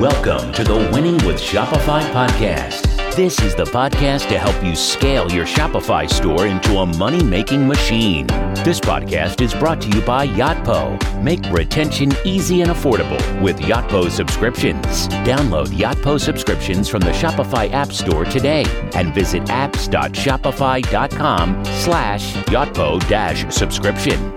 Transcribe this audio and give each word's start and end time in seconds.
Welcome 0.00 0.52
to 0.54 0.64
the 0.64 0.74
Winning 0.92 1.18
with 1.24 1.40
Shopify 1.40 2.02
podcast. 2.12 2.82
This 3.14 3.40
is 3.40 3.54
the 3.54 3.62
podcast 3.62 4.28
to 4.28 4.36
help 4.38 4.60
you 4.64 4.74
scale 4.74 5.30
your 5.30 5.46
Shopify 5.46 6.10
store 6.10 6.48
into 6.48 6.78
a 6.78 6.84
money 6.84 7.22
making 7.22 7.68
machine. 7.68 8.26
This 8.64 8.80
podcast 8.80 9.40
is 9.40 9.54
brought 9.54 9.80
to 9.82 9.88
you 9.88 10.00
by 10.02 10.26
Yotpo. 10.26 10.98
Make 11.22 11.48
retention 11.52 12.10
easy 12.24 12.60
and 12.62 12.72
affordable 12.72 13.20
with 13.40 13.60
Yotpo 13.60 14.10
subscriptions. 14.10 15.06
Download 15.24 15.68
Yotpo 15.68 16.20
subscriptions 16.20 16.88
from 16.88 16.98
the 17.00 17.12
Shopify 17.12 17.70
App 17.70 17.92
Store 17.92 18.24
today 18.24 18.64
and 18.94 19.14
visit 19.14 19.44
apps.shopify.com 19.44 21.64
slash 21.64 22.32
Yotpo 22.46 23.08
dash 23.08 23.54
subscription. 23.54 24.34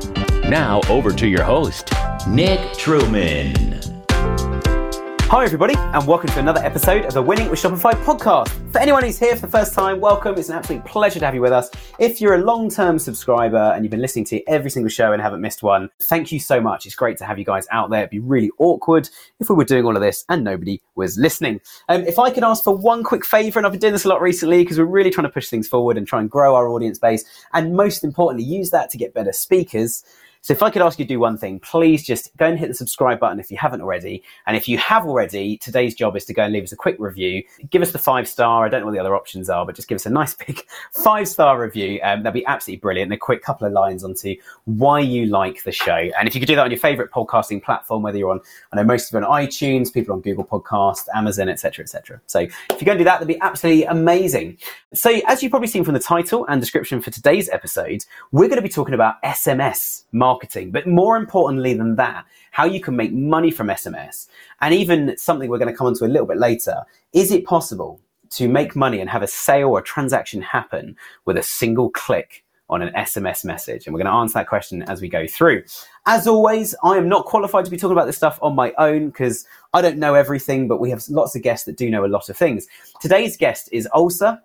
Now 0.49 0.81
over 0.87 1.11
to 1.13 1.27
your 1.27 1.43
host, 1.43 1.89
Nick 2.27 2.73
Truman. 2.77 3.96
Hi, 5.29 5.43
everybody, 5.43 5.75
and 5.75 6.07
welcome 6.07 6.29
to 6.29 6.39
another 6.39 6.63
episode 6.63 7.03
of 7.03 7.13
the 7.13 7.21
Winning 7.21 7.49
with 7.49 7.61
Shopify 7.61 7.91
podcast. 8.05 8.47
For 8.71 8.79
anyone 8.79 9.03
who's 9.03 9.19
here 9.19 9.35
for 9.35 9.41
the 9.41 9.51
first 9.51 9.73
time, 9.73 9.99
welcome. 9.99 10.37
It's 10.37 10.47
an 10.47 10.55
absolute 10.55 10.85
pleasure 10.85 11.19
to 11.19 11.25
have 11.25 11.35
you 11.35 11.41
with 11.41 11.51
us. 11.51 11.69
If 11.99 12.21
you're 12.21 12.35
a 12.35 12.41
long 12.41 12.69
term 12.69 12.97
subscriber 12.97 13.73
and 13.75 13.83
you've 13.83 13.91
been 13.91 13.99
listening 13.99 14.23
to 14.25 14.41
every 14.47 14.69
single 14.69 14.89
show 14.89 15.11
and 15.11 15.21
haven't 15.21 15.41
missed 15.41 15.61
one, 15.61 15.89
thank 16.03 16.31
you 16.31 16.39
so 16.39 16.61
much. 16.61 16.85
It's 16.85 16.95
great 16.95 17.17
to 17.17 17.25
have 17.25 17.37
you 17.37 17.43
guys 17.43 17.67
out 17.71 17.89
there. 17.89 17.99
It'd 17.99 18.09
be 18.09 18.19
really 18.19 18.51
awkward 18.57 19.09
if 19.41 19.49
we 19.49 19.55
were 19.57 19.65
doing 19.65 19.83
all 19.83 19.97
of 19.97 20.01
this 20.01 20.23
and 20.29 20.45
nobody 20.45 20.81
was 20.95 21.17
listening. 21.17 21.59
Um, 21.89 22.03
if 22.03 22.19
I 22.19 22.31
could 22.31 22.45
ask 22.45 22.63
for 22.63 22.73
one 22.73 23.03
quick 23.03 23.25
favor, 23.25 23.59
and 23.59 23.65
I've 23.65 23.73
been 23.73 23.81
doing 23.81 23.93
this 23.93 24.05
a 24.05 24.09
lot 24.09 24.21
recently 24.21 24.63
because 24.63 24.79
we're 24.79 24.85
really 24.85 25.11
trying 25.11 25.27
to 25.27 25.33
push 25.33 25.49
things 25.49 25.67
forward 25.67 25.97
and 25.97 26.07
try 26.07 26.21
and 26.21 26.31
grow 26.31 26.55
our 26.55 26.69
audience 26.69 26.99
base, 26.99 27.25
and 27.51 27.75
most 27.75 28.05
importantly, 28.05 28.45
use 28.45 28.69
that 28.69 28.89
to 28.91 28.97
get 28.97 29.13
better 29.13 29.33
speakers. 29.33 30.05
So 30.41 30.53
if 30.53 30.63
I 30.63 30.69
could 30.69 30.81
ask 30.81 30.97
you 30.99 31.05
to 31.05 31.09
do 31.09 31.19
one 31.19 31.37
thing, 31.37 31.59
please 31.59 32.05
just 32.05 32.35
go 32.37 32.45
and 32.45 32.57
hit 32.57 32.67
the 32.67 32.73
subscribe 32.73 33.19
button 33.19 33.39
if 33.39 33.51
you 33.51 33.57
haven't 33.57 33.81
already. 33.81 34.23
And 34.45 34.55
if 34.55 34.67
you 34.67 34.77
have 34.77 35.05
already, 35.05 35.57
today's 35.57 35.93
job 35.93 36.15
is 36.15 36.25
to 36.25 36.33
go 36.33 36.43
and 36.43 36.53
leave 36.53 36.63
us 36.63 36.71
a 36.71 36.75
quick 36.77 36.95
review. 36.99 37.43
Give 37.69 37.81
us 37.81 37.91
the 37.91 37.99
five 37.99 38.27
star. 38.27 38.65
I 38.65 38.69
don't 38.69 38.81
know 38.81 38.85
what 38.85 38.93
the 38.93 38.99
other 38.99 39.15
options 39.15 39.49
are, 39.49 39.65
but 39.65 39.75
just 39.75 39.87
give 39.87 39.97
us 39.97 40.05
a 40.05 40.09
nice 40.09 40.33
big 40.47 40.61
five 40.93 41.27
star 41.27 41.59
review. 41.59 41.99
Um, 42.03 42.23
that'd 42.23 42.33
be 42.33 42.45
absolutely 42.45 42.79
brilliant. 42.79 43.11
And 43.11 43.17
a 43.17 43.19
quick 43.19 43.41
couple 43.41 43.67
of 43.67 43.73
lines 43.73 44.03
onto 44.03 44.35
why 44.65 44.99
you 44.99 45.25
like 45.25 45.63
the 45.63 45.71
show. 45.71 46.09
And 46.17 46.27
if 46.27 46.35
you 46.35 46.41
could 46.41 46.47
do 46.47 46.55
that 46.55 46.63
on 46.63 46.71
your 46.71 46.79
favorite 46.79 47.11
podcasting 47.11 47.61
platform, 47.61 48.03
whether 48.03 48.17
you're 48.17 48.31
on, 48.31 48.39
I 48.71 48.77
know 48.77 48.83
most 48.83 49.11
of 49.11 49.19
you 49.19 49.25
on 49.27 49.45
iTunes, 49.45 49.93
people 49.93 50.13
on 50.13 50.21
Google 50.21 50.45
Podcast, 50.45 51.07
Amazon, 51.13 51.49
etc., 51.49 51.83
etc. 51.83 52.21
So 52.27 52.39
if 52.39 52.79
you 52.79 52.85
go 52.85 52.91
and 52.91 52.99
do 52.99 53.03
that, 53.03 53.19
that'd 53.19 53.27
be 53.27 53.39
absolutely 53.41 53.83
amazing. 53.85 54.57
So 54.93 55.19
as 55.27 55.43
you've 55.43 55.49
probably 55.49 55.67
seen 55.67 55.83
from 55.83 55.93
the 55.93 55.99
title 55.99 56.45
and 56.47 56.61
description 56.61 57.01
for 57.01 57.11
today's 57.11 57.49
episode, 57.49 58.05
we're 58.31 58.47
going 58.47 58.57
to 58.57 58.61
be 58.61 58.69
talking 58.69 58.93
about 58.93 59.21
SMS 59.23 60.03
marketing 60.11 60.26
marketing, 60.27 60.71
but 60.71 60.87
more 60.87 61.15
importantly 61.17 61.73
than 61.73 61.95
that, 61.95 62.25
how 62.51 62.65
you 62.65 62.81
can 62.81 62.95
make 62.95 63.13
money 63.13 63.51
from 63.51 63.67
SMS. 63.67 64.27
And 64.61 64.73
even 64.73 65.17
something 65.17 65.49
we're 65.49 65.63
going 65.63 65.71
to 65.71 65.77
come 65.77 65.87
onto 65.87 66.05
a 66.05 66.13
little 66.13 66.27
bit 66.27 66.37
later. 66.37 66.75
Is 67.13 67.31
it 67.31 67.45
possible 67.45 67.99
to 68.31 68.49
make 68.49 68.75
money 68.75 68.99
and 68.99 69.09
have 69.09 69.23
a 69.23 69.27
sale 69.27 69.69
or 69.69 69.79
a 69.79 69.83
transaction 69.83 70.41
happen 70.41 70.95
with 71.25 71.37
a 71.37 71.43
single 71.43 71.89
click 71.91 72.43
on 72.69 72.81
an 72.81 72.93
SMS 72.93 73.45
message? 73.45 73.85
And 73.85 73.93
we're 73.93 74.03
going 74.03 74.13
to 74.13 74.19
answer 74.21 74.33
that 74.33 74.47
question 74.47 74.83
as 74.83 75.01
we 75.01 75.07
go 75.07 75.25
through. 75.27 75.63
As 76.05 76.27
always, 76.27 76.75
I 76.83 76.97
am 76.97 77.07
not 77.07 77.25
qualified 77.25 77.65
to 77.65 77.71
be 77.71 77.77
talking 77.77 77.97
about 77.97 78.07
this 78.07 78.17
stuff 78.17 78.37
on 78.41 78.55
my 78.55 78.73
own 78.77 79.07
because 79.07 79.45
I 79.73 79.81
don't 79.81 79.97
know 79.97 80.13
everything, 80.13 80.67
but 80.67 80.81
we 80.81 80.89
have 80.89 81.03
lots 81.09 81.35
of 81.35 81.41
guests 81.41 81.65
that 81.65 81.77
do 81.77 81.89
know 81.89 82.05
a 82.05 82.13
lot 82.17 82.29
of 82.29 82.35
things. 82.35 82.67
Today's 82.99 83.37
guest 83.37 83.69
is 83.71 83.87
Osa. 83.93 84.41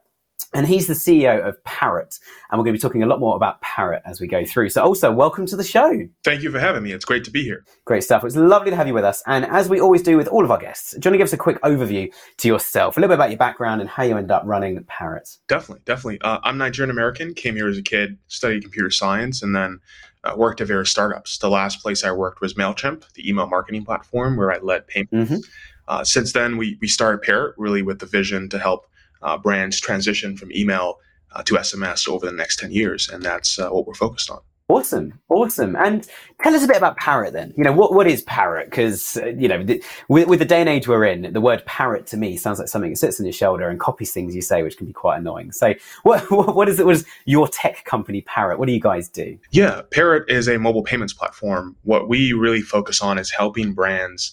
And 0.54 0.66
he's 0.66 0.86
the 0.86 0.94
CEO 0.94 1.46
of 1.46 1.62
Parrot. 1.64 2.18
And 2.50 2.58
we're 2.58 2.64
going 2.64 2.74
to 2.74 2.78
be 2.78 2.82
talking 2.82 3.02
a 3.02 3.06
lot 3.06 3.20
more 3.20 3.36
about 3.36 3.60
Parrot 3.62 4.02
as 4.04 4.20
we 4.20 4.26
go 4.26 4.44
through. 4.44 4.68
So, 4.68 4.82
Osa, 4.82 5.10
welcome 5.10 5.46
to 5.46 5.56
the 5.56 5.64
show. 5.64 6.06
Thank 6.24 6.42
you 6.42 6.50
for 6.50 6.60
having 6.60 6.82
me. 6.82 6.92
It's 6.92 7.06
great 7.06 7.24
to 7.24 7.30
be 7.30 7.42
here. 7.42 7.64
Great 7.86 8.04
stuff. 8.04 8.22
It's 8.22 8.36
lovely 8.36 8.70
to 8.70 8.76
have 8.76 8.86
you 8.86 8.92
with 8.92 9.04
us. 9.04 9.22
And 9.26 9.46
as 9.46 9.70
we 9.70 9.80
always 9.80 10.02
do 10.02 10.16
with 10.18 10.28
all 10.28 10.44
of 10.44 10.50
our 10.50 10.58
guests, 10.58 10.90
do 10.92 10.96
you 10.96 11.10
want 11.10 11.14
to 11.14 11.18
give 11.18 11.24
us 11.28 11.32
a 11.32 11.38
quick 11.38 11.60
overview 11.62 12.12
to 12.38 12.48
yourself, 12.48 12.96
a 12.96 13.00
little 13.00 13.08
bit 13.08 13.14
about 13.14 13.30
your 13.30 13.38
background 13.38 13.80
and 13.80 13.88
how 13.88 14.02
you 14.02 14.16
ended 14.16 14.30
up 14.30 14.42
running 14.44 14.84
Parrot? 14.84 15.28
Definitely, 15.48 15.82
definitely. 15.86 16.20
Uh, 16.20 16.40
I'm 16.42 16.58
Nigerian 16.58 16.90
American, 16.90 17.32
came 17.32 17.56
here 17.56 17.68
as 17.68 17.78
a 17.78 17.82
kid, 17.82 18.18
studied 18.28 18.62
computer 18.62 18.90
science, 18.90 19.42
and 19.42 19.56
then 19.56 19.80
uh, 20.24 20.34
worked 20.36 20.60
at 20.60 20.66
various 20.66 20.90
startups. 20.90 21.38
The 21.38 21.48
last 21.48 21.80
place 21.80 22.04
I 22.04 22.12
worked 22.12 22.42
was 22.42 22.54
MailChimp, 22.54 23.10
the 23.14 23.28
email 23.28 23.46
marketing 23.46 23.86
platform 23.86 24.36
where 24.36 24.52
I 24.52 24.58
led 24.58 24.86
payments. 24.86 25.32
Mm-hmm. 25.32 25.40
Uh, 25.88 26.04
since 26.04 26.32
then, 26.32 26.58
we, 26.58 26.78
we 26.80 26.88
started 26.88 27.22
Parrot 27.22 27.54
really 27.58 27.82
with 27.82 27.98
the 27.98 28.06
vision 28.06 28.48
to 28.50 28.58
help 28.58 28.86
uh, 29.22 29.38
brands 29.38 29.80
transition 29.80 30.36
from 30.36 30.52
email 30.52 30.98
uh, 31.34 31.42
to 31.44 31.54
SMS 31.54 32.08
over 32.08 32.26
the 32.26 32.32
next 32.32 32.58
10 32.58 32.72
years. 32.72 33.08
And 33.08 33.22
that's 33.22 33.58
uh, 33.58 33.70
what 33.70 33.86
we're 33.86 33.94
focused 33.94 34.30
on. 34.30 34.40
Awesome, 34.68 35.18
awesome. 35.28 35.76
And 35.76 36.08
tell 36.42 36.54
us 36.54 36.64
a 36.64 36.66
bit 36.66 36.78
about 36.78 36.96
Parrot 36.96 37.34
then. 37.34 37.52
You 37.58 37.64
know, 37.64 37.72
what, 37.72 37.92
what 37.92 38.06
is 38.06 38.22
Parrot? 38.22 38.70
Because, 38.70 39.18
uh, 39.18 39.26
you 39.26 39.46
know, 39.46 39.62
the, 39.62 39.84
with, 40.08 40.28
with 40.28 40.38
the 40.38 40.46
day 40.46 40.60
and 40.60 40.68
age 40.68 40.88
we're 40.88 41.04
in, 41.04 41.30
the 41.32 41.42
word 41.42 41.62
parrot 41.66 42.06
to 42.06 42.16
me 42.16 42.38
sounds 42.38 42.58
like 42.58 42.68
something 42.68 42.90
that 42.90 42.96
sits 42.96 43.20
on 43.20 43.26
your 43.26 43.34
shoulder 43.34 43.68
and 43.68 43.78
copies 43.78 44.12
things 44.12 44.34
you 44.34 44.40
say, 44.40 44.62
which 44.62 44.78
can 44.78 44.86
be 44.86 44.92
quite 44.92 45.18
annoying. 45.18 45.52
So 45.52 45.74
what, 46.04 46.22
what 46.30 46.70
is 46.70 46.80
it, 46.80 46.86
what 46.86 46.94
is 46.94 47.04
your 47.26 47.48
tech 47.48 47.84
company 47.84 48.22
Parrot? 48.22 48.58
What 48.58 48.66
do 48.66 48.72
you 48.72 48.80
guys 48.80 49.10
do? 49.10 49.36
Yeah, 49.50 49.82
Parrot 49.90 50.30
is 50.30 50.48
a 50.48 50.58
mobile 50.58 50.84
payments 50.84 51.12
platform. 51.12 51.76
What 51.82 52.08
we 52.08 52.32
really 52.32 52.62
focus 52.62 53.02
on 53.02 53.18
is 53.18 53.30
helping 53.30 53.74
brands 53.74 54.32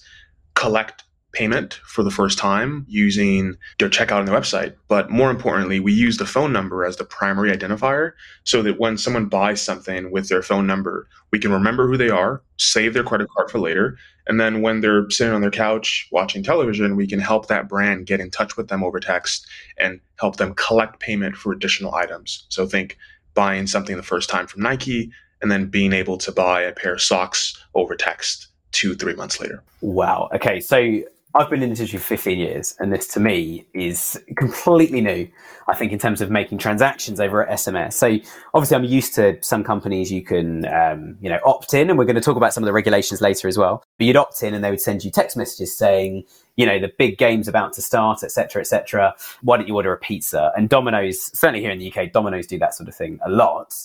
collect 0.56 1.04
payment 1.32 1.80
for 1.86 2.04
the 2.04 2.12
first 2.12 2.38
time 2.38 2.86
using 2.88 3.56
their 3.78 3.90
checkout 3.90 4.20
on 4.20 4.26
the 4.26 4.32
website. 4.32 4.76
But 4.88 5.10
more 5.12 5.30
importantly, 5.30 5.80
we 5.80 5.94
use 5.94 6.18
the 6.18 6.26
phone 6.26 6.52
number 6.52 6.84
as 6.84 6.98
the 6.98 7.04
primary 7.04 7.52
identifier 7.52 8.14
so 8.44 8.62
that 8.64 8.80
when 8.80 8.98
someone 8.98 9.28
buys 9.28 9.62
something 9.62 10.12
with 10.12 10.28
their 10.30 10.42
phone 10.42 10.66
number, 10.66 11.08
we 11.32 11.40
can 11.40 11.52
remember 11.52 11.88
who 11.88 11.98
they 11.98 12.10
are, 12.10 12.42
save 12.58 12.94
their 12.94 13.04
credit 13.04 13.28
card 13.36 13.52
for 13.52 13.60
later. 13.60 13.98
And 14.28 14.40
then 14.40 14.62
when 14.62 14.82
they're 14.82 15.10
sitting 15.10 15.34
on 15.34 15.42
their 15.42 15.52
couch 15.52 16.08
watching 16.12 16.44
television, 16.44 16.96
we 16.96 17.08
can 17.08 17.20
help 17.20 17.48
that 17.48 17.70
brand 17.70 18.08
get 18.08 18.20
in 18.20 18.32
touch 18.32 18.58
with 18.58 18.68
them 18.68 18.84
over 18.84 19.00
text 19.00 19.46
and 19.78 20.00
help 20.20 20.38
them 20.38 20.56
collect 20.56 21.00
payment 21.00 21.36
for 21.36 21.52
additional 21.52 21.94
items. 21.94 22.46
So 22.50 22.66
think 22.66 22.98
buying 23.34 23.68
something 23.68 23.98
the 23.98 24.04
first 24.04 24.30
time 24.30 24.48
from 24.48 24.62
Nike 24.62 25.12
and 25.42 25.52
then 25.52 25.68
being 25.68 25.94
able 25.94 26.18
to 26.18 26.32
buy 26.32 26.62
a 26.62 26.74
pair 26.74 26.94
of 26.94 27.02
socks 27.02 27.64
over 27.76 27.96
text 27.96 28.48
two, 28.72 28.96
three 28.96 29.16
months 29.16 29.40
later. 29.40 29.64
Wow. 29.82 30.30
Okay. 30.34 30.60
So 30.60 31.04
I've 31.36 31.48
been 31.50 31.62
in 31.62 31.70
this 31.70 31.80
industry 31.80 32.00
for 32.00 32.06
15 32.06 32.40
years, 32.40 32.76
and 32.80 32.92
this 32.92 33.08
to 33.10 33.20
me 33.20 33.68
is 33.76 34.20
completely 34.36 35.00
new. 35.00 35.28
I 35.68 35.76
think 35.76 35.92
in 35.92 36.00
terms 36.00 36.22
of 36.22 36.32
making 36.32 36.58
transactions 36.58 37.20
over 37.20 37.46
at 37.46 37.60
SMS. 37.60 37.94
So 37.94 38.18
obviously, 38.56 38.76
I'm 38.76 38.84
used 38.84 39.14
to 39.16 39.38
some 39.44 39.64
companies 39.64 40.12
you 40.12 40.24
can, 40.24 40.66
um, 40.66 41.18
you 41.22 41.30
know, 41.30 41.40
opt 41.46 41.76
in, 41.76 41.92
and 41.92 42.00
we're 42.00 42.06
going 42.06 42.16
to 42.16 42.22
talk 42.22 42.38
about 42.38 42.54
some 42.54 42.64
of 42.64 42.66
the 42.66 42.74
regulations 42.74 43.22
later 43.22 43.48
as 43.48 43.60
well. 43.60 43.84
But 44.00 44.08
you'd 44.08 44.16
opt 44.16 44.42
in, 44.42 44.56
and 44.56 44.64
they 44.64 44.72
would 44.72 44.82
send 44.82 45.06
you 45.06 45.12
text 45.12 45.38
messages 45.38 45.78
saying, 45.78 46.24
you 46.58 46.66
know, 46.66 46.80
the 46.80 46.92
big 46.98 47.20
game's 47.20 47.48
about 47.48 47.74
to 47.74 47.84
start, 47.84 48.24
etc., 48.24 48.62
etc. 48.62 49.14
Why 49.44 49.58
don't 49.58 49.68
you 49.68 49.76
order 49.76 49.94
a 49.94 49.98
pizza? 49.98 50.52
And 50.58 50.68
Domino's, 50.68 51.38
certainly 51.38 51.62
here 51.62 51.72
in 51.72 51.78
the 51.78 51.94
UK, 51.94 52.12
Domino's 52.12 52.48
do 52.48 52.58
that 52.58 52.74
sort 52.74 52.90
of 52.90 52.96
thing 52.96 53.20
a 53.24 53.30
lot. 53.30 53.76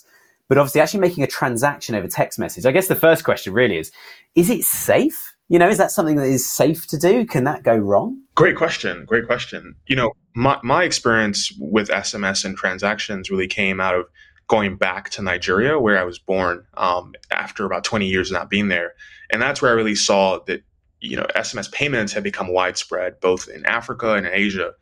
But 0.49 0.56
obviously, 0.56 0.81
actually 0.81 1.00
making 1.00 1.25
a 1.25 1.27
transaction 1.27 1.94
over 1.94 2.09
text 2.09 2.38
message. 2.38 2.65
I 2.65 2.72
guess 2.72 2.88
the 2.88 2.94
first 2.94 3.25
question 3.25 3.53
really 3.53 3.77
is: 3.77 3.93
Is 4.34 4.49
it 4.49 4.65
safe? 4.65 5.34
You 5.49 5.59
know, 5.59 5.69
is 5.69 5.78
that 5.78 5.91
something 5.91 6.16
that 6.16 6.27
is 6.27 6.50
safe 6.50 6.87
to 6.88 6.99
do? 6.99 7.27
Can 7.27 7.44
that 7.44 7.62
go 7.62 7.77
wrong? 7.77 8.19
Great 8.34 8.56
question. 8.56 9.05
Great 9.05 9.27
question. 9.27 9.75
You 9.87 9.97
know, 9.97 10.12
my, 10.34 10.59
my 10.62 10.84
experience 10.84 11.53
with 11.59 11.88
SMS 11.88 12.44
and 12.44 12.56
transactions 12.56 13.31
really 13.31 13.47
came 13.47 13.81
out 13.81 13.94
of 13.94 14.06
going 14.49 14.77
back 14.77 15.10
to 15.10 15.22
Nigeria, 15.22 15.78
where 15.78 15.99
I 15.99 16.04
was 16.04 16.19
born, 16.19 16.65
um, 16.77 17.15
after 17.31 17.65
about 17.65 17.84
20 17.84 18.06
years 18.06 18.31
of 18.31 18.34
not 18.34 18.50
being 18.50 18.69
there. 18.69 18.94
And 19.33 19.41
that's 19.41 19.60
where 19.60 19.71
I 19.71 19.75
really 19.75 19.94
saw 19.94 20.41
that, 20.47 20.62
you 21.00 21.16
know, 21.16 21.27
SMS 21.37 21.71
payments 21.72 22.12
had 22.12 22.22
become 22.22 22.49
widespread, 22.49 23.21
both 23.21 23.49
in 23.49 23.65
Africa 23.66 24.15
and 24.15 24.27
in 24.27 24.33
Asia. 24.33 24.72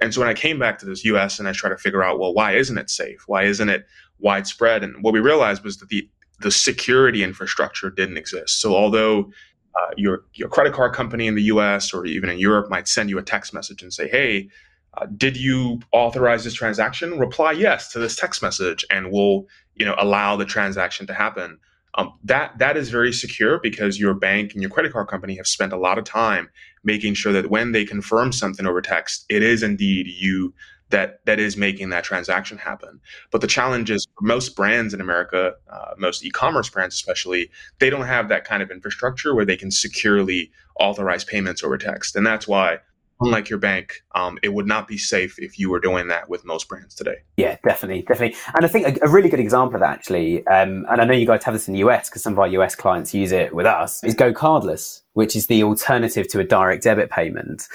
And 0.00 0.12
so 0.12 0.20
when 0.20 0.30
I 0.30 0.34
came 0.34 0.58
back 0.58 0.78
to 0.78 0.86
this 0.86 1.04
US 1.04 1.38
and 1.38 1.48
I 1.48 1.52
tried 1.52 1.70
to 1.70 1.78
figure 1.78 2.02
out, 2.02 2.18
well, 2.18 2.34
why 2.34 2.56
isn't 2.56 2.78
it 2.78 2.90
safe? 2.90 3.24
Why 3.26 3.44
isn't 3.44 3.68
it 3.68 3.86
widespread? 4.18 4.82
And 4.82 5.02
what 5.02 5.14
we 5.14 5.20
realized 5.20 5.64
was 5.64 5.78
that 5.78 5.88
the 5.88 6.08
the 6.40 6.50
security 6.50 7.22
infrastructure 7.22 7.90
didn't 7.90 8.16
exist. 8.16 8.60
So 8.60 8.74
although 8.74 9.30
uh, 9.74 9.90
your 9.96 10.24
your 10.34 10.48
credit 10.48 10.72
card 10.72 10.92
company 10.92 11.26
in 11.26 11.34
the 11.34 11.44
U.S. 11.44 11.92
or 11.92 12.06
even 12.06 12.30
in 12.30 12.38
Europe 12.38 12.70
might 12.70 12.88
send 12.88 13.10
you 13.10 13.18
a 13.18 13.22
text 13.22 13.54
message 13.54 13.82
and 13.82 13.92
say, 13.92 14.08
"Hey, 14.08 14.48
uh, 14.94 15.06
did 15.16 15.36
you 15.36 15.80
authorize 15.92 16.44
this 16.44 16.54
transaction?" 16.54 17.18
Reply 17.18 17.52
yes 17.52 17.92
to 17.92 17.98
this 17.98 18.16
text 18.16 18.42
message, 18.42 18.84
and 18.90 19.12
we'll 19.12 19.46
you 19.76 19.86
know 19.86 19.94
allow 19.98 20.36
the 20.36 20.44
transaction 20.44 21.06
to 21.06 21.14
happen. 21.14 21.58
Um, 21.94 22.12
that 22.24 22.58
that 22.58 22.76
is 22.76 22.88
very 22.88 23.12
secure 23.12 23.58
because 23.60 23.98
your 23.98 24.14
bank 24.14 24.52
and 24.52 24.62
your 24.62 24.70
credit 24.70 24.92
card 24.92 25.08
company 25.08 25.36
have 25.36 25.46
spent 25.46 25.72
a 25.72 25.76
lot 25.76 25.98
of 25.98 26.04
time 26.04 26.48
making 26.84 27.14
sure 27.14 27.32
that 27.32 27.50
when 27.50 27.72
they 27.72 27.84
confirm 27.84 28.32
something 28.32 28.66
over 28.66 28.80
text, 28.80 29.24
it 29.28 29.42
is 29.42 29.62
indeed 29.62 30.06
you 30.06 30.54
that 30.90 31.24
that 31.24 31.40
is 31.40 31.56
making 31.56 31.90
that 31.90 32.04
transaction 32.04 32.58
happen. 32.58 33.00
But 33.30 33.40
the 33.40 33.46
challenge 33.46 33.90
is 33.90 34.06
for 34.14 34.26
most 34.26 34.54
brands 34.56 34.92
in 34.94 35.00
America, 35.00 35.54
uh, 35.70 35.94
most 35.96 36.24
e-commerce 36.24 36.68
brands 36.68 36.94
especially, 36.94 37.50
they 37.78 37.90
don't 37.90 38.06
have 38.06 38.28
that 38.28 38.44
kind 38.44 38.62
of 38.62 38.70
infrastructure 38.70 39.34
where 39.34 39.44
they 39.44 39.56
can 39.56 39.70
securely 39.70 40.50
authorize 40.78 41.24
payments 41.24 41.64
over 41.64 41.78
text, 41.78 42.16
and 42.16 42.26
that's 42.26 42.46
why 42.46 42.78
unlike 43.20 43.48
your 43.48 43.58
bank, 43.58 44.02
um, 44.14 44.38
it 44.42 44.52
would 44.52 44.66
not 44.66 44.88
be 44.88 44.98
safe 44.98 45.38
if 45.38 45.58
you 45.58 45.70
were 45.70 45.80
doing 45.80 46.08
that 46.08 46.28
with 46.28 46.44
most 46.44 46.68
brands 46.68 46.94
today. 46.94 47.16
Yeah, 47.36 47.56
definitely, 47.62 48.02
definitely. 48.02 48.36
And 48.54 48.64
I 48.64 48.68
think 48.68 48.86
a, 48.86 49.06
a 49.06 49.08
really 49.08 49.28
good 49.28 49.40
example 49.40 49.76
of 49.76 49.80
that, 49.80 49.90
actually, 49.90 50.46
um, 50.46 50.86
and 50.90 51.00
I 51.00 51.04
know 51.04 51.14
you 51.14 51.26
guys 51.26 51.44
have 51.44 51.54
this 51.54 51.68
in 51.68 51.74
the 51.74 51.80
US 51.80 52.08
because 52.08 52.22
some 52.22 52.32
of 52.32 52.38
our 52.38 52.48
US 52.48 52.74
clients 52.74 53.14
use 53.14 53.32
it 53.32 53.54
with 53.54 53.66
us, 53.66 54.02
is 54.04 54.14
GoCardless, 54.14 55.02
which 55.12 55.36
is 55.36 55.46
the 55.46 55.62
alternative 55.62 56.28
to 56.28 56.40
a 56.40 56.44
direct 56.44 56.82
debit 56.82 57.10
payment. 57.10 57.68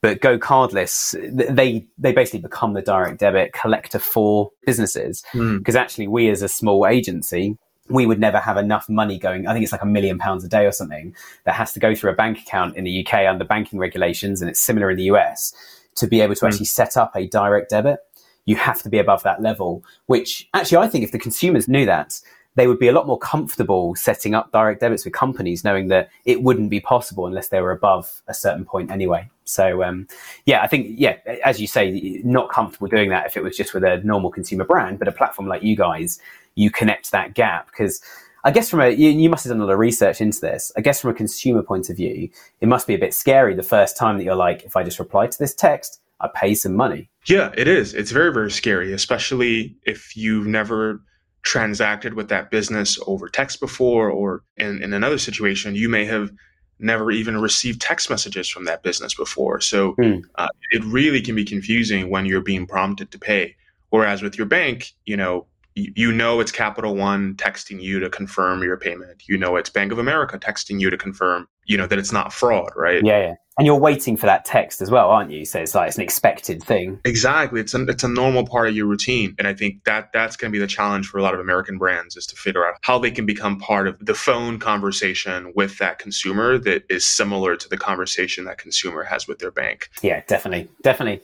But 0.00 0.20
GoCardless, 0.20 1.14
they 1.54 1.86
they 1.96 2.12
basically 2.12 2.40
become 2.40 2.74
the 2.74 2.82
direct 2.82 3.20
debit 3.20 3.52
collector 3.52 4.00
for 4.00 4.50
businesses 4.66 5.22
because 5.32 5.74
mm. 5.74 5.80
actually 5.80 6.08
we 6.08 6.28
as 6.28 6.42
a 6.42 6.48
small 6.48 6.86
agency 6.86 7.56
we 7.88 8.06
would 8.06 8.20
never 8.20 8.38
have 8.38 8.56
enough 8.56 8.88
money 8.88 9.18
going. 9.18 9.46
I 9.46 9.52
think 9.52 9.64
it's 9.64 9.72
like 9.72 9.82
a 9.82 9.86
million 9.86 10.18
pounds 10.18 10.44
a 10.44 10.48
day 10.48 10.66
or 10.66 10.72
something 10.72 11.14
that 11.44 11.54
has 11.54 11.72
to 11.72 11.80
go 11.80 11.94
through 11.94 12.10
a 12.10 12.14
bank 12.14 12.38
account 12.38 12.76
in 12.76 12.84
the 12.84 13.06
UK 13.06 13.26
under 13.28 13.44
banking 13.44 13.78
regulations, 13.78 14.40
and 14.40 14.48
it's 14.48 14.60
similar 14.60 14.90
in 14.90 14.96
the 14.96 15.04
US 15.04 15.52
to 15.96 16.06
be 16.06 16.20
able 16.20 16.34
to 16.34 16.44
mm. 16.44 16.48
actually 16.48 16.66
set 16.66 16.96
up 16.96 17.14
a 17.14 17.26
direct 17.26 17.70
debit. 17.70 18.00
You 18.44 18.56
have 18.56 18.82
to 18.82 18.88
be 18.88 18.98
above 18.98 19.22
that 19.22 19.42
level, 19.42 19.84
which 20.06 20.48
actually 20.54 20.78
I 20.78 20.88
think 20.88 21.04
if 21.04 21.12
the 21.12 21.18
consumers 21.18 21.68
knew 21.68 21.86
that, 21.86 22.20
they 22.54 22.66
would 22.66 22.78
be 22.78 22.88
a 22.88 22.92
lot 22.92 23.06
more 23.06 23.18
comfortable 23.18 23.94
setting 23.94 24.34
up 24.34 24.52
direct 24.52 24.80
debits 24.80 25.04
with 25.04 25.14
companies, 25.14 25.64
knowing 25.64 25.88
that 25.88 26.10
it 26.24 26.42
wouldn't 26.42 26.70
be 26.70 26.80
possible 26.80 27.26
unless 27.26 27.48
they 27.48 27.60
were 27.60 27.70
above 27.70 28.22
a 28.28 28.34
certain 28.34 28.64
point 28.64 28.90
anyway. 28.90 29.28
So, 29.44 29.82
um, 29.82 30.06
yeah, 30.44 30.62
I 30.62 30.66
think, 30.66 30.88
yeah, 30.90 31.16
as 31.44 31.60
you 31.60 31.66
say, 31.66 32.20
not 32.24 32.50
comfortable 32.50 32.88
doing 32.88 33.08
that 33.10 33.26
if 33.26 33.36
it 33.36 33.42
was 33.42 33.56
just 33.56 33.72
with 33.72 33.84
a 33.84 33.98
normal 33.98 34.30
consumer 34.30 34.64
brand, 34.64 34.98
but 34.98 35.08
a 35.08 35.12
platform 35.12 35.48
like 35.48 35.62
you 35.62 35.76
guys, 35.76 36.20
you 36.54 36.70
connect 36.70 37.10
that 37.12 37.34
gap 37.34 37.66
because. 37.66 38.02
I 38.44 38.50
guess 38.50 38.68
from 38.68 38.80
a 38.80 38.88
you, 38.88 39.08
you, 39.08 39.30
must 39.30 39.44
have 39.44 39.52
done 39.52 39.60
a 39.60 39.66
lot 39.66 39.72
of 39.72 39.78
research 39.78 40.20
into 40.20 40.40
this. 40.40 40.72
I 40.76 40.80
guess 40.80 41.00
from 41.00 41.10
a 41.10 41.14
consumer 41.14 41.62
point 41.62 41.88
of 41.88 41.96
view, 41.96 42.28
it 42.60 42.66
must 42.66 42.88
be 42.88 42.94
a 42.94 42.98
bit 42.98 43.14
scary 43.14 43.54
the 43.54 43.62
first 43.62 43.96
time 43.96 44.18
that 44.18 44.24
you're 44.24 44.34
like, 44.34 44.64
if 44.64 44.74
I 44.74 44.82
just 44.82 44.98
reply 44.98 45.28
to 45.28 45.38
this 45.38 45.54
text, 45.54 46.00
I 46.20 46.28
pay 46.34 46.56
some 46.56 46.74
money. 46.74 47.08
Yeah, 47.28 47.52
it 47.56 47.68
is. 47.68 47.94
It's 47.94 48.10
very 48.10 48.32
very 48.32 48.50
scary, 48.50 48.92
especially 48.92 49.76
if 49.86 50.16
you've 50.16 50.48
never 50.48 51.00
transacted 51.42 52.14
with 52.14 52.28
that 52.28 52.50
business 52.50 52.98
over 53.06 53.28
text 53.28 53.60
before, 53.60 54.08
or 54.08 54.42
in, 54.56 54.82
in 54.82 54.92
another 54.92 55.18
situation, 55.18 55.74
you 55.74 55.88
may 55.88 56.04
have 56.04 56.30
never 56.78 57.10
even 57.10 57.38
received 57.38 57.80
text 57.80 58.10
messages 58.10 58.48
from 58.48 58.64
that 58.64 58.82
business 58.82 59.14
before. 59.14 59.60
So 59.60 59.94
mm. 59.94 60.22
uh, 60.36 60.48
it 60.70 60.84
really 60.84 61.20
can 61.20 61.34
be 61.34 61.44
confusing 61.44 62.10
when 62.10 62.26
you're 62.26 62.40
being 62.40 62.66
prompted 62.66 63.10
to 63.12 63.18
pay. 63.18 63.56
Whereas 63.90 64.22
with 64.22 64.38
your 64.38 64.46
bank, 64.46 64.92
you 65.04 65.16
know, 65.16 65.46
you 65.74 66.12
know 66.12 66.40
it's 66.40 66.52
Capital 66.52 66.94
One 66.94 67.34
texting 67.34 67.80
you 67.80 68.00
to 68.00 68.10
confirm 68.10 68.62
your 68.62 68.76
payment. 68.76 69.22
You 69.28 69.38
know 69.38 69.56
it's 69.56 69.70
Bank 69.70 69.92
of 69.92 69.98
America 69.98 70.38
texting 70.38 70.80
you 70.80 70.90
to 70.90 70.96
confirm, 70.96 71.48
you 71.66 71.76
know, 71.76 71.86
that 71.86 71.98
it's 71.98 72.12
not 72.12 72.32
fraud, 72.32 72.70
right? 72.76 73.02
Yeah, 73.04 73.18
yeah 73.18 73.34
and 73.58 73.66
you're 73.66 73.78
waiting 73.78 74.16
for 74.16 74.26
that 74.26 74.44
text 74.44 74.80
as 74.80 74.90
well, 74.90 75.10
aren't 75.10 75.30
you? 75.30 75.44
So 75.44 75.60
it's 75.60 75.74
like 75.74 75.88
it's 75.88 75.96
an 75.96 76.02
expected 76.02 76.62
thing. 76.62 77.00
Exactly, 77.04 77.60
it's 77.60 77.74
a 77.74 77.82
it's 77.84 78.02
a 78.02 78.08
normal 78.08 78.46
part 78.46 78.68
of 78.68 78.76
your 78.76 78.86
routine, 78.86 79.34
and 79.38 79.46
I 79.46 79.54
think 79.54 79.84
that 79.84 80.10
that's 80.12 80.36
going 80.36 80.50
to 80.50 80.52
be 80.52 80.60
the 80.60 80.66
challenge 80.66 81.06
for 81.06 81.18
a 81.18 81.22
lot 81.22 81.34
of 81.34 81.40
American 81.40 81.78
brands 81.78 82.16
is 82.16 82.26
to 82.26 82.36
figure 82.36 82.66
out 82.66 82.74
how 82.82 82.98
they 82.98 83.10
can 83.10 83.26
become 83.26 83.58
part 83.58 83.88
of 83.88 83.98
the 84.00 84.14
phone 84.14 84.58
conversation 84.58 85.52
with 85.54 85.78
that 85.78 85.98
consumer 85.98 86.58
that 86.58 86.84
is 86.88 87.04
similar 87.04 87.56
to 87.56 87.68
the 87.68 87.76
conversation 87.76 88.44
that 88.44 88.58
consumer 88.58 89.02
has 89.02 89.28
with 89.28 89.38
their 89.38 89.50
bank. 89.50 89.90
Yeah, 90.00 90.22
definitely, 90.26 90.70
definitely. 90.82 91.22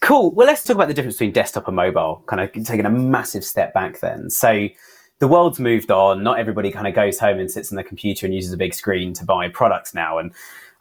Cool. 0.00 0.32
Well, 0.32 0.46
let's 0.46 0.64
talk 0.64 0.76
about 0.76 0.88
the 0.88 0.94
difference 0.94 1.16
between 1.16 1.32
desktop 1.32 1.66
and 1.66 1.76
mobile. 1.76 2.22
Kind 2.26 2.40
of 2.40 2.52
taking 2.64 2.86
a 2.86 2.90
massive 2.90 3.44
step 3.44 3.72
back 3.72 4.00
then. 4.00 4.28
So 4.28 4.68
the 5.18 5.28
world's 5.28 5.60
moved 5.60 5.90
on. 5.90 6.22
Not 6.22 6.38
everybody 6.38 6.70
kind 6.70 6.86
of 6.86 6.94
goes 6.94 7.18
home 7.18 7.38
and 7.38 7.50
sits 7.50 7.70
on 7.72 7.76
the 7.76 7.84
computer 7.84 8.26
and 8.26 8.34
uses 8.34 8.52
a 8.52 8.56
big 8.56 8.74
screen 8.74 9.12
to 9.14 9.24
buy 9.24 9.48
products 9.48 9.94
now. 9.94 10.18
And 10.18 10.32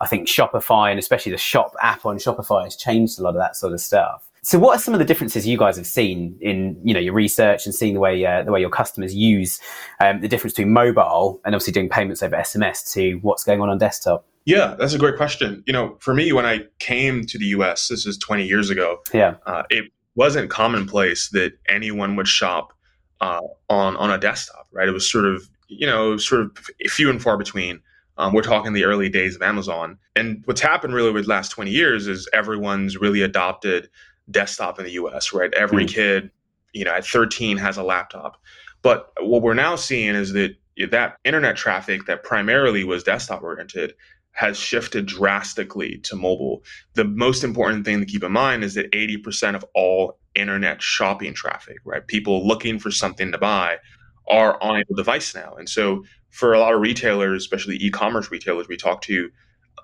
I 0.01 0.07
think 0.07 0.27
Shopify 0.27 0.89
and 0.89 0.99
especially 0.99 1.31
the 1.31 1.37
shop 1.37 1.75
app 1.81 2.05
on 2.05 2.17
Shopify 2.17 2.63
has 2.63 2.75
changed 2.75 3.19
a 3.19 3.23
lot 3.23 3.31
of 3.31 3.41
that 3.41 3.55
sort 3.55 3.73
of 3.73 3.81
stuff. 3.81 4.29
So, 4.41 4.57
what 4.57 4.77
are 4.77 4.79
some 4.79 4.93
of 4.93 4.99
the 4.99 5.05
differences 5.05 5.45
you 5.45 5.57
guys 5.57 5.75
have 5.75 5.85
seen 5.85 6.37
in 6.41 6.79
you 6.83 6.93
know 6.93 6.99
your 6.99 7.13
research 7.13 7.65
and 7.65 7.75
seeing 7.75 7.93
the 7.93 7.99
way 7.99 8.25
uh, 8.25 8.43
the 8.43 8.51
way 8.51 8.61
your 8.61 8.69
customers 8.69 9.13
use 9.13 9.59
um, 9.99 10.21
the 10.21 10.27
difference 10.27 10.53
between 10.53 10.71
mobile 10.71 11.41
and 11.43 11.53
obviously 11.53 11.73
doing 11.73 11.89
payments 11.89 12.23
over 12.23 12.35
SMS 12.35 12.91
to 12.93 13.15
what's 13.15 13.43
going 13.43 13.61
on 13.61 13.69
on 13.69 13.77
desktop? 13.77 14.25
Yeah, 14.45 14.75
that's 14.79 14.93
a 14.93 14.97
great 14.97 15.17
question. 15.17 15.63
You 15.67 15.73
know, 15.73 15.97
for 15.99 16.13
me, 16.13 16.31
when 16.31 16.45
I 16.45 16.61
came 16.79 17.25
to 17.25 17.37
the 17.37 17.45
U.S., 17.47 17.89
this 17.89 18.05
is 18.05 18.17
20 18.17 18.45
years 18.45 18.69
ago. 18.69 18.99
Yeah, 19.13 19.35
uh, 19.45 19.63
it 19.69 19.91
wasn't 20.15 20.49
commonplace 20.49 21.29
that 21.29 21.53
anyone 21.67 22.15
would 22.15 22.27
shop 22.27 22.73
uh, 23.21 23.41
on 23.69 23.97
on 23.97 24.09
a 24.09 24.17
desktop, 24.17 24.67
right? 24.71 24.87
It 24.87 24.91
was 24.91 25.09
sort 25.09 25.25
of 25.25 25.47
you 25.67 25.85
know 25.85 26.17
sort 26.17 26.41
of 26.41 26.57
few 26.87 27.09
and 27.09 27.21
far 27.21 27.37
between. 27.37 27.81
Um, 28.19 28.33
we're 28.33 28.41
talking 28.41 28.73
the 28.73 28.83
early 28.83 29.07
days 29.07 29.35
of 29.35 29.41
Amazon. 29.41 29.97
And 30.15 30.43
what's 30.43 30.59
happened 30.59 30.93
really 30.93 31.11
with 31.11 31.23
the 31.23 31.29
last 31.29 31.49
20 31.49 31.71
years 31.71 32.05
is 32.05 32.27
everyone's 32.33 32.97
really 32.97 33.21
adopted 33.21 33.89
desktop 34.29 34.77
in 34.77 34.85
the 34.85 34.91
US, 34.91 35.33
right? 35.33 35.53
Every 35.53 35.85
mm. 35.85 35.89
kid, 35.89 36.29
you 36.73 36.83
know, 36.83 36.91
at 36.91 37.05
13 37.05 37.57
has 37.57 37.77
a 37.77 37.83
laptop. 37.83 38.37
But 38.81 39.11
what 39.21 39.41
we're 39.41 39.53
now 39.53 39.77
seeing 39.77 40.15
is 40.15 40.33
that 40.33 40.55
that 40.91 41.17
internet 41.23 41.55
traffic 41.55 42.05
that 42.07 42.23
primarily 42.23 42.83
was 42.83 43.03
desktop 43.03 43.41
oriented 43.41 43.93
has 44.31 44.57
shifted 44.59 45.05
drastically 45.05 45.97
to 46.03 46.15
mobile. 46.15 46.63
The 46.95 47.05
most 47.05 47.43
important 47.43 47.85
thing 47.85 47.99
to 47.99 48.05
keep 48.05 48.23
in 48.23 48.31
mind 48.33 48.63
is 48.65 48.73
that 48.75 48.91
80% 48.91 49.55
of 49.55 49.65
all 49.73 50.19
internet 50.35 50.81
shopping 50.81 51.33
traffic, 51.33 51.77
right? 51.85 52.05
People 52.05 52.45
looking 52.45 52.79
for 52.79 52.91
something 52.91 53.31
to 53.31 53.37
buy 53.37 53.77
are 54.29 54.61
on 54.61 54.77
a 54.77 54.83
device 54.95 55.33
now. 55.33 55.55
And 55.57 55.67
so 55.67 56.03
for 56.29 56.53
a 56.53 56.59
lot 56.59 56.73
of 56.73 56.81
retailers, 56.81 57.43
especially 57.43 57.77
e-commerce 57.77 58.31
retailers 58.31 58.67
we 58.67 58.77
talk 58.77 59.01
to, 59.03 59.31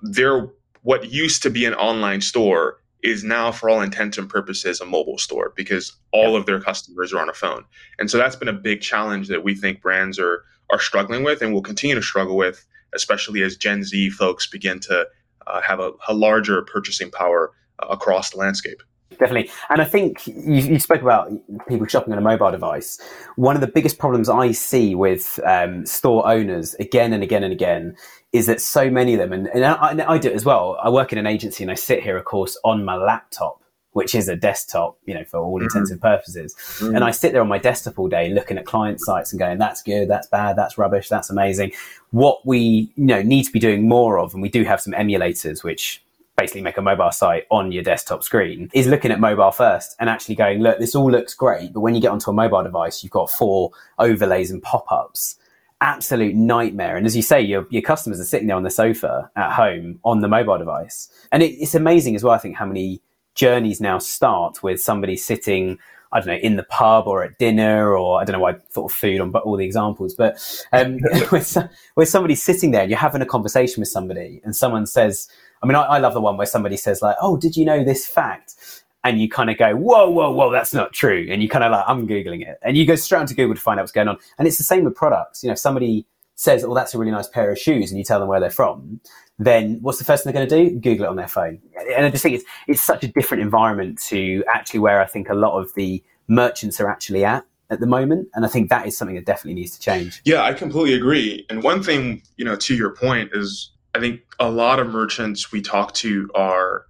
they're 0.01 0.47
what 0.83 1.11
used 1.11 1.41
to 1.41 1.49
be 1.49 1.65
an 1.65 1.73
online 1.73 2.21
store 2.21 2.79
is 3.01 3.23
now 3.23 3.51
for 3.51 3.69
all 3.69 3.81
intents 3.81 4.17
and 4.17 4.29
purposes 4.29 4.81
a 4.81 4.85
mobile 4.85 5.17
store 5.17 5.53
because 5.55 5.93
all 6.11 6.33
yeah. 6.33 6.39
of 6.39 6.45
their 6.45 6.59
customers 6.59 7.13
are 7.13 7.19
on 7.19 7.29
a 7.29 7.33
phone. 7.33 7.63
And 7.99 8.09
so 8.09 8.17
that's 8.17 8.35
been 8.35 8.47
a 8.47 8.53
big 8.53 8.81
challenge 8.81 9.27
that 9.27 9.43
we 9.43 9.55
think 9.55 9.81
brands 9.81 10.19
are 10.19 10.43
are 10.71 10.79
struggling 10.79 11.23
with 11.23 11.41
and 11.41 11.53
will 11.53 11.61
continue 11.61 11.95
to 11.95 12.01
struggle 12.01 12.35
with, 12.35 12.65
especially 12.93 13.43
as 13.43 13.55
Gen 13.55 13.83
Z 13.83 14.09
folks 14.11 14.47
begin 14.47 14.79
to 14.81 15.05
uh, 15.45 15.61
have 15.61 15.79
a, 15.79 15.91
a 16.07 16.13
larger 16.13 16.61
purchasing 16.63 17.11
power 17.11 17.51
uh, 17.79 17.87
across 17.87 18.31
the 18.31 18.37
landscape. 18.37 18.81
Definitely. 19.11 19.49
And 19.69 19.81
I 19.81 19.85
think 19.85 20.27
you, 20.27 20.55
you, 20.55 20.79
spoke 20.79 21.01
about 21.01 21.31
people 21.67 21.85
shopping 21.87 22.11
on 22.11 22.19
a 22.19 22.21
mobile 22.21 22.51
device. 22.51 22.99
One 23.35 23.55
of 23.55 23.61
the 23.61 23.67
biggest 23.67 23.97
problems 23.97 24.27
I 24.27 24.51
see 24.51 24.93
with 24.93 25.39
um, 25.45 25.85
store 25.85 26.27
owners 26.27 26.73
again 26.75 27.13
and 27.13 27.23
again 27.23 27.43
and 27.43 27.53
again 27.53 27.95
is 28.33 28.47
that 28.47 28.59
so 28.59 28.89
many 28.89 29.13
of 29.13 29.19
them, 29.19 29.31
and, 29.31 29.47
and 29.47 29.63
I, 29.63 29.91
and 29.91 30.01
I 30.01 30.17
do 30.17 30.29
it 30.29 30.35
as 30.35 30.43
well. 30.43 30.77
I 30.81 30.89
work 30.89 31.13
in 31.13 31.17
an 31.17 31.27
agency 31.27 31.63
and 31.63 31.71
I 31.71 31.75
sit 31.75 32.03
here, 32.03 32.17
of 32.17 32.25
course, 32.25 32.57
on 32.63 32.83
my 32.83 32.95
laptop 32.95 33.61
which 33.95 34.13
is 34.13 34.27
a 34.27 34.35
desktop, 34.35 34.97
you 35.05 35.13
know, 35.13 35.23
for 35.23 35.39
all 35.39 35.55
mm-hmm. 35.55 35.63
intents 35.63 35.89
and 35.89 36.01
purposes. 36.01 36.53
Mm-hmm. 36.79 36.95
And 36.95 37.03
I 37.05 37.11
sit 37.11 37.31
there 37.31 37.39
on 37.39 37.47
my 37.47 37.57
desktop 37.57 37.97
all 37.97 38.09
day 38.09 38.29
looking 38.29 38.57
at 38.57 38.65
client 38.65 38.99
sites 38.99 39.31
and 39.31 39.39
going, 39.39 39.57
that's 39.57 39.81
good, 39.81 40.09
that's 40.09 40.27
bad, 40.27 40.57
that's 40.57 40.77
rubbish, 40.77 41.07
that's 41.07 41.29
amazing. 41.29 41.71
What 42.11 42.45
we, 42.45 42.91
you 42.97 43.05
know, 43.05 43.21
need 43.21 43.43
to 43.43 43.53
be 43.53 43.59
doing 43.59 43.87
more 43.87 44.19
of, 44.19 44.33
and 44.33 44.41
we 44.41 44.49
do 44.49 44.65
have 44.65 44.81
some 44.81 44.91
emulators, 44.91 45.63
which 45.63 46.03
basically 46.37 46.61
make 46.61 46.77
a 46.77 46.81
mobile 46.81 47.11
site 47.11 47.45
on 47.49 47.71
your 47.71 47.83
desktop 47.83 48.23
screen 48.23 48.69
is 48.73 48.87
looking 48.87 49.11
at 49.11 49.19
mobile 49.19 49.51
first 49.51 49.95
and 49.99 50.09
actually 50.09 50.35
going, 50.35 50.61
look, 50.61 50.79
this 50.79 50.95
all 50.95 51.09
looks 51.09 51.33
great. 51.33 51.73
But 51.73 51.79
when 51.79 51.95
you 51.95 52.01
get 52.01 52.11
onto 52.11 52.29
a 52.29 52.33
mobile 52.33 52.63
device, 52.63 53.03
you've 53.03 53.11
got 53.11 53.29
four 53.29 53.71
overlays 53.99 54.51
and 54.51 54.61
pop 54.61 54.91
ups. 54.91 55.37
Absolute 55.81 56.35
nightmare. 56.35 56.97
And 56.97 57.05
as 57.05 57.15
you 57.15 57.21
say, 57.21 57.41
your, 57.41 57.67
your 57.69 57.81
customers 57.81 58.19
are 58.19 58.25
sitting 58.25 58.47
there 58.47 58.57
on 58.57 58.63
the 58.63 58.69
sofa 58.69 59.29
at 59.35 59.53
home 59.53 59.99
on 60.03 60.21
the 60.21 60.27
mobile 60.27 60.57
device. 60.57 61.09
And 61.31 61.41
it, 61.41 61.53
it's 61.53 61.75
amazing 61.75 62.15
as 62.15 62.23
well, 62.23 62.33
I 62.33 62.37
think, 62.37 62.57
how 62.57 62.65
many 62.65 63.01
journeys 63.33 63.79
now 63.79 63.99
start 63.99 64.63
with 64.63 64.81
somebody 64.81 65.15
sitting 65.15 65.77
I 66.15 66.19
don't 66.19 66.27
know, 66.27 66.35
in 66.35 66.55
the 66.55 66.63
pub 66.63 67.07
or 67.07 67.23
at 67.23 67.37
dinner, 67.37 67.95
or 67.95 68.21
I 68.21 68.23
don't 68.23 68.33
know 68.33 68.39
why 68.39 68.51
I 68.51 68.57
thought 68.71 68.91
of 68.91 68.97
food 68.97 69.19
on 69.19 69.35
all 69.35 69.57
the 69.57 69.65
examples, 69.65 70.15
but 70.15 70.37
um, 70.71 70.99
with, 71.31 71.57
with 71.95 72.09
somebody 72.09 72.35
sitting 72.35 72.71
there 72.71 72.81
and 72.81 72.89
you're 72.89 72.97
having 72.97 73.21
a 73.21 73.25
conversation 73.25 73.81
with 73.81 73.89
somebody 73.89 74.41
and 74.43 74.55
someone 74.55 74.85
says, 74.85 75.27
I 75.61 75.67
mean, 75.67 75.75
I, 75.75 75.83
I 75.83 75.97
love 75.99 76.13
the 76.13 76.21
one 76.21 76.37
where 76.37 76.47
somebody 76.47 76.77
says 76.77 77.01
like, 77.01 77.17
"Oh, 77.21 77.37
did 77.37 77.57
you 77.57 77.65
know 77.65 77.83
this 77.83 78.07
fact?" 78.07 78.83
and 79.03 79.21
you 79.21 79.29
kind 79.29 79.51
of 79.51 79.57
go, 79.59 79.75
whoa, 79.75 80.09
whoa, 80.09 80.31
whoa, 80.31 80.51
that's 80.51 80.73
not 80.73 80.91
true. 80.91 81.27
And 81.29 81.43
you 81.43 81.47
kind 81.47 81.63
of 81.63 81.71
like, 81.71 81.85
I'm 81.87 82.07
Googling 82.07 82.41
it. 82.41 82.57
And 82.63 82.75
you 82.75 82.87
go 82.87 82.95
straight 82.95 83.19
onto 83.19 83.35
Google 83.35 83.53
to 83.53 83.61
find 83.61 83.79
out 83.79 83.83
what's 83.83 83.91
going 83.91 84.07
on. 84.07 84.17
And 84.39 84.47
it's 84.47 84.57
the 84.57 84.63
same 84.63 84.83
with 84.83 84.95
products. 84.95 85.43
You 85.43 85.49
know, 85.49 85.53
if 85.53 85.59
somebody 85.59 86.07
says, 86.35 86.63
oh, 86.63 86.73
that's 86.73 86.93
a 86.93 86.97
really 86.97 87.11
nice 87.11 87.27
pair 87.27 87.49
of 87.51 87.57
shoes, 87.57 87.91
and 87.91 87.97
you 87.97 88.03
tell 88.03 88.19
them 88.19 88.27
where 88.27 88.39
they're 88.39 88.49
from, 88.49 88.99
then 89.39 89.79
what's 89.81 89.97
the 89.97 90.05
first 90.05 90.23
thing 90.23 90.33
they're 90.33 90.45
going 90.45 90.49
to 90.49 90.69
do? 90.69 90.79
Google 90.79 91.05
it 91.05 91.09
on 91.09 91.15
their 91.15 91.27
phone. 91.27 91.59
And 91.95 92.05
I 92.05 92.09
just 92.09 92.23
think 92.23 92.35
it's, 92.35 92.45
it's 92.67 92.81
such 92.81 93.03
a 93.03 93.07
different 93.07 93.41
environment 93.41 94.01
to 94.03 94.43
actually 94.53 94.79
where 94.79 95.01
I 95.01 95.05
think 95.05 95.29
a 95.29 95.33
lot 95.33 95.59
of 95.59 95.73
the 95.75 96.03
merchants 96.27 96.79
are 96.79 96.89
actually 96.89 97.25
at 97.25 97.45
at 97.69 97.79
the 97.79 97.87
moment. 97.87 98.27
And 98.33 98.45
I 98.45 98.47
think 98.47 98.69
that 98.69 98.87
is 98.87 98.97
something 98.97 99.15
that 99.15 99.25
definitely 99.25 99.55
needs 99.55 99.71
to 99.71 99.79
change. 99.79 100.21
Yeah, 100.23 100.43
I 100.43 100.53
completely 100.53 100.93
agree. 100.93 101.45
And 101.49 101.63
one 101.63 101.81
thing, 101.83 102.21
you 102.37 102.45
know, 102.45 102.55
to 102.55 102.75
your 102.75 102.95
point 102.95 103.31
is 103.33 103.71
I 103.93 103.99
think 103.99 104.21
a 104.39 104.49
lot 104.49 104.79
of 104.79 104.87
merchants 104.87 105.51
we 105.51 105.61
talk 105.61 105.93
to 105.95 106.29
are 106.35 106.85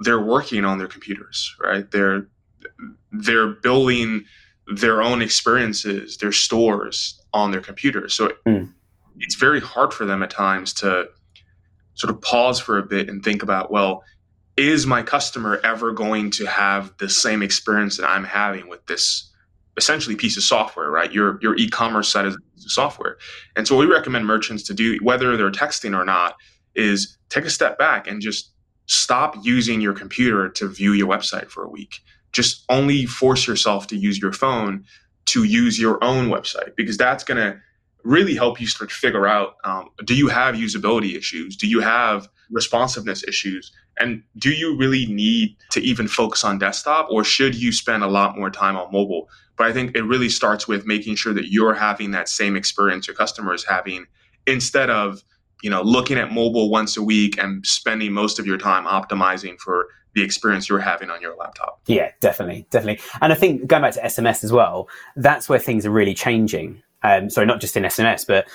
they're 0.00 0.20
working 0.20 0.64
on 0.64 0.78
their 0.78 0.86
computers, 0.86 1.54
right? 1.60 1.90
They're 1.90 2.28
they're 3.10 3.48
building 3.48 4.24
their 4.74 5.02
own 5.02 5.22
experiences, 5.22 6.16
their 6.18 6.32
stores 6.32 7.20
on 7.32 7.50
their 7.50 7.60
computers. 7.60 8.14
So 8.14 8.32
mm. 8.46 8.72
it's 9.18 9.34
very 9.34 9.60
hard 9.60 9.92
for 9.92 10.04
them 10.04 10.22
at 10.22 10.30
times 10.30 10.72
to 10.74 11.08
sort 11.94 12.12
of 12.12 12.20
pause 12.20 12.60
for 12.60 12.78
a 12.78 12.82
bit 12.82 13.08
and 13.08 13.24
think 13.24 13.42
about, 13.42 13.70
well, 13.70 14.04
is 14.56 14.86
my 14.86 15.02
customer 15.02 15.60
ever 15.64 15.92
going 15.92 16.30
to 16.32 16.46
have 16.46 16.92
the 16.98 17.08
same 17.08 17.42
experience 17.42 17.96
that 17.96 18.08
I'm 18.08 18.24
having 18.24 18.68
with 18.68 18.84
this 18.86 19.30
essentially 19.76 20.16
piece 20.16 20.36
of 20.36 20.42
software, 20.42 20.90
right? 20.90 21.12
Your 21.12 21.38
your 21.40 21.56
e-commerce 21.56 22.08
site 22.08 22.26
is 22.26 22.36
software. 22.56 23.16
And 23.56 23.66
so 23.66 23.76
what 23.76 23.86
we 23.86 23.94
recommend 23.94 24.26
merchants 24.26 24.64
to 24.64 24.74
do, 24.74 24.98
whether 25.00 25.36
they're 25.36 25.50
texting 25.50 25.96
or 25.96 26.04
not, 26.04 26.34
is 26.74 27.16
take 27.28 27.44
a 27.44 27.50
step 27.50 27.78
back 27.78 28.08
and 28.08 28.20
just 28.20 28.52
stop 28.86 29.36
using 29.42 29.80
your 29.80 29.92
computer 29.92 30.48
to 30.48 30.66
view 30.66 30.92
your 30.92 31.06
website 31.06 31.48
for 31.48 31.62
a 31.62 31.68
week. 31.68 32.00
Just 32.32 32.64
only 32.68 33.06
force 33.06 33.46
yourself 33.46 33.86
to 33.88 33.96
use 33.96 34.18
your 34.18 34.32
phone 34.32 34.84
to 35.28 35.44
use 35.44 35.78
your 35.78 36.02
own 36.02 36.28
website 36.30 36.74
because 36.74 36.96
that's 36.96 37.22
going 37.22 37.36
to 37.36 37.60
really 38.02 38.34
help 38.34 38.60
you 38.60 38.66
start 38.66 38.88
to 38.88 38.96
figure 38.96 39.26
out 39.26 39.56
um, 39.64 39.90
do 40.04 40.14
you 40.14 40.28
have 40.28 40.54
usability 40.54 41.16
issues? 41.16 41.54
Do 41.56 41.66
you 41.66 41.80
have 41.80 42.28
responsiveness 42.50 43.22
issues? 43.24 43.70
And 43.98 44.22
do 44.38 44.50
you 44.50 44.76
really 44.76 45.04
need 45.06 45.56
to 45.72 45.80
even 45.80 46.08
focus 46.08 46.44
on 46.44 46.58
desktop 46.58 47.08
or 47.10 47.24
should 47.24 47.54
you 47.54 47.72
spend 47.72 48.02
a 48.02 48.06
lot 48.06 48.38
more 48.38 48.48
time 48.48 48.76
on 48.76 48.90
mobile? 48.90 49.28
But 49.56 49.66
I 49.66 49.72
think 49.72 49.94
it 49.94 50.02
really 50.02 50.30
starts 50.30 50.66
with 50.66 50.86
making 50.86 51.16
sure 51.16 51.34
that 51.34 51.52
you're 51.52 51.74
having 51.74 52.12
that 52.12 52.28
same 52.28 52.56
experience 52.56 53.06
your 53.06 53.16
customer 53.16 53.52
is 53.52 53.64
having 53.64 54.06
instead 54.46 54.88
of 54.88 55.22
you 55.62 55.68
know 55.68 55.82
looking 55.82 56.16
at 56.16 56.32
mobile 56.32 56.70
once 56.70 56.96
a 56.96 57.02
week 57.02 57.36
and 57.36 57.66
spending 57.66 58.12
most 58.12 58.38
of 58.38 58.46
your 58.46 58.56
time 58.56 58.84
optimizing 58.84 59.58
for 59.58 59.88
the 60.18 60.24
experience 60.24 60.68
you're 60.68 60.80
having 60.80 61.10
on 61.10 61.22
your 61.22 61.36
laptop. 61.36 61.80
Yeah, 61.86 62.10
definitely, 62.20 62.66
definitely. 62.70 63.00
And 63.20 63.32
I 63.32 63.36
think 63.36 63.66
going 63.66 63.82
back 63.82 63.94
to 63.94 64.00
SMS 64.00 64.42
as 64.42 64.52
well, 64.52 64.88
that's 65.16 65.48
where 65.48 65.58
things 65.58 65.86
are 65.86 65.90
really 65.90 66.14
changing. 66.14 66.82
Um, 67.02 67.30
sorry, 67.30 67.46
not 67.46 67.60
just 67.60 67.76
in 67.76 67.84
SMS, 67.84 68.26
but 68.26 68.48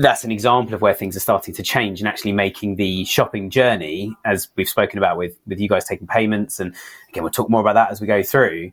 that's 0.00 0.24
an 0.24 0.32
example 0.32 0.74
of 0.74 0.80
where 0.80 0.94
things 0.94 1.16
are 1.16 1.20
starting 1.20 1.54
to 1.54 1.62
change 1.62 2.00
and 2.00 2.08
actually 2.08 2.32
making 2.32 2.76
the 2.76 3.04
shopping 3.04 3.48
journey, 3.50 4.16
as 4.24 4.48
we've 4.56 4.68
spoken 4.68 4.98
about 4.98 5.16
with 5.16 5.38
with 5.46 5.60
you 5.60 5.68
guys 5.68 5.84
taking 5.84 6.08
payments, 6.08 6.58
and 6.58 6.74
again 7.08 7.22
we'll 7.22 7.30
talk 7.30 7.48
more 7.48 7.60
about 7.60 7.74
that 7.74 7.92
as 7.92 8.00
we 8.00 8.06
go 8.06 8.22
through. 8.22 8.72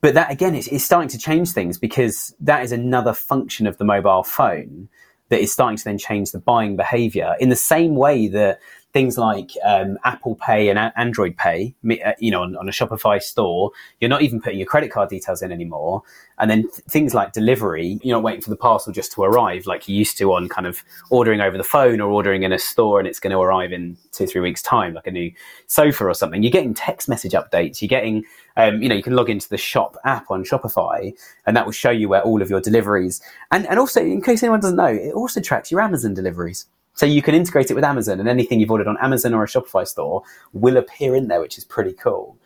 But 0.00 0.14
that 0.14 0.30
again 0.30 0.54
is, 0.54 0.68
is 0.68 0.84
starting 0.84 1.08
to 1.08 1.18
change 1.18 1.50
things 1.50 1.78
because 1.78 2.34
that 2.38 2.62
is 2.62 2.70
another 2.70 3.12
function 3.12 3.66
of 3.66 3.78
the 3.78 3.84
mobile 3.84 4.22
phone 4.22 4.88
that 5.30 5.40
is 5.40 5.52
starting 5.52 5.78
to 5.78 5.84
then 5.84 5.98
change 5.98 6.30
the 6.30 6.38
buying 6.38 6.76
behavior 6.76 7.34
in 7.40 7.48
the 7.48 7.56
same 7.56 7.96
way 7.96 8.28
that 8.28 8.60
things 8.92 9.16
like 9.16 9.52
um, 9.64 9.98
Apple 10.04 10.34
Pay 10.36 10.68
and 10.68 10.78
a- 10.78 10.92
Android 10.96 11.36
Pay, 11.36 11.74
uh, 12.04 12.12
you 12.18 12.30
know, 12.30 12.42
on, 12.42 12.56
on, 12.56 12.68
a 12.68 12.72
Shopify 12.72 13.22
store, 13.22 13.70
you're 14.00 14.10
not 14.10 14.20
even 14.20 14.40
putting 14.40 14.58
your 14.58 14.66
credit 14.66 14.92
card 14.92 15.08
details 15.08 15.40
in 15.40 15.50
anymore. 15.50 16.02
And 16.38 16.50
then 16.50 16.62
th- 16.62 16.84
things 16.88 17.14
like 17.14 17.32
delivery, 17.32 17.98
you're 18.02 18.16
not 18.16 18.22
waiting 18.22 18.42
for 18.42 18.50
the 18.50 18.56
parcel 18.56 18.92
just 18.92 19.12
to 19.12 19.22
arrive 19.22 19.66
like 19.66 19.88
you 19.88 19.96
used 19.96 20.18
to 20.18 20.34
on 20.34 20.48
kind 20.48 20.66
of 20.66 20.84
ordering 21.08 21.40
over 21.40 21.56
the 21.56 21.64
phone 21.64 22.00
or 22.00 22.10
ordering 22.10 22.42
in 22.42 22.52
a 22.52 22.58
store 22.58 22.98
and 22.98 23.08
it's 23.08 23.18
going 23.18 23.30
to 23.30 23.38
arrive 23.38 23.72
in 23.72 23.96
two, 24.12 24.26
three 24.26 24.42
weeks' 24.42 24.60
time, 24.60 24.92
like 24.92 25.06
a 25.06 25.10
new 25.10 25.32
sofa 25.68 26.04
or 26.04 26.14
something. 26.14 26.42
You're 26.42 26.52
getting 26.52 26.74
text 26.74 27.08
message 27.08 27.32
updates. 27.32 27.80
You're 27.80 27.88
getting, 27.88 28.24
um, 28.58 28.82
you 28.82 28.90
know, 28.90 28.94
you 28.94 29.02
can 29.02 29.16
log 29.16 29.30
into 29.30 29.48
the 29.48 29.58
shop 29.58 29.96
app 30.04 30.30
on 30.30 30.44
Shopify 30.44 31.14
and 31.46 31.56
that 31.56 31.64
will 31.64 31.72
show 31.72 31.90
you 31.90 32.10
where 32.10 32.22
all 32.22 32.42
of 32.42 32.50
your 32.50 32.60
deliveries. 32.60 33.22
And, 33.50 33.66
and 33.68 33.78
also, 33.78 34.02
in 34.02 34.20
case 34.20 34.42
anyone 34.42 34.60
doesn't 34.60 34.76
know, 34.76 34.86
it 34.86 35.14
also 35.14 35.40
tracks 35.40 35.70
your 35.70 35.80
Amazon 35.80 36.12
deliveries. 36.12 36.66
So 36.94 37.06
you 37.06 37.22
can 37.22 37.34
integrate 37.34 37.70
it 37.70 37.74
with 37.74 37.84
Amazon 37.84 38.20
and 38.20 38.28
anything 38.28 38.60
you've 38.60 38.70
ordered 38.70 38.86
on 38.86 38.98
Amazon 39.00 39.34
or 39.34 39.44
a 39.44 39.46
Shopify 39.46 39.86
store 39.86 40.22
will 40.52 40.76
appear 40.76 41.14
in 41.16 41.28
there, 41.28 41.40
which 41.40 41.56
is 41.56 41.64
pretty 41.64 41.92
cool. 41.92 42.36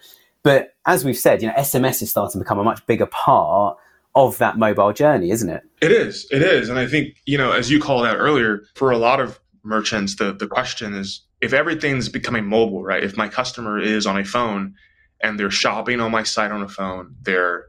But 0.43 0.75
as 0.87 1.05
we've 1.05 1.17
said, 1.17 1.43
you 1.43 1.49
know, 1.49 1.55
SMS 1.55 2.03
is 2.03 2.11
starting 2.11 2.33
to 2.33 2.45
become 2.45 2.59
a 2.59 2.65
much 2.65 2.87
bigger 2.87 3.07
part 3.07 3.77
of 4.15 4.39
that 4.39 4.57
mobile 4.57 4.93
journey, 4.93 5.31
isn't 5.31 5.51
it? 5.51 5.63
It 5.83 5.91
is. 5.91 6.27
It 6.31 6.43
is. 6.43 6.69
And 6.69 6.79
I 6.79 6.87
think, 6.87 7.17
you 7.27 7.37
know, 7.37 7.53
as 7.53 7.71
you 7.71 7.81
called 7.81 8.07
out 8.07 8.17
earlier, 8.17 8.63
for 8.75 8.91
a 8.91 8.97
lot 8.97 9.21
of 9.21 9.41
merchants, 9.65 10.17
the, 10.17 10.33
the 10.33 10.47
question 10.47 10.95
is 10.95 11.23
if 11.41 11.53
everything's 11.53 12.09
becoming 12.09 12.47
mobile, 12.47 12.83
right? 12.83 13.03
If 13.03 13.17
my 13.17 13.29
customer 13.29 13.79
is 13.79 14.07
on 14.07 14.19
a 14.19 14.25
phone 14.25 14.75
and 15.21 15.39
they're 15.39 15.51
shopping 15.51 16.01
on 16.01 16.13
my 16.13 16.23
site 16.23 16.51
on 16.51 16.63
a 16.63 16.69
phone, 16.69 17.15
they're 17.23 17.67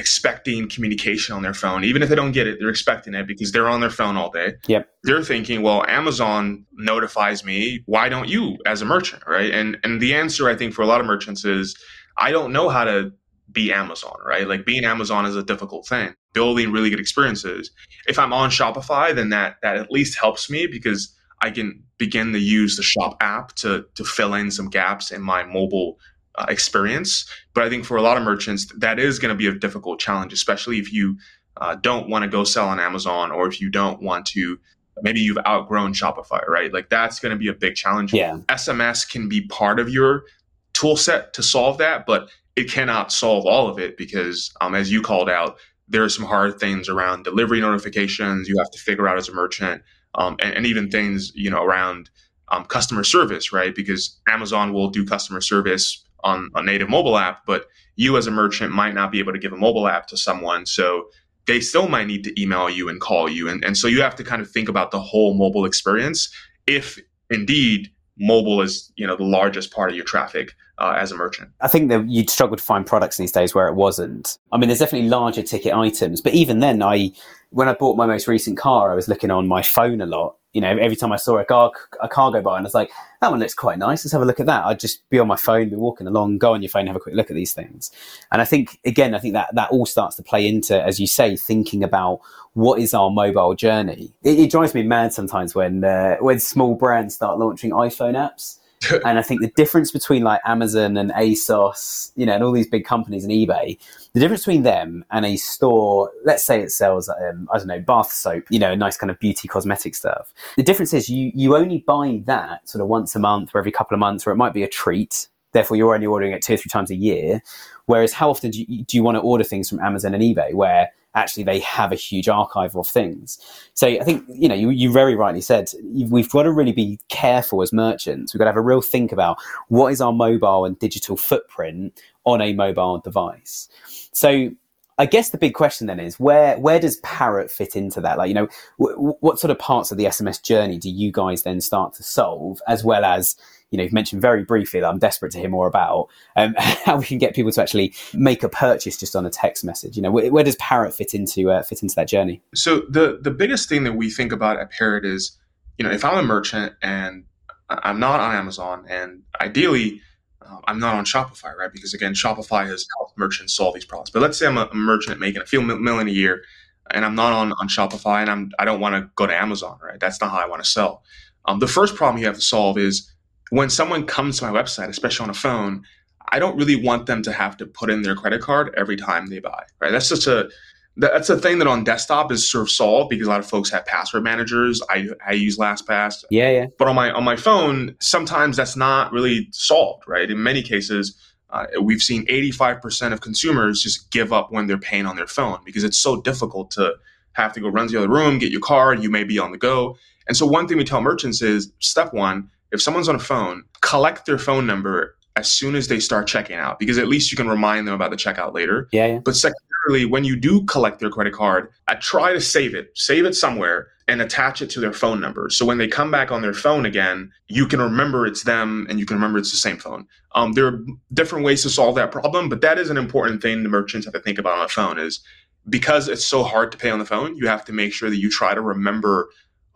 expecting 0.00 0.68
communication 0.68 1.34
on 1.34 1.42
their 1.42 1.54
phone. 1.54 1.84
Even 1.84 2.02
if 2.02 2.08
they 2.08 2.14
don't 2.14 2.32
get 2.32 2.46
it, 2.46 2.58
they're 2.58 2.70
expecting 2.70 3.14
it 3.14 3.26
because 3.26 3.52
they're 3.52 3.68
on 3.68 3.80
their 3.80 3.90
phone 3.90 4.16
all 4.16 4.30
day. 4.30 4.54
Yep. 4.66 4.88
They're 5.04 5.22
thinking, 5.22 5.62
well, 5.62 5.84
Amazon 5.86 6.64
notifies 6.72 7.44
me. 7.44 7.82
Why 7.86 8.08
don't 8.08 8.28
you 8.28 8.56
as 8.66 8.82
a 8.82 8.86
merchant? 8.86 9.22
Right. 9.26 9.52
And 9.52 9.78
and 9.84 10.00
the 10.00 10.14
answer 10.14 10.48
I 10.48 10.56
think 10.56 10.74
for 10.74 10.82
a 10.82 10.86
lot 10.86 11.00
of 11.00 11.06
merchants 11.06 11.44
is 11.44 11.76
I 12.18 12.32
don't 12.32 12.52
know 12.52 12.68
how 12.68 12.84
to 12.84 13.12
be 13.52 13.72
Amazon, 13.72 14.16
right? 14.26 14.48
Like 14.48 14.64
being 14.64 14.84
Amazon 14.84 15.26
is 15.26 15.36
a 15.36 15.42
difficult 15.42 15.86
thing. 15.86 16.14
Building 16.32 16.72
really 16.72 16.90
good 16.90 17.00
experiences. 17.00 17.70
If 18.06 18.18
I'm 18.18 18.32
on 18.32 18.50
Shopify, 18.50 19.14
then 19.14 19.28
that 19.30 19.56
that 19.62 19.76
at 19.76 19.90
least 19.90 20.18
helps 20.18 20.50
me 20.50 20.66
because 20.66 21.14
I 21.42 21.50
can 21.50 21.82
begin 21.98 22.32
to 22.32 22.38
use 22.38 22.76
the 22.76 22.82
shop 22.82 23.16
app 23.20 23.54
to 23.56 23.84
to 23.94 24.04
fill 24.04 24.34
in 24.34 24.50
some 24.50 24.68
gaps 24.70 25.10
in 25.10 25.22
my 25.22 25.44
mobile 25.44 25.98
uh, 26.36 26.46
experience. 26.48 27.28
But 27.54 27.64
I 27.64 27.68
think 27.68 27.84
for 27.84 27.96
a 27.96 28.02
lot 28.02 28.16
of 28.16 28.22
merchants, 28.22 28.66
that 28.78 28.98
is 28.98 29.18
going 29.18 29.30
to 29.30 29.38
be 29.38 29.46
a 29.46 29.54
difficult 29.54 30.00
challenge, 30.00 30.32
especially 30.32 30.78
if 30.78 30.92
you 30.92 31.16
uh, 31.56 31.74
don't 31.76 32.08
want 32.08 32.22
to 32.22 32.28
go 32.28 32.44
sell 32.44 32.68
on 32.68 32.80
Amazon 32.80 33.30
or 33.30 33.46
if 33.48 33.60
you 33.60 33.70
don't 33.70 34.02
want 34.02 34.26
to. 34.26 34.58
Maybe 35.02 35.20
you've 35.20 35.38
outgrown 35.46 35.94
Shopify, 35.94 36.46
right? 36.46 36.72
Like 36.72 36.90
that's 36.90 37.20
going 37.20 37.30
to 37.30 37.38
be 37.38 37.48
a 37.48 37.54
big 37.54 37.74
challenge. 37.74 38.12
Yeah. 38.12 38.38
SMS 38.48 39.08
can 39.08 39.28
be 39.28 39.42
part 39.46 39.80
of 39.80 39.88
your 39.88 40.24
tool 40.72 40.96
set 40.96 41.32
to 41.34 41.42
solve 41.42 41.78
that, 41.78 42.06
but 42.06 42.28
it 42.56 42.70
cannot 42.70 43.12
solve 43.12 43.46
all 43.46 43.68
of 43.68 43.78
it 43.78 43.96
because, 43.96 44.52
um, 44.60 44.74
as 44.74 44.92
you 44.92 45.00
called 45.00 45.30
out, 45.30 45.56
there 45.88 46.04
are 46.04 46.08
some 46.08 46.24
hard 46.24 46.58
things 46.60 46.88
around 46.88 47.24
delivery 47.24 47.60
notifications 47.60 48.48
you 48.48 48.56
have 48.58 48.70
to 48.70 48.78
figure 48.78 49.08
out 49.08 49.16
as 49.16 49.28
a 49.28 49.32
merchant, 49.32 49.82
um, 50.14 50.36
and, 50.40 50.54
and, 50.54 50.66
even 50.66 50.90
things 50.90 51.32
you 51.34 51.50
know 51.50 51.62
around 51.62 52.10
um, 52.48 52.64
customer 52.64 53.04
service, 53.04 53.52
right? 53.52 53.74
Because 53.74 54.18
Amazon 54.28 54.72
will 54.72 54.90
do 54.90 55.04
customer 55.04 55.40
service 55.40 56.04
on 56.24 56.50
a 56.54 56.62
native 56.62 56.88
mobile 56.88 57.18
app, 57.18 57.46
but 57.46 57.66
you 57.96 58.16
as 58.16 58.26
a 58.26 58.30
merchant 58.30 58.72
might 58.72 58.94
not 58.94 59.12
be 59.12 59.18
able 59.18 59.32
to 59.32 59.38
give 59.38 59.52
a 59.52 59.56
mobile 59.56 59.88
app 59.88 60.06
to 60.08 60.16
someone. 60.16 60.66
So 60.66 61.08
they 61.46 61.60
still 61.60 61.88
might 61.88 62.06
need 62.06 62.24
to 62.24 62.40
email 62.40 62.70
you 62.70 62.88
and 62.88 63.00
call 63.00 63.28
you. 63.28 63.48
And, 63.48 63.64
and 63.64 63.76
so 63.76 63.88
you 63.88 64.02
have 64.02 64.16
to 64.16 64.24
kind 64.24 64.40
of 64.40 64.50
think 64.50 64.68
about 64.68 64.90
the 64.90 65.00
whole 65.00 65.34
mobile 65.34 65.64
experience 65.64 66.32
if 66.66 66.98
indeed 67.30 67.90
mobile 68.20 68.60
is 68.60 68.92
you 68.96 69.06
know 69.06 69.16
the 69.16 69.24
largest 69.24 69.72
part 69.72 69.90
of 69.90 69.96
your 69.96 70.04
traffic 70.04 70.54
uh, 70.78 70.94
as 70.96 71.10
a 71.10 71.16
merchant. 71.16 71.50
I 71.60 71.68
think 71.68 71.88
that 71.88 72.08
you'd 72.08 72.30
struggle 72.30 72.56
to 72.56 72.62
find 72.62 72.86
products 72.86 73.16
these 73.16 73.32
days 73.32 73.54
where 73.54 73.66
it 73.66 73.74
wasn't. 73.74 74.38
I 74.52 74.58
mean, 74.58 74.68
there's 74.68 74.78
definitely 74.78 75.08
larger 75.08 75.42
ticket 75.42 75.74
items, 75.74 76.20
but 76.20 76.34
even 76.34 76.60
then, 76.60 76.82
I 76.82 77.12
when 77.50 77.68
I 77.68 77.74
bought 77.74 77.96
my 77.96 78.06
most 78.06 78.28
recent 78.28 78.56
car, 78.56 78.90
I 78.90 78.94
was 78.94 79.08
looking 79.08 79.30
on 79.30 79.46
my 79.46 79.62
phone 79.62 80.00
a 80.00 80.06
lot. 80.06 80.36
You 80.52 80.60
know, 80.60 80.76
every 80.76 80.96
time 80.96 81.12
I 81.12 81.16
saw 81.16 81.38
a 81.38 81.44
car 81.44 81.70
a 82.00 82.08
car 82.08 82.32
go 82.32 82.42
by, 82.42 82.56
and 82.56 82.64
I 82.64 82.66
was 82.66 82.74
like, 82.74 82.90
that 83.20 83.30
one 83.30 83.38
looks 83.38 83.54
quite 83.54 83.78
nice. 83.78 84.04
Let's 84.04 84.12
have 84.12 84.22
a 84.22 84.24
look 84.24 84.40
at 84.40 84.46
that. 84.46 84.64
I'd 84.64 84.80
just 84.80 85.08
be 85.08 85.20
on 85.20 85.28
my 85.28 85.36
phone, 85.36 85.68
be 85.68 85.76
walking 85.76 86.08
along, 86.08 86.38
go 86.38 86.54
on 86.54 86.62
your 86.62 86.70
phone, 86.70 86.88
have 86.88 86.96
a 86.96 87.00
quick 87.00 87.14
look 87.14 87.30
at 87.30 87.36
these 87.36 87.52
things. 87.52 87.92
And 88.32 88.42
I 88.42 88.44
think 88.44 88.80
again, 88.84 89.14
I 89.14 89.18
think 89.18 89.34
that 89.34 89.54
that 89.54 89.70
all 89.70 89.86
starts 89.86 90.16
to 90.16 90.22
play 90.24 90.48
into, 90.48 90.80
as 90.80 90.98
you 90.98 91.06
say, 91.06 91.36
thinking 91.36 91.84
about 91.84 92.20
what 92.54 92.80
is 92.80 92.94
our 92.94 93.10
mobile 93.10 93.54
journey. 93.54 94.12
It, 94.24 94.40
it 94.40 94.50
drives 94.50 94.74
me 94.74 94.82
mad 94.82 95.12
sometimes 95.12 95.54
when 95.54 95.84
uh, 95.84 96.16
when 96.16 96.40
small 96.40 96.74
brands 96.74 97.14
start 97.14 97.38
launching 97.38 97.70
iPhone 97.70 98.14
apps 98.14 98.59
and 99.04 99.18
I 99.18 99.22
think 99.22 99.42
the 99.42 99.52
difference 99.56 99.90
between 99.90 100.22
like 100.22 100.40
Amazon 100.44 100.96
and 100.96 101.10
ASOS, 101.10 102.12
you 102.16 102.24
know, 102.24 102.34
and 102.34 102.42
all 102.42 102.52
these 102.52 102.68
big 102.68 102.84
companies 102.84 103.24
and 103.24 103.32
eBay, 103.32 103.78
the 104.14 104.20
difference 104.20 104.42
between 104.42 104.62
them 104.62 105.04
and 105.10 105.26
a 105.26 105.36
store, 105.36 106.10
let's 106.24 106.42
say 106.42 106.62
it 106.62 106.72
sells, 106.72 107.08
um, 107.08 107.48
I 107.52 107.58
don't 107.58 107.66
know, 107.66 107.80
bath 107.80 108.10
soap, 108.10 108.44
you 108.48 108.58
know, 108.58 108.74
nice 108.74 108.96
kind 108.96 109.10
of 109.10 109.18
beauty 109.18 109.48
cosmetic 109.48 109.94
stuff. 109.94 110.32
The 110.56 110.62
difference 110.62 110.94
is 110.94 111.10
you, 111.10 111.30
you 111.34 111.56
only 111.56 111.78
buy 111.86 112.22
that 112.24 112.68
sort 112.68 112.80
of 112.80 112.88
once 112.88 113.14
a 113.14 113.18
month 113.18 113.50
or 113.54 113.58
every 113.58 113.72
couple 113.72 113.94
of 113.94 113.98
months, 113.98 114.26
or 114.26 114.30
it 114.30 114.36
might 114.36 114.54
be 114.54 114.62
a 114.62 114.68
treat. 114.68 115.28
Therefore, 115.52 115.76
you're 115.76 115.94
only 115.94 116.06
ordering 116.06 116.32
it 116.32 116.42
two 116.42 116.54
or 116.54 116.56
three 116.56 116.70
times 116.70 116.90
a 116.90 116.96
year. 116.96 117.42
Whereas, 117.86 118.12
how 118.12 118.30
often 118.30 118.50
do 118.50 118.62
you, 118.66 118.84
do 118.84 118.96
you 118.96 119.02
want 119.02 119.16
to 119.16 119.20
order 119.20 119.44
things 119.44 119.68
from 119.68 119.80
Amazon 119.80 120.14
and 120.14 120.22
eBay 120.22 120.54
where 120.54 120.90
actually 121.14 121.42
they 121.42 121.58
have 121.60 121.92
a 121.92 121.96
huge 121.96 122.28
archive 122.28 122.76
of 122.76 122.86
things. 122.86 123.38
So 123.74 123.88
I 123.88 124.04
think, 124.04 124.24
you 124.28 124.48
know, 124.48 124.54
you, 124.54 124.70
you 124.70 124.92
very 124.92 125.14
rightly 125.14 125.40
said, 125.40 125.70
we've 125.82 126.30
got 126.30 126.44
to 126.44 126.52
really 126.52 126.72
be 126.72 126.98
careful 127.08 127.62
as 127.62 127.72
merchants. 127.72 128.32
We've 128.32 128.38
got 128.38 128.44
to 128.44 128.50
have 128.50 128.56
a 128.56 128.62
real 128.62 128.80
think 128.80 129.12
about 129.12 129.38
what 129.68 129.92
is 129.92 130.00
our 130.00 130.12
mobile 130.12 130.64
and 130.64 130.78
digital 130.78 131.16
footprint 131.16 132.00
on 132.24 132.40
a 132.40 132.52
mobile 132.52 132.98
device. 132.98 133.68
So 134.12 134.50
I 134.98 135.06
guess 135.06 135.30
the 135.30 135.38
big 135.38 135.54
question 135.54 135.86
then 135.86 135.98
is 135.98 136.20
where 136.20 136.58
where 136.58 136.78
does 136.78 136.98
Parrot 136.98 137.50
fit 137.50 137.74
into 137.74 138.02
that? 138.02 138.18
Like, 138.18 138.28
you 138.28 138.34
know, 138.34 138.48
w- 138.78 139.16
what 139.20 139.38
sort 139.38 139.50
of 139.50 139.58
parts 139.58 139.90
of 139.90 139.96
the 139.96 140.04
SMS 140.04 140.42
journey 140.42 140.76
do 140.76 140.90
you 140.90 141.10
guys 141.10 141.42
then 141.42 141.62
start 141.62 141.94
to 141.94 142.02
solve, 142.02 142.60
as 142.68 142.84
well 142.84 143.02
as 143.04 143.34
you 143.70 143.76
know, 143.76 143.84
you've 143.84 143.92
mentioned 143.92 144.20
very 144.20 144.44
briefly 144.44 144.80
that 144.80 144.88
I'm 144.88 144.98
desperate 144.98 145.32
to 145.32 145.38
hear 145.38 145.48
more 145.48 145.66
about 145.66 146.08
um, 146.36 146.54
how 146.58 146.98
we 146.98 147.04
can 147.04 147.18
get 147.18 147.34
people 147.34 147.52
to 147.52 147.62
actually 147.62 147.94
make 148.12 148.42
a 148.42 148.48
purchase 148.48 148.96
just 148.96 149.14
on 149.14 149.24
a 149.24 149.30
text 149.30 149.64
message. 149.64 149.96
You 149.96 150.02
know, 150.02 150.10
where, 150.10 150.30
where 150.30 150.44
does 150.44 150.56
Parrot 150.56 150.94
fit 150.94 151.14
into 151.14 151.50
uh, 151.50 151.62
fit 151.62 151.82
into 151.82 151.94
that 151.94 152.08
journey? 152.08 152.42
So 152.54 152.80
the 152.88 153.18
the 153.20 153.30
biggest 153.30 153.68
thing 153.68 153.84
that 153.84 153.94
we 153.94 154.10
think 154.10 154.32
about 154.32 154.58
at 154.58 154.70
Parrot 154.70 155.04
is, 155.04 155.38
you 155.78 155.84
know, 155.84 155.90
if 155.90 156.04
I'm 156.04 156.18
a 156.18 156.22
merchant 156.22 156.74
and 156.82 157.24
I'm 157.68 158.00
not 158.00 158.20
on 158.20 158.34
Amazon, 158.34 158.84
and 158.88 159.22
ideally 159.40 160.00
uh, 160.42 160.58
I'm 160.64 160.80
not 160.80 160.96
on 160.96 161.04
Shopify, 161.04 161.54
right? 161.54 161.72
Because 161.72 161.94
again, 161.94 162.14
Shopify 162.14 162.66
has 162.66 162.84
helped 162.98 163.16
merchants 163.16 163.54
solve 163.54 163.74
these 163.74 163.84
problems. 163.84 164.10
But 164.10 164.22
let's 164.22 164.36
say 164.38 164.46
I'm 164.46 164.58
a, 164.58 164.68
a 164.70 164.74
merchant 164.74 165.20
making 165.20 165.42
a 165.42 165.46
few 165.46 165.62
million 165.62 166.08
a 166.08 166.12
year, 166.12 166.42
and 166.90 167.04
I'm 167.04 167.14
not 167.14 167.32
on, 167.32 167.52
on 167.52 167.68
Shopify, 167.68 168.20
and 168.20 168.30
I'm 168.30 168.50
I 168.58 168.64
don't 168.64 168.80
want 168.80 168.96
to 168.96 169.08
go 169.14 169.28
to 169.28 169.34
Amazon, 169.34 169.78
right? 169.80 170.00
That's 170.00 170.20
not 170.20 170.32
how 170.32 170.38
I 170.38 170.48
want 170.48 170.64
to 170.64 170.68
sell. 170.68 171.04
Um, 171.44 171.60
the 171.60 171.68
first 171.68 171.94
problem 171.94 172.20
you 172.20 172.26
have 172.26 172.36
to 172.36 172.42
solve 172.42 172.76
is 172.76 173.10
when 173.50 173.70
someone 173.70 174.06
comes 174.06 174.38
to 174.38 174.50
my 174.50 174.62
website, 174.62 174.88
especially 174.88 175.24
on 175.24 175.30
a 175.30 175.34
phone, 175.34 175.84
I 176.30 176.38
don't 176.38 176.56
really 176.56 176.76
want 176.76 177.06
them 177.06 177.22
to 177.22 177.32
have 177.32 177.56
to 177.58 177.66
put 177.66 177.90
in 177.90 178.02
their 178.02 178.14
credit 178.14 178.40
card 178.40 178.74
every 178.76 178.96
time 178.96 179.26
they 179.26 179.40
buy. 179.40 179.64
Right? 179.80 179.90
That's 179.90 180.08
just 180.08 180.26
a 180.26 180.48
that's 180.96 181.30
a 181.30 181.38
thing 181.38 181.58
that 181.60 181.68
on 181.68 181.84
desktop 181.84 182.30
is 182.32 182.50
sort 182.50 182.62
of 182.62 182.70
solved 182.70 183.10
because 183.10 183.26
a 183.26 183.30
lot 183.30 183.40
of 183.40 183.48
folks 183.48 183.70
have 183.70 183.86
password 183.86 184.24
managers. 184.24 184.82
I, 184.90 185.08
I 185.26 185.32
use 185.32 185.56
LastPass. 185.56 186.24
Yeah, 186.30 186.50
yeah. 186.50 186.66
But 186.78 186.88
on 186.88 186.94
my 186.94 187.10
on 187.10 187.24
my 187.24 187.36
phone, 187.36 187.96
sometimes 188.00 188.56
that's 188.56 188.76
not 188.76 189.12
really 189.12 189.48
solved. 189.52 190.04
Right? 190.06 190.30
In 190.30 190.42
many 190.42 190.62
cases, 190.62 191.16
uh, 191.50 191.66
we've 191.80 192.02
seen 192.02 192.26
85% 192.26 193.12
of 193.12 193.20
consumers 193.20 193.82
just 193.82 194.10
give 194.10 194.32
up 194.32 194.52
when 194.52 194.66
they're 194.66 194.78
paying 194.78 195.06
on 195.06 195.16
their 195.16 195.26
phone 195.26 195.58
because 195.64 195.84
it's 195.84 195.98
so 195.98 196.20
difficult 196.20 196.70
to 196.72 196.94
have 197.32 197.52
to 197.54 197.60
go 197.60 197.68
run 197.68 197.86
to 197.86 197.92
the 197.92 197.98
other 197.98 198.08
room, 198.08 198.38
get 198.38 198.52
your 198.52 198.60
card, 198.60 199.02
you 199.02 199.10
may 199.10 199.24
be 199.24 199.38
on 199.38 199.52
the 199.52 199.58
go. 199.58 199.96
And 200.28 200.36
so 200.36 200.46
one 200.46 200.68
thing 200.68 200.76
we 200.76 200.84
tell 200.84 201.00
merchants 201.00 201.42
is 201.42 201.72
step 201.80 202.12
one, 202.12 202.50
if 202.72 202.82
someone's 202.82 203.08
on 203.08 203.16
a 203.16 203.20
phone, 203.20 203.64
collect 203.80 204.26
their 204.26 204.38
phone 204.38 204.66
number 204.66 205.16
as 205.36 205.50
soon 205.50 205.74
as 205.74 205.88
they 205.88 206.00
start 206.00 206.26
checking 206.26 206.56
out 206.56 206.78
because 206.78 206.98
at 206.98 207.08
least 207.08 207.30
you 207.30 207.36
can 207.36 207.48
remind 207.48 207.86
them 207.86 207.94
about 207.94 208.10
the 208.10 208.16
checkout 208.16 208.54
later. 208.54 208.88
Yeah. 208.92 209.06
yeah. 209.06 209.18
But 209.18 209.36
secondarily, 209.36 210.04
when 210.04 210.24
you 210.24 210.36
do 210.36 210.64
collect 210.64 210.98
their 211.00 211.10
credit 211.10 211.32
card, 211.32 211.70
I 211.88 211.94
try 211.94 212.32
to 212.32 212.40
save 212.40 212.74
it, 212.74 212.90
save 212.94 213.24
it 213.24 213.34
somewhere 213.34 213.88
and 214.08 214.20
attach 214.20 214.60
it 214.60 214.68
to 214.70 214.80
their 214.80 214.92
phone 214.92 215.20
number. 215.20 215.48
So 215.50 215.64
when 215.64 215.78
they 215.78 215.86
come 215.86 216.10
back 216.10 216.32
on 216.32 216.42
their 216.42 216.52
phone 216.52 216.84
again, 216.84 217.30
you 217.46 217.66
can 217.66 217.80
remember 217.80 218.26
it's 218.26 218.42
them 218.42 218.86
and 218.90 218.98
you 218.98 219.06
can 219.06 219.16
remember 219.16 219.38
it's 219.38 219.52
the 219.52 219.56
same 219.56 219.76
phone. 219.76 220.06
Um, 220.34 220.52
there 220.52 220.66
are 220.66 220.84
different 221.12 221.44
ways 221.44 221.62
to 221.62 221.70
solve 221.70 221.94
that 221.94 222.10
problem, 222.10 222.48
but 222.48 222.60
that 222.62 222.78
is 222.78 222.90
an 222.90 222.96
important 222.96 223.40
thing 223.40 223.62
the 223.62 223.68
merchants 223.68 224.06
have 224.06 224.14
to 224.14 224.20
think 224.20 224.38
about 224.38 224.58
on 224.58 224.64
a 224.64 224.68
phone 224.68 224.98
is 224.98 225.20
because 225.68 226.08
it's 226.08 226.24
so 226.24 226.42
hard 226.42 226.72
to 226.72 226.78
pay 226.78 226.90
on 226.90 226.98
the 226.98 227.04
phone, 227.04 227.36
you 227.36 227.46
have 227.46 227.64
to 227.66 227.72
make 227.72 227.92
sure 227.92 228.10
that 228.10 228.16
you 228.16 228.30
try 228.30 228.52
to 228.52 228.60
remember 228.60 229.30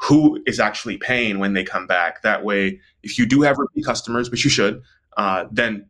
who 0.04 0.42
is 0.46 0.60
actually 0.60 0.98
paying 0.98 1.38
when 1.38 1.54
they 1.54 1.64
come 1.64 1.86
back. 1.86 2.22
That 2.22 2.44
way, 2.44 2.80
if 3.02 3.18
you 3.18 3.26
do 3.26 3.42
have 3.42 3.58
repeat 3.58 3.84
customers, 3.84 4.30
which 4.30 4.44
you 4.44 4.50
should, 4.50 4.82
uh, 5.16 5.46
then 5.50 5.86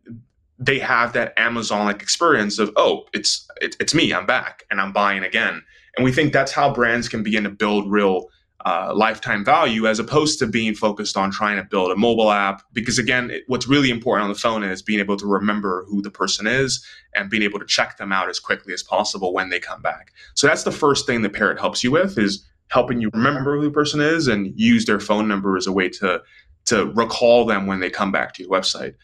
they 0.59 0.79
have 0.79 1.13
that 1.15 1.33
Amazon-like 1.37 2.01
experience 2.01 2.59
of, 2.59 2.71
oh, 2.77 3.05
it's 3.13 3.49
it, 3.61 3.77
it's 3.81 3.95
me, 3.95 4.13
I'm 4.13 4.27
back, 4.27 4.65
and 4.71 4.81
I'm 4.81 4.93
buying 4.93 5.25
again. 5.25 5.63
And 5.97 6.05
we 6.05 6.13
think 6.13 6.33
that's 6.33 6.53
how 6.53 6.73
brands 6.73 7.09
can 7.09 7.23
begin 7.23 7.45
to 7.45 7.51
build 7.51 7.91
real 7.91 8.29
uh, 8.65 8.93
lifetime 8.95 9.45
value 9.45 9.87
as 9.87 9.99
opposed 9.99 10.39
to 10.39 10.47
being 10.47 10.75
focused 10.75 11.17
on 11.17 11.31
trying 11.31 11.57
to 11.57 11.65
build 11.65 11.91
a 11.91 11.97
mobile 11.97 12.31
app. 12.31 12.63
Because 12.73 12.99
again, 12.99 13.31
it, 13.31 13.43
what's 13.47 13.69
really 13.69 13.91
important 13.91 14.25
on 14.25 14.31
the 14.31 14.39
phone 14.39 14.63
is 14.63 14.81
being 14.81 15.01
able 15.01 15.17
to 15.17 15.27
remember 15.27 15.85
who 15.89 16.01
the 16.01 16.11
person 16.11 16.47
is 16.47 16.85
and 17.15 17.29
being 17.29 17.43
able 17.43 17.59
to 17.59 17.67
check 17.67 17.97
them 17.99 18.13
out 18.13 18.29
as 18.29 18.41
quickly 18.41 18.73
as 18.73 18.83
possible 18.83 19.35
when 19.35 19.51
they 19.51 19.61
come 19.61 19.83
back. 19.83 20.13
So 20.35 20.47
that's 20.47 20.63
the 20.63 20.73
first 20.73 21.05
thing 21.07 21.23
that 21.23 21.33
Parrot 21.33 21.59
helps 21.59 21.85
you 21.85 21.91
with 21.91 22.17
is 22.17 22.45
helping 22.69 23.01
you 23.01 23.11
remember 23.13 23.57
who 23.57 23.65
the 23.65 23.71
person 23.71 24.01
is 24.01 24.27
and 24.27 24.53
use 24.59 24.87
their 24.87 25.01
phone 25.01 25.29
number 25.29 25.57
as 25.57 25.67
a 25.67 25.73
way 25.73 25.89
to 25.89 26.21
to 26.67 26.87
recall 26.95 27.45
them 27.45 27.67
when 27.67 27.81
they 27.81 27.91
come 27.91 28.11
back 28.11 28.33
to 28.35 28.43
your 28.43 28.51
website. 28.51 28.95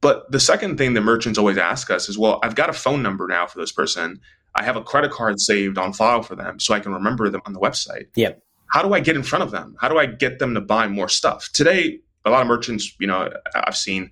But 0.00 0.30
the 0.32 0.40
second 0.40 0.78
thing 0.78 0.94
that 0.94 1.02
merchants 1.02 1.38
always 1.38 1.58
ask 1.58 1.90
us 1.90 2.08
is, 2.08 2.16
well, 2.16 2.40
I've 2.42 2.54
got 2.54 2.70
a 2.70 2.72
phone 2.72 3.02
number 3.02 3.26
now 3.26 3.46
for 3.46 3.60
this 3.60 3.72
person. 3.72 4.18
I 4.54 4.64
have 4.64 4.76
a 4.76 4.82
credit 4.82 5.10
card 5.10 5.38
saved 5.38 5.76
on 5.76 5.92
file 5.92 6.22
for 6.22 6.34
them 6.34 6.58
so 6.58 6.72
I 6.72 6.80
can 6.80 6.92
remember 6.92 7.28
them 7.28 7.42
on 7.44 7.52
the 7.52 7.60
website. 7.60 8.06
Yeah. 8.16 8.32
how 8.70 8.82
do 8.82 8.94
I 8.94 9.00
get 9.00 9.16
in 9.16 9.22
front 9.22 9.42
of 9.42 9.50
them? 9.50 9.76
How 9.78 9.88
do 9.88 9.98
I 9.98 10.06
get 10.06 10.38
them 10.38 10.54
to 10.54 10.60
buy 10.60 10.88
more 10.88 11.08
stuff? 11.08 11.50
Today, 11.52 12.00
a 12.24 12.30
lot 12.30 12.40
of 12.40 12.46
merchants, 12.46 12.94
you 12.98 13.06
know, 13.06 13.30
I've 13.54 13.76
seen 13.76 14.10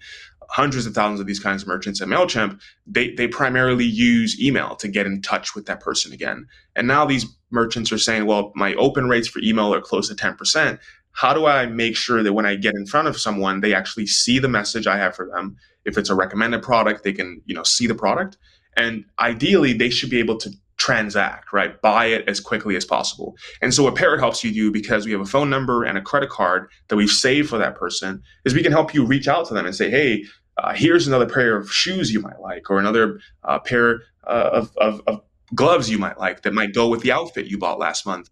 hundreds 0.49 0.87
of 0.87 0.95
thousands 0.95 1.21
of 1.21 1.27
these 1.27 1.41
kinds 1.41 1.63
of 1.63 1.69
merchants 1.69 2.01
at 2.01 2.09
MailChimp, 2.09 2.61
they, 2.87 3.13
they 3.13 3.29
primarily 3.29 3.85
use 3.85 4.41
email 4.41 4.77
to 4.77 4.89
get 4.89 5.07
in 5.07 5.21
touch 5.21 5.55
with 5.55 5.67
that 5.67 5.81
person 5.81 6.13
again. 6.13 6.47
And 6.75 6.89
now 6.89 7.05
these 7.05 7.27
merchants 7.51 7.93
are 7.93 7.99
saying, 7.99 8.27
well, 8.27 8.53
my 8.55 8.75
open 8.75 9.09
rates 9.09 9.29
for 9.29 9.41
email 9.41 9.73
are 9.75 9.81
close 9.81 10.09
to 10.09 10.15
10%. 10.15 10.79
How 11.13 11.35
do 11.35 11.47
I 11.47 11.67
make 11.67 11.97
sure 11.97 12.23
that 12.23 12.33
when 12.33 12.47
I 12.47 12.57
get 12.57 12.75
in 12.75 12.87
front 12.87 13.09
of 13.09 13.19
someone, 13.19 13.61
they 13.61 13.75
actually 13.75 14.07
see 14.07 14.39
the 14.39 14.49
message 14.49 14.87
I 14.87 14.97
have 14.97 15.15
for 15.15 15.27
them? 15.27 15.57
If 15.85 15.99
it's 15.99 16.11
a 16.11 16.15
recommended 16.15 16.63
product, 16.63 17.05
they 17.05 17.13
can, 17.13 17.43
you 17.45 17.55
know, 17.55 17.63
see 17.63 17.87
the 17.87 17.95
product. 17.95 18.37
And 18.77 19.05
ideally, 19.19 19.73
they 19.73 19.91
should 19.91 20.11
be 20.11 20.19
able 20.19 20.37
to 20.39 20.51
transact, 20.79 21.53
right? 21.53 21.81
Buy 21.83 22.07
it 22.07 22.27
as 22.29 22.41
quickly 22.41 22.77
as 22.77 22.85
possible. 22.85 23.37
And 23.61 23.75
so 23.75 23.83
what 23.83 23.97
Parrot 23.97 24.21
helps 24.21 24.43
you 24.43 24.53
do 24.53 24.71
because 24.71 25.05
we 25.05 25.13
have 25.13 25.21
a 25.21 25.27
phone 25.27 25.51
number 25.51 25.85
and 25.85 25.99
a 25.99 26.03
credit 26.03 26.31
card 26.31 26.71
that 26.89 26.97
we've 26.97 27.11
saved 27.11 27.51
for 27.51 27.59
that 27.59 27.75
person 27.75 28.23
is 28.45 28.55
we 28.55 28.63
can 28.63 28.73
help 28.73 28.95
you 28.95 29.05
reach 29.05 29.29
out 29.29 29.47
to 29.49 29.55
them 29.55 29.67
and 29.67 29.75
say, 29.75 29.91
hey, 29.91 30.25
uh, 30.57 30.73
here's 30.75 31.07
another 31.07 31.27
pair 31.27 31.57
of 31.57 31.71
shoes 31.71 32.13
you 32.13 32.21
might 32.21 32.41
like, 32.41 32.71
or 32.71 32.79
another 32.79 33.21
uh, 33.45 33.59
pair 33.59 34.01
uh, 34.27 34.51
of, 34.53 34.77
of, 34.79 35.03
of, 35.07 35.21
gloves 35.55 35.89
you 35.89 35.97
might 35.97 36.19
like 36.19 36.43
that 36.43 36.53
might 36.53 36.75
go 36.75 36.89
with 36.89 37.01
the 37.01 37.11
outfit 37.11 37.47
you 37.47 37.57
bought 37.57 37.79
last 37.79 38.05
month. 38.05 38.29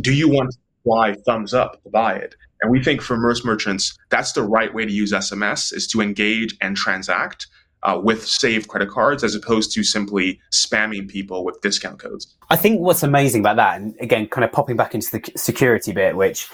Do 0.00 0.12
you 0.12 0.28
want 0.28 0.50
to 0.50 0.58
apply 0.80 1.14
thumbs 1.24 1.54
up 1.54 1.80
to 1.84 1.90
buy 1.90 2.16
it? 2.16 2.34
And 2.60 2.72
we 2.72 2.82
think 2.82 3.00
for 3.00 3.16
most 3.16 3.44
merchants, 3.44 3.96
that's 4.10 4.32
the 4.32 4.42
right 4.42 4.74
way 4.74 4.84
to 4.84 4.92
use 4.92 5.12
SMS 5.12 5.72
is 5.72 5.86
to 5.88 6.00
engage 6.00 6.56
and 6.60 6.76
transact 6.76 7.46
uh, 7.82 8.00
with 8.02 8.26
saved 8.26 8.68
credit 8.68 8.90
cards 8.90 9.22
as 9.22 9.34
opposed 9.34 9.72
to 9.72 9.84
simply 9.84 10.40
spamming 10.52 11.08
people 11.08 11.44
with 11.44 11.60
discount 11.60 11.98
codes. 11.98 12.34
I 12.50 12.56
think 12.56 12.80
what's 12.80 13.02
amazing 13.02 13.40
about 13.40 13.56
that, 13.56 13.80
and 13.80 13.94
again, 14.00 14.26
kind 14.28 14.44
of 14.44 14.52
popping 14.52 14.76
back 14.76 14.94
into 14.94 15.10
the 15.10 15.32
security 15.36 15.92
bit, 15.92 16.16
which 16.16 16.48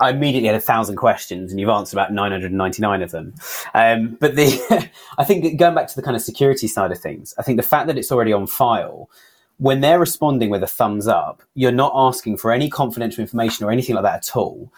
I, 0.00 0.10
immediately 0.10 0.46
had 0.46 0.56
a 0.56 0.60
thousand 0.60 0.96
questions, 0.96 1.50
and 1.50 1.60
you've 1.60 1.68
answered 1.68 1.96
about 1.96 2.12
999 2.12 3.02
of 3.02 3.10
them. 3.10 3.34
Um, 3.74 4.16
but 4.20 4.36
the, 4.36 4.90
I 5.18 5.24
think 5.24 5.58
going 5.58 5.74
back 5.74 5.88
to 5.88 5.96
the 5.96 6.02
kind 6.02 6.16
of 6.16 6.22
security 6.22 6.68
side 6.68 6.92
of 6.92 6.98
things, 6.98 7.34
I 7.38 7.42
think 7.42 7.56
the 7.56 7.62
fact 7.62 7.86
that 7.88 7.98
it's 7.98 8.12
already 8.12 8.32
on 8.32 8.46
file 8.46 9.10
when 9.58 9.80
they're 9.80 9.98
responding 9.98 10.50
with 10.50 10.62
a 10.62 10.66
thumbs 10.66 11.06
up, 11.06 11.42
you're 11.54 11.72
not 11.72 11.92
asking 11.94 12.36
for 12.36 12.52
any 12.52 12.68
confidential 12.68 13.22
information 13.22 13.64
or 13.64 13.70
anything 13.70 13.94
like 13.94 14.04
that 14.04 14.28
at 14.28 14.36
all. 14.36 14.72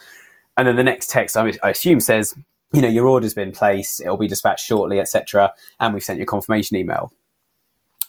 And 0.56 0.68
then 0.68 0.76
the 0.76 0.84
next 0.84 1.10
text, 1.10 1.36
I, 1.36 1.52
assume, 1.62 2.00
says, 2.00 2.34
you 2.72 2.82
know, 2.82 2.88
your 2.88 3.06
order's 3.06 3.34
been 3.34 3.52
placed, 3.52 4.00
it'll 4.00 4.16
be 4.16 4.28
dispatched 4.28 4.66
shortly, 4.66 5.00
etc. 5.00 5.52
And 5.80 5.94
we've 5.94 6.02
sent 6.02 6.18
you 6.18 6.24
a 6.24 6.26
confirmation 6.26 6.76
email. 6.76 7.12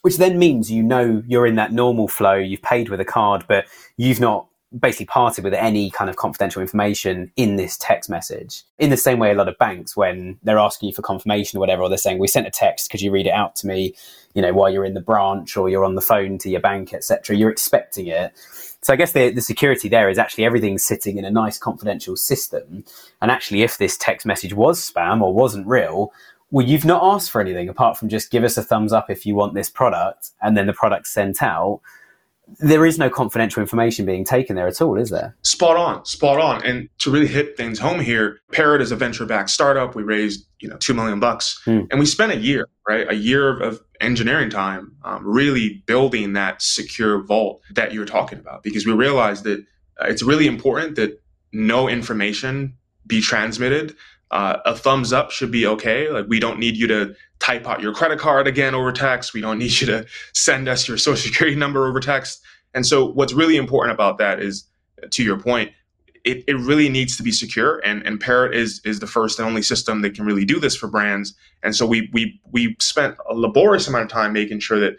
Which 0.02 0.18
then 0.18 0.38
means 0.40 0.72
you 0.72 0.84
know 0.84 1.24
you're 1.28 1.48
in 1.48 1.56
that 1.56 1.72
normal 1.72 2.08
flow, 2.08 2.36
you've 2.36 2.62
paid 2.62 2.90
with 2.90 3.00
a 3.00 3.06
card, 3.06 3.46
but 3.48 3.66
you've 3.98 4.20
not 4.20 4.48
basically 4.78 5.06
parted 5.06 5.44
with 5.44 5.54
any 5.54 5.90
kind 5.90 6.10
of 6.10 6.18
confidential 6.18 6.62
information 6.62 7.32
in 7.36 7.56
this 7.56 7.78
text 7.78 8.10
message. 8.10 8.64
In 8.78 8.90
the 8.90 8.98
same 8.98 9.20
way, 9.20 9.32
a 9.32 9.36
lot 9.36 9.48
of 9.48 9.58
banks, 9.58 9.96
when 9.96 10.38
they're 10.44 10.60
asking 10.60 10.90
you 10.90 10.96
for 10.96 11.02
confirmation 11.02 11.58
or 11.58 11.62
whatever, 11.62 11.84
or 11.84 11.90
they're 11.90 11.98
saying, 11.98 12.20
"We 12.20 12.28
sent 12.28 12.48
a 12.48 12.52
text. 12.52 12.90
Could 12.90 13.02
you 13.02 13.12
read 13.12 13.28
it 13.28 13.34
out 13.34 13.56
to 13.58 13.68
me?" 13.68 13.96
You 14.34 14.42
know, 14.42 14.54
while 14.54 14.70
you're 14.70 14.86
in 14.86 14.94
the 14.94 15.02
branch 15.02 15.56
or 15.58 15.70
you're 15.70 15.86
on 15.86 15.96
the 15.96 16.02
phone 16.02 16.38
to 16.40 16.50
your 16.50 16.60
bank, 16.60 16.94
etc. 16.94 17.36
You're 17.36 17.50
expecting 17.50 18.08
it. 18.08 18.34
So 18.82 18.94
I 18.94 18.96
guess 18.96 19.14
the, 19.14 19.32
the 19.32 19.42
security 19.42 19.90
there 19.90 20.10
is 20.10 20.20
actually 20.20 20.46
everything's 20.46 20.84
sitting 20.84 21.18
in 21.18 21.26
a 21.26 21.32
nice 21.32 21.58
confidential 21.58 22.16
system. 22.16 22.84
And 23.22 23.32
actually, 23.32 23.64
if 23.64 23.78
this 23.78 23.98
text 23.98 24.26
message 24.26 24.54
was 24.54 24.80
spam 24.80 25.22
or 25.22 25.34
wasn't 25.34 25.66
real, 25.66 26.12
well, 26.52 26.66
you've 26.66 26.86
not 26.86 27.04
asked 27.04 27.32
for 27.32 27.42
anything 27.42 27.68
apart 27.68 27.98
from 27.98 28.10
just 28.10 28.32
give 28.32 28.44
us 28.44 28.58
a 28.58 28.64
thumbs 28.64 28.94
up 28.94 29.10
if 29.10 29.26
you 29.26 29.36
want 29.36 29.54
this 29.54 29.70
product, 29.70 30.32
and 30.42 30.56
then 30.56 30.68
the 30.68 30.74
product's 30.74 31.10
sent 31.10 31.42
out 31.42 31.82
there 32.60 32.86
is 32.86 32.98
no 32.98 33.10
confidential 33.10 33.62
information 33.62 34.06
being 34.06 34.24
taken 34.24 34.56
there 34.56 34.68
at 34.68 34.82
all, 34.82 34.98
is 34.98 35.10
there? 35.10 35.36
Spot 35.42 35.76
on, 35.76 36.06
spot 36.06 36.40
on. 36.40 36.66
And 36.66 36.90
to 37.00 37.12
really 37.12 37.28
hit 37.28 37.58
things 37.58 37.78
home 37.80 38.00
here, 38.00 38.40
Parrot 38.52 38.82
is 38.82 38.92
a 38.92 38.96
venture-backed 38.96 39.50
startup. 39.50 39.96
We 39.96 40.04
raised, 40.04 40.48
you 40.60 40.70
know, 40.70 40.78
two 40.78 40.94
million 40.94 41.20
bucks, 41.20 41.62
mm. 41.66 41.88
and 41.92 42.00
we 42.00 42.06
spent 42.06 42.32
a 42.32 42.38
year, 42.38 42.68
right, 42.88 43.10
a 43.10 43.16
year 43.16 43.60
of 43.60 43.82
engineering 44.00 44.50
time, 44.50 44.96
um, 45.04 45.26
really 45.26 45.84
building 45.86 46.34
that 46.34 46.62
secure 46.62 47.24
vault 47.24 47.62
that 47.74 47.94
you're 47.94 48.06
talking 48.06 48.40
about, 48.40 48.64
because 48.64 48.86
we 48.86 48.94
realized 48.94 49.44
that 49.44 49.60
uh, 50.02 50.06
it's 50.08 50.24
really 50.24 50.48
important 50.48 50.96
that 50.96 51.22
no 51.52 51.88
information 51.88 52.76
be 53.06 53.22
transmitted. 53.22 53.96
Uh, 54.32 54.58
a 54.66 54.76
thumbs 54.76 55.14
up 55.14 55.32
should 55.32 55.52
be 55.52 55.66
okay. 55.66 56.10
Like 56.10 56.26
we 56.28 56.40
don't 56.40 56.60
need 56.60 56.76
you 56.76 56.88
to 56.88 57.16
type 57.40 57.66
out 57.66 57.82
your 57.82 57.94
credit 57.94 58.20
card 58.20 58.48
again 58.48 58.76
over 58.76 58.92
text. 58.92 59.34
We 59.34 59.42
don't 59.42 59.58
need 59.58 59.80
you 59.80 59.88
to 59.88 60.06
send 60.34 60.68
us 60.68 60.88
your 60.88 60.98
social 60.98 61.16
security 61.32 61.56
number 61.56 61.88
over 61.88 62.00
text. 62.00 62.42
And 62.74 62.86
so 62.86 63.06
what's 63.06 63.34
really 63.34 63.58
important 63.58 63.94
about 63.94 64.18
that 64.18 64.42
is, 64.42 64.66
to 65.12 65.24
your 65.24 65.40
point, 65.40 65.72
it, 66.26 66.44
it 66.46 66.58
really 66.58 66.90
needs 66.90 67.16
to 67.18 67.24
be 67.24 67.32
secure. 67.32 67.82
And, 67.86 68.06
and 68.06 68.20
Parrot 68.20 68.54
is 68.54 68.82
is 68.84 69.00
the 69.00 69.08
first 69.08 69.40
and 69.40 69.48
only 69.48 69.62
system 69.62 70.02
that 70.02 70.14
can 70.14 70.26
really 70.26 70.44
do 70.44 70.60
this 70.60 70.76
for 70.76 70.88
brands. 70.88 71.34
And 71.64 71.76
so 71.76 71.86
we 71.86 72.10
we 72.12 72.40
we 72.52 72.76
spent 72.80 73.16
a 73.30 73.34
laborious 73.34 73.88
amount 73.88 74.06
of 74.06 74.10
time 74.10 74.34
making 74.34 74.60
sure 74.60 74.80
that 74.80 74.98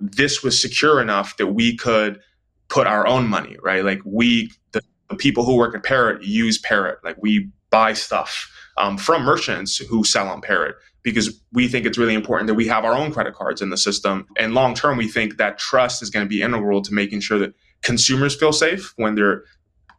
this 0.00 0.42
was 0.42 0.60
secure 0.60 1.00
enough 1.00 1.36
that 1.36 1.48
we 1.48 1.76
could 1.76 2.20
put 2.68 2.86
our 2.86 3.06
own 3.06 3.28
money, 3.28 3.56
right? 3.62 3.84
Like 3.84 4.00
we 4.04 4.50
the, 4.72 4.82
the 5.10 5.16
people 5.16 5.44
who 5.44 5.56
work 5.56 5.74
at 5.74 5.82
Parrot 5.82 6.22
use 6.22 6.58
Parrot. 6.58 6.98
Like 7.04 7.16
we 7.20 7.50
buy 7.70 7.92
stuff 7.92 8.50
um, 8.82 8.98
from 8.98 9.22
merchants 9.22 9.78
who 9.78 10.02
sell 10.02 10.28
on 10.28 10.40
Parrot 10.40 10.74
because 11.02 11.40
we 11.52 11.68
think 11.68 11.86
it's 11.86 11.98
really 11.98 12.14
important 12.14 12.48
that 12.48 12.54
we 12.54 12.66
have 12.66 12.84
our 12.84 12.94
own 12.94 13.12
credit 13.12 13.34
cards 13.34 13.62
in 13.62 13.70
the 13.70 13.76
system. 13.76 14.26
And 14.36 14.54
long 14.54 14.74
term, 14.74 14.98
we 14.98 15.08
think 15.08 15.36
that 15.36 15.58
trust 15.58 16.02
is 16.02 16.10
going 16.10 16.24
to 16.24 16.28
be 16.28 16.42
integral 16.42 16.82
to 16.82 16.92
making 16.92 17.20
sure 17.20 17.38
that 17.38 17.54
consumers 17.82 18.34
feel 18.34 18.52
safe 18.52 18.92
when 18.96 19.14
they're 19.14 19.44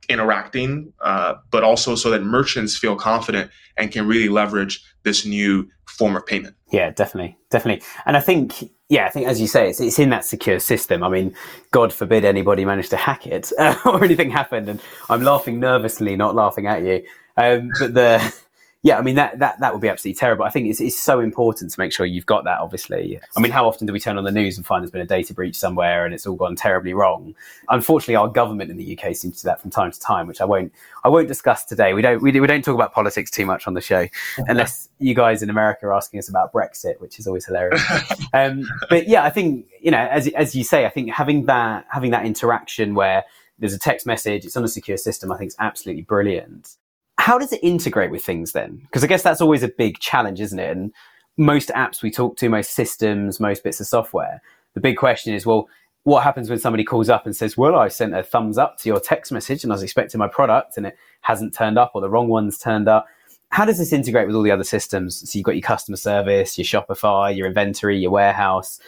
interacting, 0.09 0.91
uh, 1.01 1.35
but 1.49 1.63
also 1.63 1.95
so 1.95 2.09
that 2.09 2.23
merchants 2.23 2.77
feel 2.77 2.97
confident 2.97 3.49
and 3.77 3.91
can 3.91 4.05
really 4.05 4.27
leverage 4.27 4.83
this 5.03 5.25
new 5.25 5.69
form 5.87 6.15
of 6.15 6.25
payment. 6.25 6.55
Yeah, 6.71 6.89
definitely, 6.91 7.37
definitely. 7.49 7.85
And 8.05 8.17
I 8.17 8.19
think, 8.19 8.69
yeah, 8.89 9.05
I 9.05 9.09
think 9.09 9.27
as 9.27 9.39
you 9.39 9.47
say, 9.47 9.69
it's, 9.69 9.79
it's 9.79 9.99
in 9.99 10.09
that 10.09 10.25
secure 10.25 10.59
system. 10.59 11.03
I 11.03 11.09
mean, 11.09 11.33
God 11.71 11.93
forbid 11.93 12.25
anybody 12.25 12.65
managed 12.65 12.89
to 12.89 12.97
hack 12.97 13.27
it 13.27 13.51
uh, 13.57 13.75
or 13.85 14.03
anything 14.03 14.29
happened. 14.29 14.67
And 14.67 14.81
I'm 15.09 15.23
laughing 15.23 15.59
nervously, 15.59 16.17
not 16.17 16.35
laughing 16.35 16.67
at 16.67 16.83
you. 16.83 17.03
Um, 17.37 17.71
but 17.79 17.93
the 17.93 18.33
yeah, 18.85 18.97
I 18.97 19.01
mean 19.01 19.15
that 19.15 19.39
that 19.39 19.61
that 19.61 19.71
would 19.71 19.81
be 19.81 19.87
absolutely 19.87 20.19
terrible. 20.19 20.43
I 20.43 20.49
think 20.49 20.67
it's 20.67 20.81
it's 20.81 20.99
so 20.99 21.21
important 21.21 21.71
to 21.71 21.79
make 21.79 21.93
sure 21.93 22.05
you've 22.05 22.25
got 22.25 22.43
that. 22.43 22.59
Obviously, 22.59 23.17
I 23.37 23.39
mean, 23.39 23.53
how 23.53 23.65
often 23.65 23.87
do 23.87 23.93
we 23.93 23.99
turn 23.99 24.17
on 24.17 24.25
the 24.25 24.31
news 24.31 24.57
and 24.57 24.65
find 24.65 24.83
there's 24.83 24.91
been 24.91 24.99
a 24.99 25.05
data 25.05 25.33
breach 25.33 25.55
somewhere 25.55 26.03
and 26.03 26.13
it's 26.13 26.27
all 26.27 26.35
gone 26.35 26.57
terribly 26.57 26.93
wrong? 26.93 27.33
Unfortunately, 27.69 28.17
our 28.17 28.27
government 28.27 28.69
in 28.69 28.75
the 28.75 28.97
UK 28.97 29.15
seems 29.15 29.37
to 29.37 29.43
do 29.43 29.45
that 29.45 29.61
from 29.61 29.71
time 29.71 29.89
to 29.89 29.99
time, 30.01 30.27
which 30.27 30.41
I 30.41 30.45
won't 30.45 30.73
I 31.05 31.07
won't 31.07 31.29
discuss 31.29 31.63
today. 31.63 31.93
We 31.93 32.01
don't 32.01 32.21
we, 32.21 32.37
we 32.37 32.45
don't 32.45 32.61
talk 32.61 32.75
about 32.75 32.91
politics 32.91 33.31
too 33.31 33.45
much 33.45 33.67
on 33.67 33.73
the 33.73 33.79
show, 33.79 34.05
unless 34.49 34.89
you 34.99 35.15
guys 35.15 35.41
in 35.41 35.49
America 35.49 35.85
are 35.85 35.93
asking 35.93 36.19
us 36.19 36.27
about 36.27 36.51
Brexit, 36.51 36.99
which 36.99 37.19
is 37.19 37.25
always 37.25 37.45
hilarious. 37.45 37.81
um, 38.33 38.67
but 38.89 39.07
yeah, 39.07 39.23
I 39.23 39.29
think 39.29 39.65
you 39.79 39.91
know, 39.91 40.09
as 40.11 40.27
as 40.27 40.55
you 40.55 40.65
say, 40.65 40.85
I 40.85 40.89
think 40.89 41.09
having 41.09 41.45
that 41.45 41.85
having 41.89 42.11
that 42.11 42.25
interaction 42.25 42.95
where 42.95 43.23
there's 43.59 43.73
a 43.73 43.79
text 43.79 44.05
message, 44.05 44.43
it's 44.43 44.57
on 44.57 44.65
a 44.65 44.67
secure 44.67 44.97
system, 44.97 45.31
I 45.31 45.37
think 45.37 45.47
is 45.49 45.55
absolutely 45.57 46.01
brilliant 46.01 46.75
how 47.17 47.37
does 47.37 47.53
it 47.53 47.63
integrate 47.63 48.11
with 48.11 48.23
things 48.23 48.51
then? 48.51 48.81
Because 48.83 49.03
I 49.03 49.07
guess 49.07 49.23
that's 49.23 49.41
always 49.41 49.63
a 49.63 49.67
big 49.67 49.99
challenge, 49.99 50.41
isn't 50.41 50.59
it? 50.59 50.75
And 50.75 50.93
most 51.37 51.69
apps 51.69 52.01
we 52.01 52.11
talk 52.11 52.37
to, 52.37 52.49
most 52.49 52.71
systems, 52.71 53.39
most 53.39 53.63
bits 53.63 53.79
of 53.79 53.87
software, 53.87 54.41
the 54.73 54.81
big 54.81 54.97
question 54.97 55.33
is, 55.33 55.45
well, 55.45 55.67
what 56.03 56.23
happens 56.23 56.49
when 56.49 56.59
somebody 56.59 56.83
calls 56.83 57.09
up 57.09 57.25
and 57.25 57.35
says, 57.35 57.57
well, 57.57 57.75
I 57.75 57.87
sent 57.87 58.15
a 58.15 58.23
thumbs 58.23 58.57
up 58.57 58.77
to 58.79 58.89
your 58.89 58.99
text 58.99 59.31
message 59.31 59.63
and 59.63 59.71
I 59.71 59.75
was 59.75 59.83
expecting 59.83 60.19
my 60.19 60.27
product 60.27 60.75
and 60.75 60.87
it 60.87 60.97
hasn't 61.21 61.53
turned 61.53 61.77
up 61.77 61.91
or 61.93 62.01
the 62.01 62.09
wrong 62.09 62.27
one's 62.27 62.57
turned 62.57 62.89
up? 62.89 63.07
How 63.49 63.65
does 63.65 63.77
this 63.77 63.93
integrate 63.93 64.27
with 64.27 64.35
all 64.35 64.41
the 64.41 64.51
other 64.51 64.63
systems? 64.63 65.29
So 65.29 65.37
you've 65.37 65.45
got 65.45 65.55
your 65.55 65.61
customer 65.61 65.95
service, 65.95 66.57
your 66.57 66.65
Shopify, 66.65 67.35
your 67.35 67.47
inventory, 67.47 67.99
your 67.99 68.11
warehouse. 68.11 68.79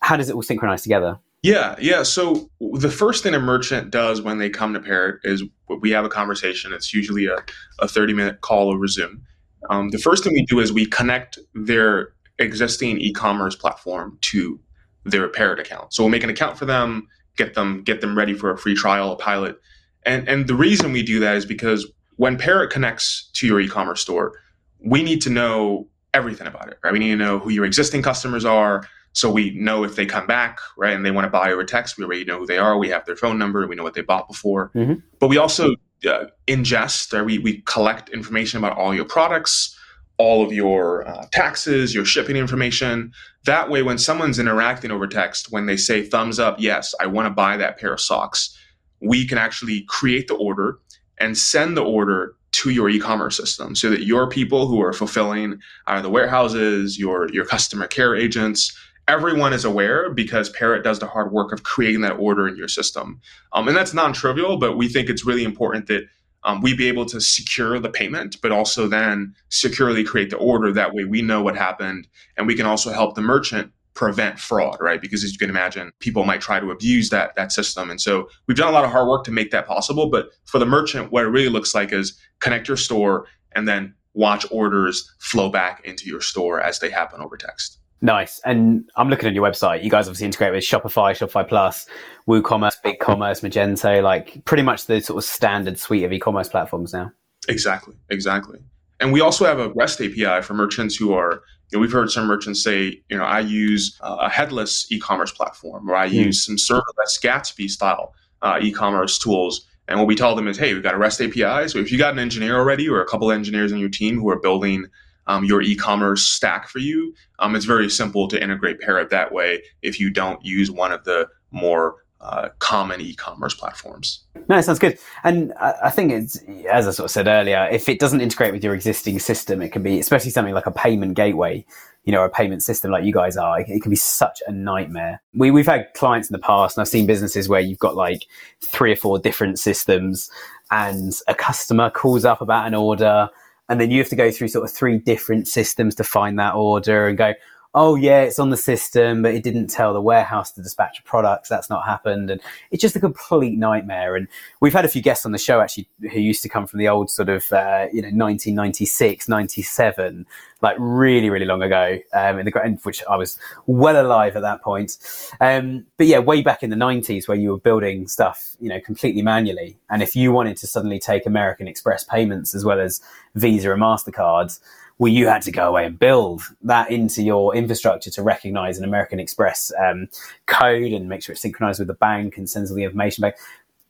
How 0.00 0.16
does 0.16 0.28
it 0.28 0.34
all 0.34 0.42
synchronize 0.42 0.82
together? 0.82 1.18
Yeah, 1.42 1.74
yeah. 1.80 2.02
So 2.02 2.50
the 2.60 2.90
first 2.90 3.22
thing 3.22 3.34
a 3.34 3.40
merchant 3.40 3.90
does 3.90 4.20
when 4.20 4.38
they 4.38 4.50
come 4.50 4.74
to 4.74 4.80
Parrot 4.80 5.20
is 5.24 5.42
we 5.80 5.90
have 5.90 6.04
a 6.04 6.10
conversation. 6.10 6.72
It's 6.72 6.92
usually 6.92 7.26
a, 7.26 7.36
a 7.78 7.88
30 7.88 8.12
minute 8.12 8.42
call 8.42 8.70
over 8.70 8.86
Zoom. 8.86 9.22
Um, 9.70 9.90
the 9.90 9.98
first 9.98 10.22
thing 10.22 10.34
we 10.34 10.44
do 10.44 10.60
is 10.60 10.72
we 10.72 10.86
connect 10.86 11.38
their 11.54 12.12
existing 12.38 12.98
e-commerce 13.00 13.54
platform 13.54 14.18
to 14.22 14.58
their 15.04 15.28
Parrot 15.28 15.60
account. 15.60 15.92
So 15.94 16.02
we'll 16.02 16.10
make 16.10 16.24
an 16.24 16.30
account 16.30 16.58
for 16.58 16.66
them, 16.66 17.08
get 17.36 17.54
them 17.54 17.82
get 17.84 18.02
them 18.02 18.16
ready 18.16 18.34
for 18.34 18.50
a 18.50 18.58
free 18.58 18.74
trial, 18.74 19.12
a 19.12 19.16
pilot. 19.16 19.58
And 20.04 20.28
and 20.28 20.46
the 20.46 20.54
reason 20.54 20.92
we 20.92 21.02
do 21.02 21.20
that 21.20 21.36
is 21.36 21.46
because 21.46 21.90
when 22.16 22.36
Parrot 22.36 22.70
connects 22.70 23.30
to 23.34 23.46
your 23.46 23.60
e-commerce 23.60 24.02
store, 24.02 24.34
we 24.78 25.02
need 25.02 25.22
to 25.22 25.30
know 25.30 25.88
everything 26.12 26.46
about 26.46 26.68
it. 26.68 26.78
Right? 26.84 26.92
We 26.92 26.98
need 26.98 27.12
to 27.12 27.16
know 27.16 27.38
who 27.38 27.48
your 27.48 27.64
existing 27.64 28.02
customers 28.02 28.44
are 28.44 28.86
so 29.12 29.30
we 29.30 29.50
know 29.50 29.84
if 29.84 29.96
they 29.96 30.06
come 30.06 30.26
back, 30.26 30.58
right, 30.76 30.94
and 30.94 31.04
they 31.04 31.10
want 31.10 31.24
to 31.24 31.30
buy 31.30 31.52
over 31.52 31.64
text, 31.64 31.98
we 31.98 32.04
already 32.04 32.24
know 32.24 32.38
who 32.38 32.46
they 32.46 32.58
are. 32.58 32.78
We 32.78 32.88
have 32.90 33.06
their 33.06 33.16
phone 33.16 33.38
number. 33.38 33.66
We 33.66 33.74
know 33.74 33.82
what 33.82 33.94
they 33.94 34.02
bought 34.02 34.28
before. 34.28 34.70
Mm-hmm. 34.74 34.94
But 35.18 35.28
we 35.28 35.36
also 35.36 35.74
uh, 36.08 36.26
ingest, 36.46 37.12
or 37.12 37.24
we, 37.24 37.38
we 37.38 37.62
collect 37.62 38.08
information 38.10 38.58
about 38.58 38.76
all 38.78 38.94
your 38.94 39.04
products, 39.04 39.76
all 40.16 40.44
of 40.44 40.52
your 40.52 41.08
uh, 41.08 41.26
taxes, 41.32 41.94
your 41.94 42.04
shipping 42.04 42.36
information. 42.36 43.12
That 43.46 43.68
way, 43.68 43.82
when 43.82 43.98
someone's 43.98 44.38
interacting 44.38 44.90
over 44.90 45.06
text, 45.06 45.50
when 45.50 45.66
they 45.66 45.76
say 45.76 46.02
thumbs 46.02 46.38
up, 46.38 46.56
yes, 46.60 46.94
I 47.00 47.06
want 47.06 47.26
to 47.26 47.30
buy 47.30 47.56
that 47.56 47.78
pair 47.78 47.92
of 47.92 48.00
socks, 48.00 48.56
we 49.00 49.26
can 49.26 49.38
actually 49.38 49.84
create 49.88 50.28
the 50.28 50.34
order 50.34 50.78
and 51.18 51.36
send 51.36 51.76
the 51.76 51.82
order 51.82 52.34
to 52.52 52.70
your 52.70 52.88
e-commerce 52.88 53.36
system 53.36 53.74
so 53.74 53.90
that 53.90 54.04
your 54.04 54.28
people 54.28 54.66
who 54.66 54.82
are 54.82 54.92
fulfilling 54.92 55.58
either 55.86 56.02
the 56.02 56.10
warehouses, 56.10 56.98
your 56.98 57.28
your 57.32 57.44
customer 57.44 57.86
care 57.86 58.14
agents, 58.14 58.76
everyone 59.08 59.52
is 59.52 59.64
aware 59.64 60.10
because 60.10 60.48
Parrot 60.50 60.84
does 60.84 60.98
the 60.98 61.06
hard 61.06 61.32
work 61.32 61.52
of 61.52 61.62
creating 61.62 62.02
that 62.02 62.18
order 62.18 62.46
in 62.46 62.56
your 62.56 62.68
system. 62.68 63.20
Um, 63.52 63.68
and 63.68 63.76
that's 63.76 63.94
non 63.94 64.12
trivial, 64.12 64.56
but 64.56 64.76
we 64.76 64.88
think 64.88 65.08
it's 65.08 65.24
really 65.24 65.44
important 65.44 65.86
that 65.88 66.04
um, 66.44 66.62
we 66.62 66.74
be 66.74 66.88
able 66.88 67.04
to 67.06 67.20
secure 67.20 67.78
the 67.78 67.90
payment, 67.90 68.36
but 68.40 68.52
also 68.52 68.88
then 68.88 69.34
securely 69.50 70.04
create 70.04 70.30
the 70.30 70.38
order. 70.38 70.72
That 70.72 70.94
way 70.94 71.04
we 71.04 71.22
know 71.22 71.42
what 71.42 71.56
happened 71.56 72.08
and 72.36 72.46
we 72.46 72.54
can 72.54 72.66
also 72.66 72.92
help 72.92 73.14
the 73.14 73.20
merchant 73.20 73.72
prevent 73.94 74.38
fraud, 74.38 74.78
right? 74.80 75.00
Because 75.00 75.24
as 75.24 75.32
you 75.32 75.38
can 75.38 75.50
imagine, 75.50 75.92
people 75.98 76.24
might 76.24 76.40
try 76.40 76.60
to 76.60 76.70
abuse 76.70 77.10
that, 77.10 77.34
that 77.36 77.52
system. 77.52 77.90
And 77.90 78.00
so 78.00 78.28
we've 78.46 78.56
done 78.56 78.68
a 78.68 78.72
lot 78.72 78.84
of 78.84 78.90
hard 78.90 79.08
work 79.08 79.24
to 79.24 79.30
make 79.30 79.50
that 79.50 79.66
possible. 79.66 80.08
But 80.08 80.30
for 80.44 80.58
the 80.58 80.66
merchant, 80.66 81.12
what 81.12 81.24
it 81.24 81.28
really 81.28 81.48
looks 81.48 81.74
like 81.74 81.92
is 81.92 82.18
connect 82.38 82.68
your 82.68 82.76
store 82.76 83.26
and 83.52 83.66
then 83.68 83.94
watch 84.14 84.46
orders 84.50 85.12
flow 85.18 85.50
back 85.50 85.84
into 85.84 86.06
your 86.06 86.20
store 86.20 86.60
as 86.60 86.78
they 86.78 86.88
happen 86.88 87.20
over 87.20 87.36
text. 87.36 87.79
Nice. 88.02 88.40
And 88.44 88.90
I'm 88.96 89.10
looking 89.10 89.28
at 89.28 89.34
your 89.34 89.46
website. 89.46 89.84
You 89.84 89.90
guys 89.90 90.06
obviously 90.06 90.26
integrate 90.26 90.52
with 90.52 90.64
Shopify, 90.64 91.12
Shopify 91.12 91.46
Plus, 91.46 91.86
WooCommerce, 92.26 92.76
BigCommerce, 92.84 93.42
Magento, 93.42 94.02
like 94.02 94.44
pretty 94.46 94.62
much 94.62 94.86
the 94.86 95.00
sort 95.00 95.18
of 95.18 95.24
standard 95.28 95.78
suite 95.78 96.04
of 96.04 96.12
e-commerce 96.12 96.48
platforms 96.48 96.94
now. 96.94 97.12
Exactly. 97.48 97.94
Exactly. 98.08 98.60
And 99.00 99.12
we 99.12 99.20
also 99.20 99.44
have 99.44 99.58
a 99.58 99.70
REST 99.70 100.00
API 100.00 100.42
for 100.42 100.54
merchants 100.54 100.96
who 100.96 101.12
are, 101.12 101.42
you 101.70 101.76
know, 101.76 101.80
we've 101.80 101.92
heard 101.92 102.10
some 102.10 102.26
merchants 102.26 102.62
say, 102.62 103.02
you 103.08 103.16
know, 103.16 103.24
I 103.24 103.40
use 103.40 103.98
a 104.00 104.28
headless 104.28 104.90
e-commerce 104.90 105.32
platform 105.32 105.88
or 105.88 105.96
I 105.96 106.08
mm. 106.08 106.12
use 106.12 106.44
some 106.44 106.56
serverless 106.56 107.20
Gatsby 107.22 107.68
style 107.68 108.14
uh, 108.42 108.58
e-commerce 108.60 109.18
tools. 109.18 109.66
And 109.88 109.98
what 109.98 110.06
we 110.06 110.14
tell 110.14 110.36
them 110.36 110.48
is, 110.48 110.56
hey, 110.56 110.72
we've 110.72 110.82
got 110.82 110.94
a 110.94 110.98
REST 110.98 111.22
API. 111.22 111.68
So 111.68 111.78
if 111.78 111.90
you 111.90 111.98
got 111.98 112.12
an 112.12 112.18
engineer 112.18 112.56
already 112.56 112.88
or 112.88 113.00
a 113.00 113.06
couple 113.06 113.30
of 113.30 113.34
engineers 113.34 113.72
on 113.72 113.78
your 113.78 113.88
team 113.88 114.18
who 114.18 114.28
are 114.30 114.38
building 114.38 114.86
um, 115.30 115.44
your 115.44 115.62
e-commerce 115.62 116.22
stack 116.22 116.68
for 116.68 116.80
you. 116.80 117.14
Um, 117.38 117.54
it's 117.54 117.64
very 117.64 117.88
simple 117.88 118.26
to 118.28 118.42
integrate 118.42 118.80
Parrot 118.80 119.10
that 119.10 119.32
way 119.32 119.62
if 119.80 120.00
you 120.00 120.10
don't 120.10 120.44
use 120.44 120.70
one 120.70 120.90
of 120.90 121.04
the 121.04 121.28
more 121.52 121.96
uh, 122.20 122.48
common 122.58 123.00
e-commerce 123.00 123.54
platforms. 123.54 124.24
No, 124.48 124.60
sounds 124.60 124.80
good. 124.80 124.98
And 125.24 125.54
I 125.54 125.88
think 125.90 126.12
it's 126.12 126.36
as 126.70 126.86
I 126.86 126.90
sort 126.90 127.04
of 127.06 127.10
said 127.12 127.28
earlier, 127.28 127.68
if 127.70 127.88
it 127.88 127.98
doesn't 127.98 128.20
integrate 128.20 128.52
with 128.52 128.64
your 128.64 128.74
existing 128.74 129.20
system, 129.20 129.62
it 129.62 129.70
can 129.70 129.82
be 129.82 130.00
especially 130.00 130.30
something 130.30 130.52
like 130.52 130.66
a 130.66 130.72
payment 130.72 131.14
gateway, 131.14 131.64
you 132.04 132.12
know, 132.12 132.24
a 132.24 132.28
payment 132.28 132.62
system 132.62 132.90
like 132.90 133.04
you 133.04 133.12
guys 133.12 133.36
are. 133.36 133.60
It 133.60 133.80
can 133.80 133.90
be 133.90 133.96
such 133.96 134.42
a 134.48 134.52
nightmare. 134.52 135.22
We 135.32 135.50
we've 135.50 135.66
had 135.66 135.94
clients 135.94 136.28
in 136.28 136.34
the 136.34 136.40
past, 136.40 136.76
and 136.76 136.82
I've 136.82 136.88
seen 136.88 137.06
businesses 137.06 137.48
where 137.48 137.60
you've 137.60 137.78
got 137.78 137.94
like 137.94 138.26
three 138.62 138.92
or 138.92 138.96
four 138.96 139.18
different 139.18 139.58
systems, 139.58 140.30
and 140.70 141.12
a 141.28 141.34
customer 141.34 141.88
calls 141.88 142.24
up 142.24 142.42
about 142.42 142.66
an 142.66 142.74
order 142.74 143.30
and 143.70 143.80
then 143.80 143.90
you 143.90 143.98
have 143.98 144.08
to 144.08 144.16
go 144.16 144.32
through 144.32 144.48
sort 144.48 144.64
of 144.64 144.70
three 144.70 144.98
different 144.98 145.46
systems 145.46 145.94
to 145.94 146.04
find 146.04 146.38
that 146.38 146.54
order 146.54 147.06
and 147.06 147.16
go 147.16 147.32
oh 147.74 147.94
yeah 147.94 148.22
it's 148.22 148.38
on 148.38 148.50
the 148.50 148.56
system 148.56 149.22
but 149.22 149.34
it 149.34 149.42
didn't 149.42 149.68
tell 149.68 149.92
the 149.92 150.00
warehouse 150.00 150.50
to 150.52 150.62
dispatch 150.62 151.04
products 151.04 151.48
that's 151.48 151.70
not 151.70 151.84
happened. 151.86 152.30
And 152.30 152.40
it's 152.70 152.82
just 152.82 152.96
a 152.96 153.00
complete 153.00 153.58
nightmare. 153.58 154.16
And 154.16 154.28
we've 154.60 154.72
had 154.72 154.84
a 154.84 154.88
few 154.88 155.02
guests 155.02 155.24
on 155.24 155.32
the 155.32 155.38
show 155.38 155.60
actually 155.60 155.88
who 156.12 156.20
used 156.20 156.42
to 156.42 156.48
come 156.48 156.66
from 156.66 156.78
the 156.78 156.88
old 156.88 157.10
sort 157.10 157.28
of 157.28 157.52
uh, 157.52 157.86
you 157.92 158.02
know 158.02 158.08
1996 158.08 159.28
97 159.28 160.26
like 160.62 160.76
really, 160.78 161.30
really 161.30 161.46
long 161.46 161.62
ago, 161.62 161.98
um, 162.12 162.38
in 162.38 162.44
the 162.44 162.78
which 162.82 163.02
I 163.08 163.16
was 163.16 163.38
well 163.66 164.04
alive 164.04 164.36
at 164.36 164.42
that 164.42 164.62
point. 164.62 164.98
Um, 165.40 165.86
but 165.96 166.06
yeah, 166.06 166.18
way 166.18 166.42
back 166.42 166.62
in 166.62 166.70
the 166.70 166.76
'90s, 166.76 167.28
where 167.28 167.36
you 167.36 167.50
were 167.50 167.58
building 167.58 168.06
stuff, 168.08 168.56
you 168.60 168.68
know, 168.68 168.80
completely 168.80 169.22
manually, 169.22 169.78
and 169.88 170.02
if 170.02 170.14
you 170.14 170.32
wanted 170.32 170.56
to 170.58 170.66
suddenly 170.66 170.98
take 170.98 171.26
American 171.26 171.66
Express 171.66 172.04
payments 172.04 172.54
as 172.54 172.64
well 172.64 172.80
as 172.80 173.00
Visa 173.34 173.72
and 173.72 173.82
Mastercard, 173.82 174.58
well, 175.00 175.10
you 175.10 175.28
had 175.28 175.40
to 175.40 175.50
go 175.50 175.66
away 175.66 175.86
and 175.86 175.98
build 175.98 176.42
that 176.60 176.90
into 176.90 177.22
your 177.22 177.56
infrastructure 177.56 178.10
to 178.10 178.22
recognize 178.22 178.76
an 178.76 178.84
American 178.84 179.18
Express 179.18 179.72
um, 179.82 180.08
code 180.44 180.92
and 180.92 181.08
make 181.08 181.22
sure 181.22 181.32
it's 181.32 181.40
synchronized 181.40 181.78
with 181.78 181.88
the 181.88 181.94
bank 181.94 182.36
and 182.36 182.48
sends 182.48 182.70
all 182.70 182.76
the 182.76 182.84
information 182.84 183.22
back. 183.22 183.38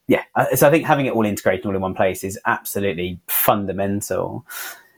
Yeah, 0.07 0.23
uh, 0.37 0.55
so 0.55 0.69
I 0.69 0.71
think 0.71 0.87
having 0.87 1.07
it 1.07 1.13
all 1.13 1.27
integrated 1.27 1.67
all 1.67 1.75
in 1.75 1.81
one 1.81 1.95
place 1.95 2.23
is 2.23 2.39
absolutely 2.47 3.19
fundamental. 3.27 4.47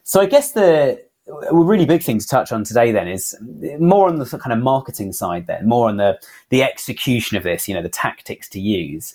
So 0.03 0.20
I 0.20 0.27
guess 0.27 0.53
the 0.53 1.03
really 1.51 1.87
big 1.87 2.03
thing 2.03 2.18
to 2.18 2.27
touch 2.27 2.53
on 2.53 2.62
today 2.62 2.92
then 2.92 3.09
is 3.09 3.35
more 3.79 4.07
on 4.07 4.16
the 4.16 4.27
kind 4.27 4.53
of 4.53 4.59
marketing 4.59 5.12
side 5.12 5.46
then 5.46 5.68
more 5.68 5.88
on 5.88 5.96
the 5.96 6.20
the 6.48 6.64
execution 6.64 7.37
of 7.37 7.44
this 7.44 7.68
you 7.68 7.75
know 7.75 7.81
the 7.81 7.88
tactics 7.88 8.48
to 8.48 8.61
use 8.61 9.14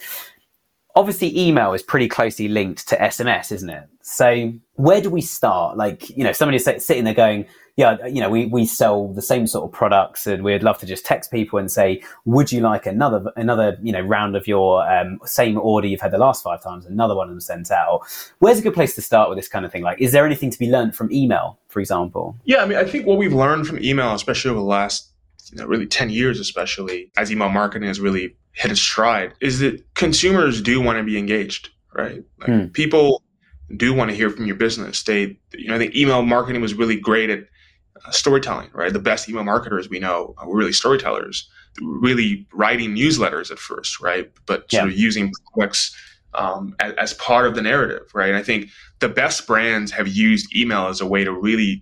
obviously 0.98 1.38
email 1.38 1.74
is 1.74 1.84
pretty 1.84 2.08
closely 2.08 2.48
linked 2.48 2.88
to 2.88 2.98
sms 2.98 3.52
isn't 3.52 3.70
it 3.70 3.88
so 4.02 4.52
where 4.74 5.02
do 5.02 5.10
we 5.10 5.22
start 5.22 5.78
like 5.78 6.10
you 6.10 6.24
know 6.24 6.32
somebody's 6.32 6.64
sitting 6.64 7.04
there 7.04 7.14
going 7.14 7.46
yeah, 7.78 8.08
you 8.08 8.20
know, 8.20 8.30
we, 8.30 8.48
we 8.48 8.66
sell 8.66 9.08
the 9.14 9.22
same 9.22 9.46
sort 9.46 9.64
of 9.64 9.72
products 9.72 10.26
and 10.26 10.44
we'd 10.44 10.64
love 10.64 10.80
to 10.80 10.88
just 10.88 11.06
text 11.06 11.30
people 11.30 11.60
and 11.60 11.72
say, 11.72 12.02
would 12.26 12.52
you 12.52 12.60
like 12.60 12.88
another, 12.88 13.32
another, 13.36 13.78
you 13.84 13.92
know, 13.92 14.02
round 14.02 14.36
of 14.36 14.48
your 14.48 14.84
um, 14.92 15.20
same 15.26 15.60
order 15.60 15.88
you've 15.88 16.02
had 16.02 16.12
the 16.12 16.18
last 16.18 16.44
five 16.44 16.62
times, 16.62 16.88
another 16.88 17.16
one 17.16 17.28
of 17.28 17.32
them 17.32 17.40
sent 17.40 17.70
out. 17.70 18.02
Where's 18.40 18.58
a 18.58 18.64
good 18.64 18.74
place 18.74 18.96
to 18.96 19.02
start 19.04 19.30
with 19.30 19.38
this 19.38 19.48
kind 19.48 19.64
of 19.64 19.72
thing? 19.72 19.84
Like, 19.84 20.02
is 20.02 20.12
there 20.12 20.26
anything 20.26 20.50
to 20.50 20.58
be 20.58 20.72
learned 20.72 20.96
from 20.96 21.12
email, 21.12 21.60
for 21.68 21.80
example? 21.80 22.36
Yeah, 22.46 22.64
I 22.64 22.66
mean, 22.66 22.80
I 22.80 22.84
think 22.84 23.06
what 23.06 23.20
we've 23.20 23.32
learned 23.32 23.68
from 23.68 23.78
email, 23.84 24.12
especially 24.16 24.50
over 24.50 24.60
the 24.60 24.66
last, 24.66 25.12
you 25.52 25.58
know, 25.58 25.66
really 25.66 25.88
10 25.88 26.10
years, 26.10 26.40
especially 26.40 27.12
as 27.18 27.32
email 27.32 27.50
marketing 27.50 27.88
has 27.88 28.00
really 28.00 28.36
hit 28.54 28.72
its 28.72 28.82
stride, 28.82 29.34
is 29.42 29.60
that 29.60 29.84
consumers 29.94 30.62
do 30.62 30.82
want 30.82 30.98
to 30.98 31.04
be 31.04 31.18
engaged, 31.18 31.70
right? 31.94 32.24
Like 32.40 32.50
hmm. 32.50 32.66
people 32.68 33.24
do 33.76 33.94
want 33.94 34.10
to 34.10 34.16
hear 34.16 34.30
from 34.30 34.46
your 34.46 34.56
business. 34.56 35.04
They, 35.04 35.38
you 35.54 35.68
know, 35.68 35.78
the 35.78 36.00
email 36.00 36.22
marketing 36.24 36.62
was 36.62 36.74
really 36.74 37.00
great 37.00 37.30
at 37.30 37.40
uh, 38.06 38.12
storytelling, 38.12 38.70
right? 38.74 38.94
The 38.94 39.00
best 39.00 39.28
email 39.30 39.44
marketers 39.44 39.90
we 39.90 40.00
know 40.00 40.36
were 40.46 40.56
really 40.56 40.74
storytellers, 40.74 41.50
really 41.82 42.48
writing 42.54 42.96
newsletters 42.96 43.52
at 43.52 43.60
first, 43.60 44.00
right? 44.00 44.32
But 44.46 44.72
sort 44.72 44.86
yeah. 44.86 44.92
of 44.92 44.98
using 44.98 45.32
products 45.54 45.96
um, 46.34 46.76
as, 46.80 46.94
as, 46.94 47.14
part 47.16 47.48
of 47.48 47.56
the 47.56 47.62
narrative, 47.62 48.10
right? 48.14 48.30
And 48.30 48.38
I 48.38 48.44
think 48.44 48.70
the 49.00 49.10
best 49.10 49.48
brands 49.48 49.92
have 49.92 50.08
used 50.08 50.56
email 50.56 50.88
as 50.88 51.02
a 51.02 51.06
way 51.06 51.24
to 51.24 51.32
really 51.32 51.82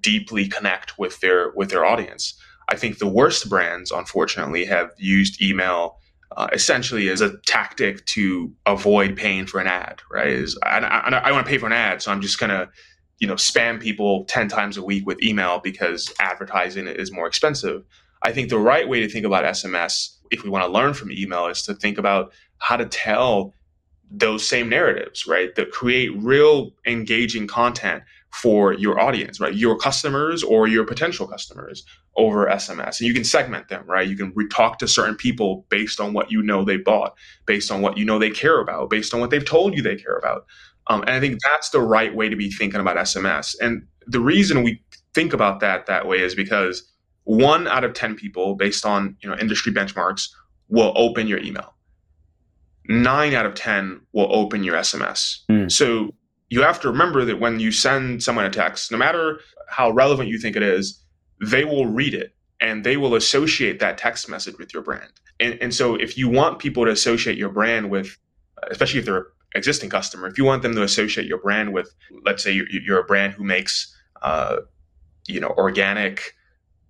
deeply 0.00 0.48
connect 0.48 0.98
with 0.98 1.20
their 1.20 1.50
with 1.54 1.70
their 1.70 1.84
audience. 1.84 2.40
I 2.68 2.76
think 2.76 2.98
the 2.98 3.08
worst 3.08 3.48
brands, 3.48 3.90
unfortunately, 3.90 4.64
have 4.64 4.90
used 4.98 5.40
email 5.40 5.98
uh, 6.36 6.48
essentially 6.52 7.08
as 7.08 7.20
a 7.20 7.38
tactic 7.46 8.04
to 8.06 8.52
avoid 8.66 9.16
paying 9.16 9.46
for 9.46 9.60
an 9.60 9.66
ad, 9.66 10.02
right? 10.10 10.28
Is 10.28 10.58
I, 10.62 10.78
I, 10.78 11.08
I 11.10 11.32
want 11.32 11.46
to 11.46 11.50
pay 11.50 11.58
for 11.58 11.66
an 11.66 11.72
ad, 11.72 12.02
so 12.02 12.10
I'm 12.10 12.20
just 12.20 12.38
gonna 12.38 12.68
you 13.18 13.26
know 13.26 13.34
spam 13.34 13.80
people 13.80 14.24
10 14.24 14.48
times 14.48 14.76
a 14.76 14.82
week 14.82 15.06
with 15.06 15.22
email 15.22 15.60
because 15.62 16.12
advertising 16.20 16.86
is 16.86 17.12
more 17.12 17.26
expensive 17.26 17.82
i 18.22 18.32
think 18.32 18.48
the 18.48 18.58
right 18.58 18.88
way 18.88 19.00
to 19.00 19.08
think 19.08 19.24
about 19.24 19.44
sms 19.44 20.16
if 20.30 20.42
we 20.42 20.50
want 20.50 20.64
to 20.64 20.70
learn 20.70 20.94
from 20.94 21.10
email 21.10 21.46
is 21.46 21.62
to 21.62 21.74
think 21.74 21.98
about 21.98 22.32
how 22.58 22.76
to 22.76 22.86
tell 22.86 23.54
those 24.10 24.46
same 24.46 24.68
narratives 24.68 25.26
right 25.26 25.54
that 25.54 25.70
create 25.70 26.10
real 26.16 26.72
engaging 26.86 27.46
content 27.46 28.02
for 28.36 28.74
your 28.74 29.00
audience 29.00 29.40
right 29.40 29.54
your 29.54 29.76
customers 29.76 30.42
or 30.42 30.68
your 30.68 30.84
potential 30.84 31.26
customers 31.26 31.84
over 32.16 32.46
sms 32.46 33.00
and 33.00 33.08
you 33.08 33.14
can 33.14 33.24
segment 33.24 33.68
them 33.68 33.84
right 33.86 34.08
you 34.08 34.16
can 34.16 34.32
re- 34.34 34.48
talk 34.48 34.78
to 34.78 34.86
certain 34.86 35.16
people 35.16 35.64
based 35.68 36.00
on 36.00 36.12
what 36.12 36.30
you 36.30 36.42
know 36.42 36.64
they 36.64 36.76
bought 36.76 37.14
based 37.46 37.70
on 37.70 37.80
what 37.80 37.96
you 37.96 38.04
know 38.04 38.18
they 38.18 38.30
care 38.30 38.60
about 38.60 38.90
based 38.90 39.14
on 39.14 39.20
what 39.20 39.30
they've 39.30 39.44
told 39.44 39.74
you 39.74 39.82
they 39.82 39.96
care 39.96 40.16
about 40.16 40.44
um, 40.88 41.02
and 41.02 41.10
I 41.10 41.20
think 41.20 41.40
that's 41.42 41.70
the 41.70 41.80
right 41.80 42.14
way 42.14 42.28
to 42.28 42.36
be 42.36 42.50
thinking 42.50 42.80
about 42.80 42.96
SMS. 42.96 43.56
And 43.60 43.86
the 44.06 44.20
reason 44.20 44.62
we 44.62 44.82
think 45.14 45.32
about 45.32 45.60
that 45.60 45.86
that 45.86 46.06
way 46.06 46.20
is 46.20 46.34
because 46.34 46.88
one 47.24 47.66
out 47.66 47.84
of 47.84 47.92
10 47.92 48.14
people, 48.14 48.54
based 48.54 48.86
on 48.86 49.16
you 49.20 49.28
know 49.28 49.36
industry 49.36 49.72
benchmarks, 49.72 50.28
will 50.68 50.92
open 50.96 51.26
your 51.26 51.38
email. 51.38 51.74
Nine 52.88 53.34
out 53.34 53.46
of 53.46 53.54
10 53.54 54.00
will 54.12 54.28
open 54.30 54.62
your 54.62 54.76
SMS. 54.76 55.40
Mm. 55.50 55.70
So 55.70 56.14
you 56.48 56.62
have 56.62 56.80
to 56.80 56.88
remember 56.88 57.24
that 57.24 57.40
when 57.40 57.60
you 57.60 57.72
send 57.72 58.22
someone 58.22 58.44
a 58.44 58.50
text, 58.50 58.92
no 58.92 58.98
matter 58.98 59.40
how 59.68 59.90
relevant 59.90 60.28
you 60.28 60.38
think 60.38 60.56
it 60.56 60.62
is, 60.62 61.02
they 61.40 61.64
will 61.64 61.86
read 61.86 62.14
it 62.14 62.34
and 62.60 62.84
they 62.84 62.96
will 62.96 63.14
associate 63.14 63.78
that 63.80 63.98
text 63.98 64.28
message 64.28 64.56
with 64.58 64.72
your 64.72 64.82
brand. 64.82 65.12
And, 65.40 65.58
and 65.60 65.74
so 65.74 65.96
if 65.96 66.16
you 66.16 66.28
want 66.28 66.58
people 66.58 66.84
to 66.84 66.90
associate 66.90 67.36
your 67.36 67.50
brand 67.50 67.90
with, 67.90 68.16
especially 68.70 69.00
if 69.00 69.04
they're 69.04 69.18
an 69.18 69.24
existing 69.54 69.90
customer, 69.90 70.26
if 70.28 70.38
you 70.38 70.44
want 70.44 70.62
them 70.62 70.74
to 70.74 70.82
associate 70.82 71.26
your 71.26 71.38
brand 71.38 71.74
with, 71.74 71.94
let's 72.24 72.42
say 72.42 72.52
you're, 72.52 72.68
you're 72.70 73.00
a 73.00 73.04
brand 73.04 73.34
who 73.34 73.44
makes, 73.44 73.94
uh, 74.22 74.58
you 75.26 75.40
know, 75.40 75.52
organic 75.58 76.32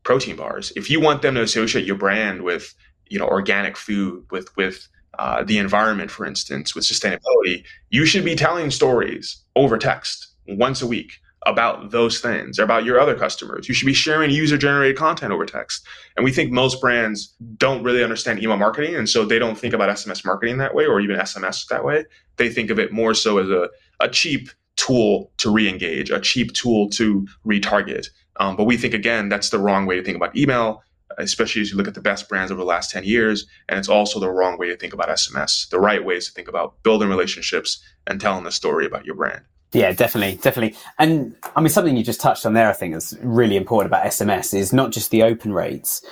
protein 0.04 0.36
bars. 0.36 0.72
If 0.76 0.88
you 0.90 1.00
want 1.00 1.22
them 1.22 1.34
to 1.34 1.42
associate 1.42 1.84
your 1.84 1.96
brand 1.96 2.42
with, 2.42 2.72
you 3.08 3.18
know, 3.18 3.26
organic 3.26 3.76
food, 3.76 4.24
with 4.30 4.54
with 4.56 4.86
uh, 5.18 5.44
the 5.44 5.58
environment, 5.58 6.10
for 6.10 6.26
instance, 6.26 6.74
with 6.74 6.84
sustainability, 6.84 7.64
you 7.90 8.06
should 8.06 8.24
be 8.24 8.34
telling 8.34 8.70
stories 8.70 9.42
over 9.54 9.78
text 9.78 10.28
once 10.46 10.82
a 10.82 10.86
week 10.86 11.12
about 11.46 11.92
those 11.92 12.20
things, 12.20 12.58
or 12.58 12.64
about 12.64 12.84
your 12.84 12.98
other 12.98 13.14
customers. 13.14 13.68
You 13.68 13.74
should 13.74 13.86
be 13.86 13.94
sharing 13.94 14.30
user 14.30 14.58
generated 14.58 14.96
content 14.96 15.32
over 15.32 15.46
text. 15.46 15.86
And 16.16 16.24
we 16.24 16.32
think 16.32 16.50
most 16.50 16.80
brands 16.80 17.34
don't 17.56 17.84
really 17.84 18.02
understand 18.02 18.42
email 18.42 18.56
marketing. 18.56 18.96
And 18.96 19.08
so 19.08 19.24
they 19.24 19.38
don't 19.38 19.56
think 19.56 19.72
about 19.72 19.88
SMS 19.88 20.24
marketing 20.24 20.58
that 20.58 20.74
way 20.74 20.86
or 20.86 21.00
even 21.00 21.16
SMS 21.16 21.66
that 21.68 21.84
way. 21.84 22.04
They 22.36 22.50
think 22.50 22.70
of 22.70 22.80
it 22.80 22.92
more 22.92 23.14
so 23.14 23.38
as 23.38 23.48
a, 23.48 23.68
a 24.00 24.08
cheap 24.08 24.50
tool 24.74 25.30
to 25.38 25.50
re 25.50 25.68
engage, 25.68 26.10
a 26.10 26.20
cheap 26.20 26.52
tool 26.52 26.90
to 26.90 27.26
retarget. 27.46 28.08
Um, 28.38 28.56
but 28.56 28.64
we 28.64 28.76
think, 28.76 28.92
again, 28.92 29.28
that's 29.28 29.50
the 29.50 29.58
wrong 29.58 29.86
way 29.86 29.96
to 29.96 30.02
think 30.02 30.16
about 30.16 30.36
email, 30.36 30.82
especially 31.18 31.62
as 31.62 31.70
you 31.70 31.76
look 31.76 31.88
at 31.88 31.94
the 31.94 32.00
best 32.00 32.28
brands 32.28 32.50
over 32.50 32.60
the 32.60 32.66
last 32.66 32.90
10 32.90 33.04
years. 33.04 33.46
And 33.68 33.78
it's 33.78 33.88
also 33.88 34.20
the 34.20 34.30
wrong 34.30 34.58
way 34.58 34.68
to 34.68 34.76
think 34.76 34.92
about 34.92 35.08
SMS. 35.08 35.68
The 35.68 35.80
right 35.80 36.04
way 36.04 36.16
is 36.16 36.26
to 36.26 36.32
think 36.32 36.48
about 36.48 36.82
building 36.82 37.08
relationships 37.08 37.82
and 38.06 38.20
telling 38.20 38.44
the 38.44 38.52
story 38.52 38.86
about 38.86 39.04
your 39.04 39.14
brand. 39.14 39.42
Yeah, 39.72 39.92
definitely, 39.92 40.36
definitely. 40.36 40.78
And 40.98 41.36
I 41.54 41.60
mean, 41.60 41.68
something 41.68 41.96
you 41.96 42.04
just 42.04 42.20
touched 42.20 42.46
on 42.46 42.54
there, 42.54 42.68
I 42.68 42.72
think 42.72 42.94
is 42.94 43.16
really 43.22 43.56
important 43.56 43.90
about 43.90 44.04
SMS 44.04 44.54
is 44.54 44.72
not 44.72 44.92
just 44.92 45.10
the 45.10 45.22
open 45.22 45.52
rates, 45.52 46.04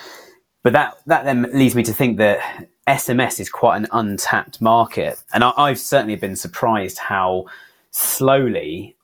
but 0.63 0.73
that, 0.73 0.99
that 1.07 1.25
then 1.25 1.49
leads 1.53 1.75
me 1.75 1.83
to 1.85 1.93
think 1.93 2.19
that 2.19 2.41
SMS 2.89 3.41
is 3.41 3.49
quite 3.49 3.77
an 3.77 3.87
untapped 3.93 4.61
market. 4.61 5.23
And 5.33 5.45
I, 5.45 5.69
have 5.69 5.79
certainly 5.79 6.17
been 6.17 6.37
surprised 6.37 6.99
how 6.99 7.47
slowly, 7.91 8.97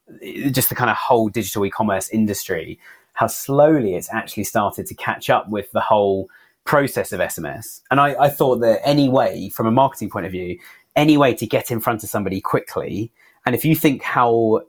just 0.50 0.68
the 0.68 0.74
kind 0.74 0.90
of 0.90 0.96
whole 0.96 1.28
digital 1.28 1.64
e-commerce 1.64 2.10
industry, 2.10 2.78
how 3.20 3.28
slowly 3.28 3.94
it's 3.94 4.12
actually 4.12 4.44
started 4.44 4.86
to 4.86 4.94
catch 4.94 5.30
up 5.30 5.48
with 5.48 5.70
the 5.72 5.80
whole 5.80 6.28
process 6.64 7.12
of 7.12 7.20
SMS. 7.20 7.80
And 7.90 8.00
I, 8.00 8.16
I 8.18 8.28
thought 8.28 8.60
that 8.60 8.80
any 8.84 9.08
way, 9.08 9.50
from 9.50 9.66
a 9.66 9.70
marketing 9.70 10.10
point 10.10 10.26
of 10.26 10.32
view, 10.32 10.58
any 10.96 11.16
way 11.16 11.34
to 11.34 11.46
get 11.46 11.70
in 11.70 11.78
front 11.78 12.02
of 12.02 12.10
somebody 12.10 12.40
quickly 12.40 13.12
and 13.46 13.54
if 13.54 13.64
you 13.64 13.74
think 13.74 14.02
how 14.02 14.62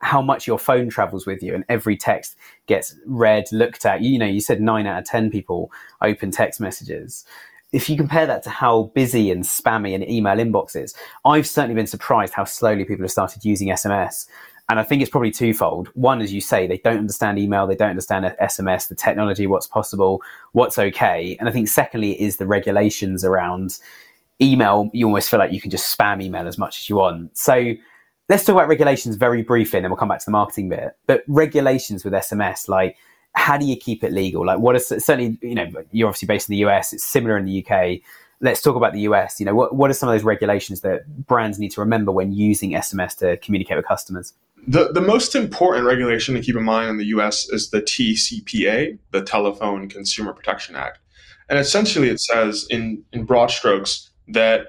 how 0.00 0.22
much 0.22 0.46
your 0.46 0.60
phone 0.60 0.88
travels 0.88 1.26
with 1.26 1.42
you 1.42 1.54
and 1.54 1.64
every 1.68 1.96
text 1.96 2.36
gets 2.66 2.94
read, 3.04 3.46
looked 3.50 3.84
at, 3.84 4.00
you 4.00 4.16
know, 4.16 4.26
you 4.26 4.40
said 4.40 4.60
nine 4.60 4.86
out 4.86 5.00
of 5.00 5.04
10 5.06 5.28
people 5.28 5.72
open 6.00 6.30
text 6.30 6.60
messages. 6.60 7.24
If 7.72 7.90
you 7.90 7.96
compare 7.96 8.24
that 8.24 8.44
to 8.44 8.50
how 8.50 8.92
busy 8.94 9.32
and 9.32 9.42
spammy 9.42 9.96
an 9.96 10.08
email 10.08 10.36
inbox 10.36 10.76
is, 10.76 10.94
I've 11.24 11.48
certainly 11.48 11.74
been 11.74 11.88
surprised 11.88 12.32
how 12.32 12.44
slowly 12.44 12.84
people 12.84 13.02
have 13.02 13.10
started 13.10 13.44
using 13.44 13.70
SMS. 13.70 14.28
And 14.70 14.78
I 14.78 14.82
think 14.82 15.00
it's 15.00 15.10
probably 15.10 15.30
twofold. 15.30 15.88
One, 15.94 16.20
as 16.20 16.32
you 16.32 16.42
say, 16.42 16.66
they 16.66 16.76
don't 16.78 16.98
understand 16.98 17.38
email, 17.38 17.66
they 17.66 17.74
don't 17.74 17.88
understand 17.88 18.26
SMS, 18.40 18.88
the 18.88 18.94
technology, 18.94 19.46
what's 19.46 19.66
possible, 19.66 20.22
what's 20.52 20.78
okay. 20.78 21.36
And 21.40 21.48
I 21.48 21.52
think 21.52 21.68
secondly 21.68 22.20
is 22.20 22.36
the 22.36 22.46
regulations 22.46 23.24
around 23.24 23.78
email. 24.42 24.90
You 24.92 25.06
almost 25.06 25.30
feel 25.30 25.38
like 25.38 25.52
you 25.52 25.60
can 25.60 25.70
just 25.70 25.96
spam 25.96 26.22
email 26.22 26.46
as 26.46 26.58
much 26.58 26.80
as 26.80 26.90
you 26.90 26.96
want. 26.96 27.36
So 27.36 27.72
let's 28.28 28.44
talk 28.44 28.54
about 28.54 28.68
regulations 28.68 29.16
very 29.16 29.42
briefly 29.42 29.78
and 29.78 29.84
then 29.84 29.90
we'll 29.90 29.96
come 29.96 30.08
back 30.08 30.20
to 30.20 30.26
the 30.26 30.32
marketing 30.32 30.68
bit. 30.68 30.96
But 31.06 31.24
regulations 31.28 32.04
with 32.04 32.12
SMS, 32.12 32.68
like 32.68 32.98
how 33.32 33.56
do 33.56 33.64
you 33.64 33.76
keep 33.76 34.04
it 34.04 34.12
legal? 34.12 34.44
Like 34.44 34.58
what 34.58 34.76
is 34.76 34.86
certainly, 34.86 35.38
you 35.40 35.54
know, 35.54 35.66
you're 35.92 36.08
obviously 36.08 36.26
based 36.26 36.50
in 36.50 36.52
the 36.52 36.66
US, 36.66 36.92
it's 36.92 37.04
similar 37.04 37.38
in 37.38 37.46
the 37.46 37.64
UK. 37.64 38.00
Let's 38.40 38.60
talk 38.60 38.76
about 38.76 38.92
the 38.92 39.00
US. 39.00 39.40
You 39.40 39.46
know, 39.46 39.54
what, 39.54 39.74
what 39.74 39.90
are 39.90 39.94
some 39.94 40.10
of 40.10 40.14
those 40.14 40.24
regulations 40.24 40.82
that 40.82 41.26
brands 41.26 41.58
need 41.58 41.70
to 41.70 41.80
remember 41.80 42.12
when 42.12 42.32
using 42.32 42.72
SMS 42.72 43.16
to 43.18 43.38
communicate 43.38 43.78
with 43.78 43.86
customers? 43.86 44.34
The, 44.66 44.92
the 44.92 45.00
most 45.00 45.34
important 45.34 45.86
regulation 45.86 46.34
to 46.34 46.40
keep 46.40 46.56
in 46.56 46.62
mind 46.62 46.90
in 46.90 46.96
the 46.98 47.06
US 47.06 47.48
is 47.48 47.70
the 47.70 47.80
TCPA, 47.80 48.98
the 49.12 49.22
Telephone 49.22 49.88
Consumer 49.88 50.32
Protection 50.32 50.76
Act. 50.76 50.98
And 51.48 51.58
essentially 51.58 52.08
it 52.08 52.20
says 52.20 52.66
in, 52.70 53.02
in 53.12 53.24
broad 53.24 53.50
strokes 53.50 54.10
that 54.28 54.66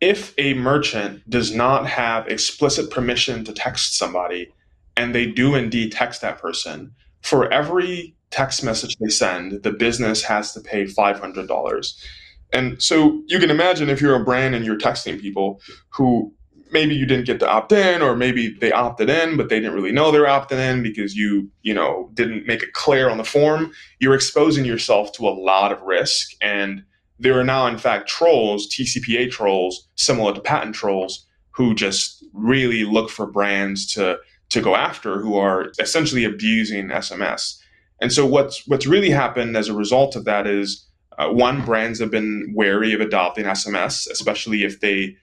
if 0.00 0.32
a 0.38 0.54
merchant 0.54 1.28
does 1.28 1.52
not 1.52 1.86
have 1.86 2.28
explicit 2.28 2.90
permission 2.90 3.44
to 3.44 3.52
text 3.52 3.98
somebody 3.98 4.52
and 4.96 5.14
they 5.14 5.26
do 5.26 5.54
indeed 5.54 5.92
text 5.92 6.20
that 6.20 6.38
person, 6.38 6.92
for 7.22 7.52
every 7.52 8.14
text 8.30 8.62
message 8.62 8.96
they 8.98 9.08
send, 9.08 9.62
the 9.62 9.72
business 9.72 10.22
has 10.22 10.52
to 10.52 10.60
pay 10.60 10.84
$500. 10.84 12.04
And 12.52 12.80
so 12.82 13.22
you 13.26 13.38
can 13.38 13.50
imagine 13.50 13.88
if 13.88 14.00
you're 14.00 14.20
a 14.20 14.24
brand 14.24 14.54
and 14.54 14.64
you're 14.64 14.78
texting 14.78 15.20
people 15.20 15.60
who 15.90 16.32
maybe 16.70 16.94
you 16.94 17.06
didn't 17.06 17.26
get 17.26 17.40
to 17.40 17.48
opt 17.48 17.72
in 17.72 18.02
or 18.02 18.16
maybe 18.16 18.56
they 18.60 18.72
opted 18.72 19.08
in 19.08 19.36
but 19.36 19.48
they 19.48 19.60
didn't 19.60 19.74
really 19.74 19.92
know 19.92 20.10
they're 20.10 20.24
opting 20.24 20.58
in 20.58 20.82
because 20.82 21.14
you 21.14 21.50
you 21.62 21.74
know 21.74 22.10
didn't 22.14 22.46
make 22.46 22.62
it 22.62 22.72
clear 22.72 23.08
on 23.08 23.18
the 23.18 23.24
form 23.24 23.72
you're 23.98 24.14
exposing 24.14 24.64
yourself 24.64 25.12
to 25.12 25.26
a 25.26 25.30
lot 25.30 25.72
of 25.72 25.80
risk 25.82 26.32
and 26.40 26.82
there 27.18 27.38
are 27.38 27.44
now, 27.44 27.66
in 27.66 27.78
fact, 27.78 28.08
trolls, 28.08 28.68
TCPA 28.68 29.30
trolls, 29.30 29.88
similar 29.96 30.32
to 30.34 30.40
patent 30.40 30.74
trolls, 30.74 31.26
who 31.50 31.74
just 31.74 32.24
really 32.32 32.84
look 32.84 33.10
for 33.10 33.26
brands 33.26 33.92
to 33.94 34.18
to 34.50 34.62
go 34.62 34.74
after 34.74 35.20
who 35.20 35.36
are 35.36 35.70
essentially 35.78 36.24
abusing 36.24 36.88
SMS. 36.88 37.58
And 38.00 38.12
so 38.12 38.24
what's 38.24 38.66
what's 38.66 38.86
really 38.86 39.10
happened 39.10 39.56
as 39.56 39.68
a 39.68 39.74
result 39.74 40.16
of 40.16 40.24
that 40.24 40.46
is 40.46 40.86
uh, 41.18 41.28
one 41.28 41.64
brands 41.64 41.98
have 41.98 42.10
been 42.10 42.52
wary 42.54 42.92
of 42.92 43.00
adopting 43.00 43.44
SMS, 43.44 44.08
especially 44.10 44.62
if 44.62 44.80
they 44.80 45.16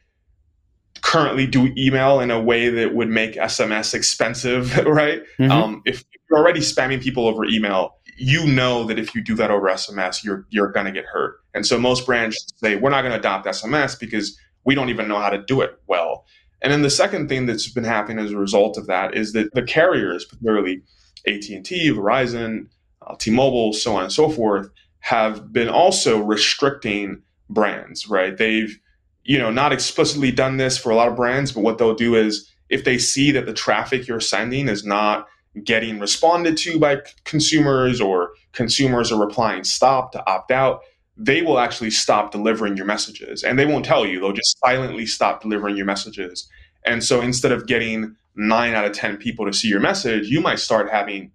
currently 1.16 1.48
do 1.48 1.74
email 1.78 2.20
in 2.20 2.32
a 2.32 2.42
way 2.42 2.70
that 2.70 2.94
would 2.94 3.10
make 3.10 3.36
SMS 3.36 3.94
expensive, 3.94 4.76
right? 4.86 5.24
Mm-hmm. 5.40 5.52
Um, 5.52 5.82
if 5.86 6.04
you're 6.30 6.40
already 6.40 6.60
spamming 6.60 7.02
people 7.02 7.28
over 7.28 7.46
email, 7.46 7.96
you 8.18 8.46
know 8.46 8.84
that 8.86 9.00
if 9.00 9.16
you 9.16 9.24
do 9.24 9.36
that 9.36 9.52
over 9.52 9.68
SMS, 9.68 10.24
you're 10.24 10.46
you're 10.50 10.72
going 10.72 10.86
to 10.86 10.92
get 10.92 11.06
hurt. 11.06 11.38
And 11.54 11.66
so 11.66 11.78
most 11.78 12.06
brands 12.06 12.38
say 12.58 12.76
we're 12.76 12.90
not 12.90 13.02
going 13.02 13.12
to 13.14 13.20
adopt 13.20 13.46
SMS 13.46 14.00
because 14.00 14.38
we 14.66 14.76
don't 14.76 14.90
even 14.90 15.08
know 15.08 15.20
how 15.20 15.30
to 15.30 15.42
do 15.44 15.62
it 15.62 15.80
well. 15.88 16.26
And 16.62 16.72
then 16.72 16.82
the 16.82 16.90
second 16.90 17.30
thing 17.30 17.46
that's 17.46 17.70
been 17.70 17.84
happening 17.84 18.24
as 18.24 18.32
a 18.32 18.38
result 18.38 18.78
of 18.78 18.88
that 18.88 19.16
is 19.16 19.34
that 19.34 19.54
the 19.54 19.62
carriers, 19.62 20.26
particularly 20.26 20.82
AT&T, 21.28 21.92
Verizon, 21.92 22.68
uh, 23.06 23.16
T-Mobile, 23.16 23.74
so 23.74 23.96
on 23.96 24.04
and 24.04 24.12
so 24.12 24.30
forth, 24.30 24.70
have 25.00 25.54
been 25.54 25.70
also 25.70 26.20
restricting 26.20 27.22
brands, 27.50 28.10
right? 28.10 28.36
They've, 28.36 28.80
you 29.26 29.40
know, 29.40 29.50
not 29.52 29.74
explicitly 29.74 30.32
done 30.32 30.58
this 30.58 30.78
for 30.78 30.92
a 30.92 30.96
lot 30.96 31.08
of 31.08 31.16
brands, 31.16 31.52
but 31.52 31.62
what 31.62 31.78
they'll 31.78 31.96
do 31.96 32.16
is 32.16 32.50
if 32.70 32.84
they 32.84 32.98
see 32.98 33.32
that 33.32 33.46
the 33.46 33.54
traffic 33.54 34.08
you're 34.08 34.20
sending 34.20 34.70
is 34.70 34.86
not 34.86 35.28
getting 35.64 36.00
responded 36.00 36.58
to 36.58 36.80
by 36.80 37.02
consumers 37.24 38.00
or 38.00 38.32
consumers 38.54 39.12
are 39.12 39.20
replying 39.20 39.64
stop 39.64 40.12
to 40.12 40.30
opt 40.30 40.52
out, 40.52 40.82
they 41.18 41.42
will 41.42 41.60
actually 41.60 41.90
stop 41.90 42.32
delivering 42.32 42.78
your 42.78 42.86
messages 42.86 43.44
and 43.44 43.58
they 43.58 43.66
won't 43.66 43.86
tell 43.86 44.06
you. 44.06 44.20
They'll 44.20 44.34
just 44.34 44.58
silently 44.60 45.06
stop 45.06 45.42
delivering 45.42 45.76
your 45.76 45.86
messages. 45.86 46.48
And 46.86 47.04
so 47.04 47.22
instead 47.22 47.52
of 47.52 47.68
getting 47.68 48.16
nine 48.36 48.74
out 48.74 48.86
of 48.86 48.94
10 48.94 49.18
people 49.18 49.46
to 49.46 49.54
see 49.54 49.70
your 49.70 49.80
message, 49.80 50.28
you 50.28 50.42
might 50.42 50.60
start 50.60 50.92
having 50.92 51.32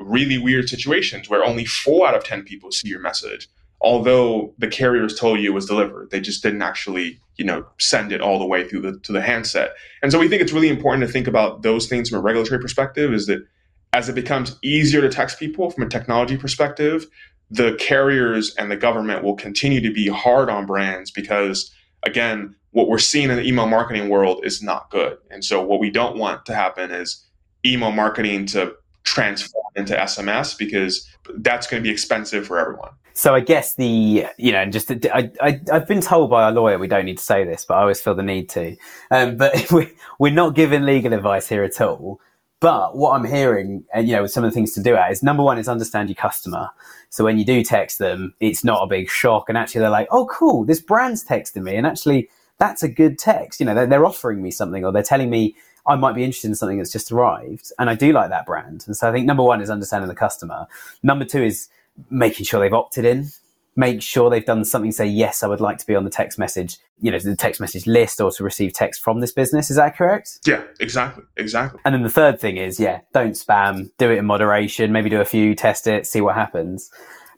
really 0.00 0.38
weird 0.38 0.68
situations 0.68 1.28
where 1.28 1.44
only 1.44 1.64
four 1.64 2.08
out 2.08 2.14
of 2.14 2.24
10 2.24 2.42
people 2.42 2.72
see 2.72 2.88
your 2.88 3.00
message. 3.00 3.48
Although 3.82 4.54
the 4.58 4.68
carriers 4.68 5.18
told 5.18 5.40
you 5.40 5.50
it 5.50 5.54
was 5.54 5.66
delivered, 5.66 6.10
they 6.10 6.20
just 6.20 6.42
didn't 6.42 6.62
actually, 6.62 7.18
you 7.36 7.44
know, 7.44 7.64
send 7.78 8.12
it 8.12 8.20
all 8.20 8.38
the 8.38 8.46
way 8.46 8.68
through 8.68 8.82
the 8.82 8.98
to 9.00 9.12
the 9.12 9.22
handset. 9.22 9.72
And 10.02 10.12
so 10.12 10.18
we 10.18 10.28
think 10.28 10.42
it's 10.42 10.52
really 10.52 10.68
important 10.68 11.06
to 11.06 11.12
think 11.12 11.26
about 11.26 11.62
those 11.62 11.86
things 11.86 12.10
from 12.10 12.18
a 12.18 12.22
regulatory 12.22 12.60
perspective. 12.60 13.12
Is 13.14 13.26
that 13.26 13.46
as 13.92 14.08
it 14.08 14.14
becomes 14.14 14.56
easier 14.62 15.00
to 15.00 15.08
text 15.08 15.38
people 15.38 15.70
from 15.70 15.84
a 15.84 15.88
technology 15.88 16.36
perspective, 16.36 17.06
the 17.50 17.74
carriers 17.80 18.54
and 18.56 18.70
the 18.70 18.76
government 18.76 19.24
will 19.24 19.34
continue 19.34 19.80
to 19.80 19.92
be 19.92 20.08
hard 20.08 20.48
on 20.48 20.66
brands 20.66 21.10
because 21.10 21.72
again, 22.04 22.54
what 22.70 22.88
we're 22.88 22.98
seeing 22.98 23.30
in 23.30 23.36
the 23.36 23.44
email 23.44 23.66
marketing 23.66 24.08
world 24.08 24.44
is 24.44 24.62
not 24.62 24.90
good. 24.90 25.18
And 25.30 25.44
so 25.44 25.62
what 25.62 25.80
we 25.80 25.90
don't 25.90 26.16
want 26.16 26.46
to 26.46 26.54
happen 26.54 26.90
is 26.90 27.26
email 27.66 27.90
marketing 27.90 28.46
to 28.46 28.74
transform 29.02 29.64
into 29.74 29.94
SMS 29.94 30.56
because 30.56 31.08
that's 31.38 31.66
going 31.66 31.82
to 31.82 31.86
be 31.86 31.92
expensive 31.92 32.46
for 32.46 32.58
everyone. 32.58 32.90
So 33.20 33.34
I 33.34 33.40
guess 33.40 33.74
the 33.74 34.24
you 34.38 34.50
know 34.50 34.60
and 34.60 34.72
just 34.72 34.90
I, 34.90 35.30
I 35.42 35.60
have 35.68 35.86
been 35.86 36.00
told 36.00 36.30
by 36.30 36.44
our 36.44 36.52
lawyer 36.52 36.78
we 36.78 36.88
don't 36.88 37.04
need 37.04 37.18
to 37.18 37.22
say 37.22 37.44
this, 37.44 37.66
but 37.66 37.74
I 37.74 37.82
always 37.82 38.00
feel 38.00 38.14
the 38.14 38.22
need 38.22 38.48
to. 38.48 38.78
Um, 39.10 39.36
but 39.36 39.70
we, 39.72 39.92
we're 40.18 40.32
not 40.32 40.54
giving 40.54 40.84
legal 40.84 41.12
advice 41.12 41.46
here 41.46 41.62
at 41.62 41.82
all. 41.82 42.18
But 42.60 42.96
what 42.96 43.10
I'm 43.10 43.26
hearing, 43.26 43.84
and 43.92 44.08
you 44.08 44.16
know, 44.16 44.26
some 44.26 44.42
of 44.42 44.50
the 44.50 44.54
things 44.54 44.72
to 44.72 44.82
do 44.82 44.96
at 44.96 45.12
is 45.12 45.22
number 45.22 45.42
one 45.42 45.58
is 45.58 45.68
understand 45.68 46.08
your 46.08 46.16
customer. 46.16 46.70
So 47.10 47.22
when 47.22 47.36
you 47.36 47.44
do 47.44 47.62
text 47.62 47.98
them, 47.98 48.32
it's 48.40 48.64
not 48.64 48.82
a 48.82 48.86
big 48.86 49.10
shock, 49.10 49.50
and 49.50 49.58
actually 49.58 49.82
they're 49.82 49.90
like, 49.90 50.08
oh, 50.10 50.26
cool, 50.32 50.64
this 50.64 50.80
brand's 50.80 51.22
texting 51.22 51.64
me, 51.64 51.76
and 51.76 51.86
actually 51.86 52.30
that's 52.56 52.82
a 52.82 52.88
good 52.88 53.18
text. 53.18 53.60
You 53.60 53.66
know, 53.66 53.74
they're, 53.74 53.86
they're 53.86 54.06
offering 54.06 54.40
me 54.40 54.50
something, 54.50 54.82
or 54.82 54.92
they're 54.92 55.02
telling 55.02 55.28
me 55.28 55.56
I 55.86 55.96
might 55.96 56.14
be 56.14 56.24
interested 56.24 56.48
in 56.48 56.54
something 56.54 56.78
that's 56.78 56.92
just 56.92 57.12
arrived, 57.12 57.70
and 57.78 57.90
I 57.90 57.96
do 57.96 58.12
like 58.12 58.30
that 58.30 58.46
brand. 58.46 58.84
And 58.86 58.96
so 58.96 59.10
I 59.10 59.12
think 59.12 59.26
number 59.26 59.42
one 59.42 59.60
is 59.60 59.68
understanding 59.68 60.08
the 60.08 60.14
customer. 60.14 60.66
Number 61.02 61.26
two 61.26 61.42
is 61.42 61.68
making 62.08 62.46
sure 62.46 62.60
they've 62.60 62.72
opted 62.72 63.04
in. 63.04 63.30
Make 63.76 64.02
sure 64.02 64.30
they've 64.30 64.44
done 64.44 64.64
something. 64.64 64.92
Say 64.92 65.06
yes, 65.06 65.42
I 65.42 65.46
would 65.46 65.60
like 65.60 65.78
to 65.78 65.86
be 65.86 65.94
on 65.94 66.04
the 66.04 66.10
text 66.10 66.38
message, 66.38 66.78
you 67.00 67.10
know, 67.10 67.18
the 67.18 67.36
text 67.36 67.60
message 67.60 67.86
list, 67.86 68.20
or 68.20 68.30
to 68.32 68.44
receive 68.44 68.72
text 68.72 69.02
from 69.02 69.20
this 69.20 69.32
business. 69.32 69.70
Is 69.70 69.76
that 69.76 69.96
correct? 69.96 70.40
Yeah, 70.46 70.64
exactly, 70.80 71.24
exactly. 71.36 71.80
And 71.84 71.94
then 71.94 72.02
the 72.02 72.10
third 72.10 72.40
thing 72.40 72.56
is, 72.56 72.80
yeah, 72.80 73.00
don't 73.12 73.32
spam. 73.32 73.90
Do 73.96 74.10
it 74.10 74.18
in 74.18 74.26
moderation. 74.26 74.92
Maybe 74.92 75.08
do 75.08 75.20
a 75.20 75.24
few, 75.24 75.54
test 75.54 75.86
it, 75.86 76.06
see 76.06 76.20
what 76.20 76.34
happens 76.34 76.90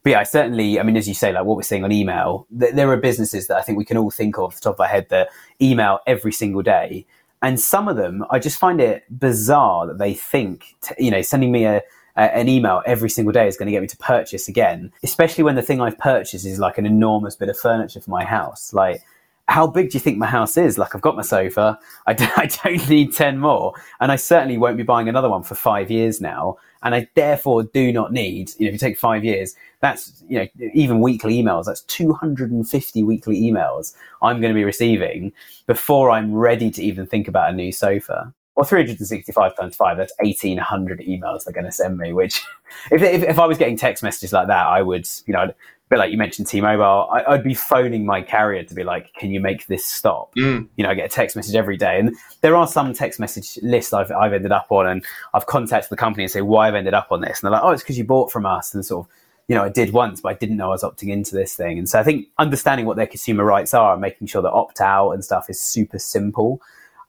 but 0.05 0.11
yeah, 0.11 0.19
I 0.19 0.25
certainly, 0.25 0.81
I 0.81 0.83
mean, 0.83 0.97
as 0.97 1.07
you 1.07 1.15
say, 1.15 1.33
like 1.33 1.45
what 1.45 1.57
we're 1.57 1.63
seeing 1.63 1.85
on 1.85 1.93
email, 1.93 2.49
th- 2.59 2.75
there 2.75 2.91
are 2.91 2.97
businesses 2.97 3.47
that 3.47 3.57
I 3.57 3.63
think 3.63 3.79
we 3.79 3.85
can 3.85 3.97
all 3.97 4.11
think 4.11 4.37
of 4.37 4.47
off 4.47 4.57
the 4.57 4.61
top 4.61 4.75
of 4.75 4.81
our 4.81 4.89
head 4.89 5.07
that 5.11 5.29
email 5.61 6.01
every 6.09 6.33
single 6.33 6.61
day 6.61 7.07
and 7.43 7.59
some 7.59 7.89
of 7.89 7.97
them, 7.97 8.25
I 8.31 8.39
just 8.39 8.59
find 8.59 8.81
it 8.81 9.05
bizarre 9.19 9.89
that 9.89 9.99
they 9.99 10.15
think, 10.15 10.77
t- 10.81 10.95
you 10.99 11.11
know, 11.11 11.23
sending 11.23 11.51
me 11.51 11.65
a, 11.65 11.83
an 12.17 12.49
email 12.49 12.83
every 12.87 13.11
single 13.11 13.33
day 13.33 13.47
is 13.49 13.57
going 13.57 13.67
to 13.67 13.73
get 13.73 13.83
me 13.83 13.89
to 13.89 13.97
purchase 13.97 14.49
again, 14.49 14.93
especially 15.03 15.45
when 15.45 15.55
the 15.55 15.63
thing 15.63 15.81
I've 15.81 15.99
purchased 15.99 16.45
is 16.45 16.59
like 16.59 16.79
an 16.79 16.87
enormous 16.87 17.37
bit 17.37 17.49
of 17.49 17.59
furniture 17.59 18.01
for 18.01 18.11
my 18.11 18.25
house. 18.25 18.73
Like, 18.73 19.03
how 19.49 19.67
big 19.67 19.91
do 19.91 19.97
you 19.97 20.01
think 20.01 20.19
my 20.19 20.27
house 20.27 20.57
is? 20.57 20.79
Like, 20.79 20.95
I've 20.95 21.01
got 21.01 21.17
my 21.17 21.23
sofa. 21.23 21.79
I 22.07 22.15
don't 22.15 22.89
need 22.89 23.13
10 23.13 23.39
more. 23.39 23.75
And 24.01 24.13
I 24.13 24.17
certainly 24.17 24.57
won't 24.57 24.77
be 24.77 24.83
buying 24.83 25.09
another 25.09 25.29
one 25.29 25.43
for 25.43 25.55
five 25.55 25.91
years 25.91 26.21
now. 26.21 26.57
And 26.83 26.95
I 26.95 27.09
therefore 27.15 27.63
do 27.63 27.93
not 27.93 28.13
need, 28.13 28.51
you 28.59 28.67
know, 28.67 28.69
if 28.69 28.73
you 28.73 28.79
take 28.79 28.99
five 28.99 29.25
years, 29.25 29.55
that's, 29.81 30.23
you 30.29 30.39
know, 30.39 30.47
even 30.75 31.01
weekly 31.01 31.41
emails, 31.41 31.67
that's 31.67 31.83
250 31.83 33.03
weekly 33.05 33.41
emails 33.41 33.95
I'm 34.21 34.41
going 34.41 34.53
to 34.53 34.59
be 34.59 34.65
receiving 34.65 35.33
before 35.67 36.11
I'm 36.11 36.35
ready 36.35 36.71
to 36.73 36.83
even 36.83 37.07
think 37.07 37.29
about 37.29 37.51
a 37.51 37.53
new 37.53 37.73
sofa. 37.73 38.33
Or 38.55 38.67
365 38.67 39.57
times 39.57 39.77
five, 39.77 39.97
that's 39.97 40.13
1800 40.19 41.01
emails 41.01 41.45
they're 41.45 41.55
going 41.55 41.65
to 41.65 41.73
send 41.73 41.97
me, 41.97 42.13
which 42.13 42.43
if, 42.91 43.01
if, 43.01 43.23
if 43.23 43.39
I 43.39 43.47
was 43.47 43.57
getting 43.57 43.77
text 43.77 44.03
messages 44.03 44.33
like 44.33 44.49
that, 44.49 44.67
I 44.67 44.83
would, 44.83 45.09
you 45.27 45.33
know, 45.33 45.53
bit 45.93 45.99
like 45.99 46.11
you 46.11 46.19
mentioned 46.19 46.49
T-Mobile, 46.49 47.09
I, 47.13 47.31
would 47.31 47.45
be 47.45 47.55
phoning 47.55 48.07
my 48.07 48.23
carrier 48.23 48.65
to 48.65 48.75
be 48.75 48.83
like, 48.83 49.13
"Can 49.15 49.31
you 49.31 49.41
make 49.41 49.67
this 49.67 49.85
stop?" 49.85 50.35
Mm. 50.35 50.69
You 50.77 50.85
know, 50.85 50.91
I 50.91 50.95
get 50.95 51.07
a 51.07 51.15
text 51.15 51.37
message 51.37 51.55
every 51.55 51.77
day, 51.77 51.99
and 51.99 52.17
there 52.41 52.57
are 52.57 52.67
some 52.67 52.93
text 52.95 53.21
message 53.21 53.59
lists 53.63 53.93
I've 53.93 54.11
I've 54.11 54.33
ended 54.33 54.53
up 54.53 54.67
on, 54.71 54.87
and 54.87 55.05
I've 55.35 55.47
contacted 55.47 55.91
the 55.91 55.97
company 55.97 56.25
and 56.25 56.31
say 56.31 56.41
why 56.41 56.69
I've 56.69 56.75
ended 56.75 56.95
up 56.95 57.09
on 57.11 57.21
this, 57.21 57.41
and 57.41 57.47
they're 57.47 57.53
like, 57.53 57.63
"Oh, 57.63 57.71
it's 57.71 57.83
because 57.83 57.99
you 57.99 58.05
bought 58.05 58.33
from 58.33 58.47
us," 58.47 58.75
and 58.75 58.85
sort 58.85 59.07
of. 59.07 59.13
You 59.49 59.57
know, 59.57 59.65
I 59.65 59.71
did 59.71 59.93
once, 59.93 60.21
but 60.21 60.29
I 60.31 60.35
didn't 60.35 60.57
know 60.57 60.67
I 60.67 60.69
was 60.69 60.85
opting 60.85 61.09
into 61.09 61.35
this 61.35 61.57
thing. 61.57 61.77
And 61.77 61.89
so 61.89 61.99
I 61.99 62.05
think 62.05 62.29
understanding 62.39 62.87
what 62.87 62.97
their 62.97 63.09
consumer 63.09 63.45
rights 63.45 63.75
are 63.75 63.93
and 63.93 64.01
making 64.01 64.29
sure 64.29 64.41
that 64.41 64.51
opt 64.51 64.81
out 64.81 65.11
and 65.11 65.23
stuff 65.23 65.51
is 65.51 65.61
super 65.61 65.99
simple. 65.99 66.63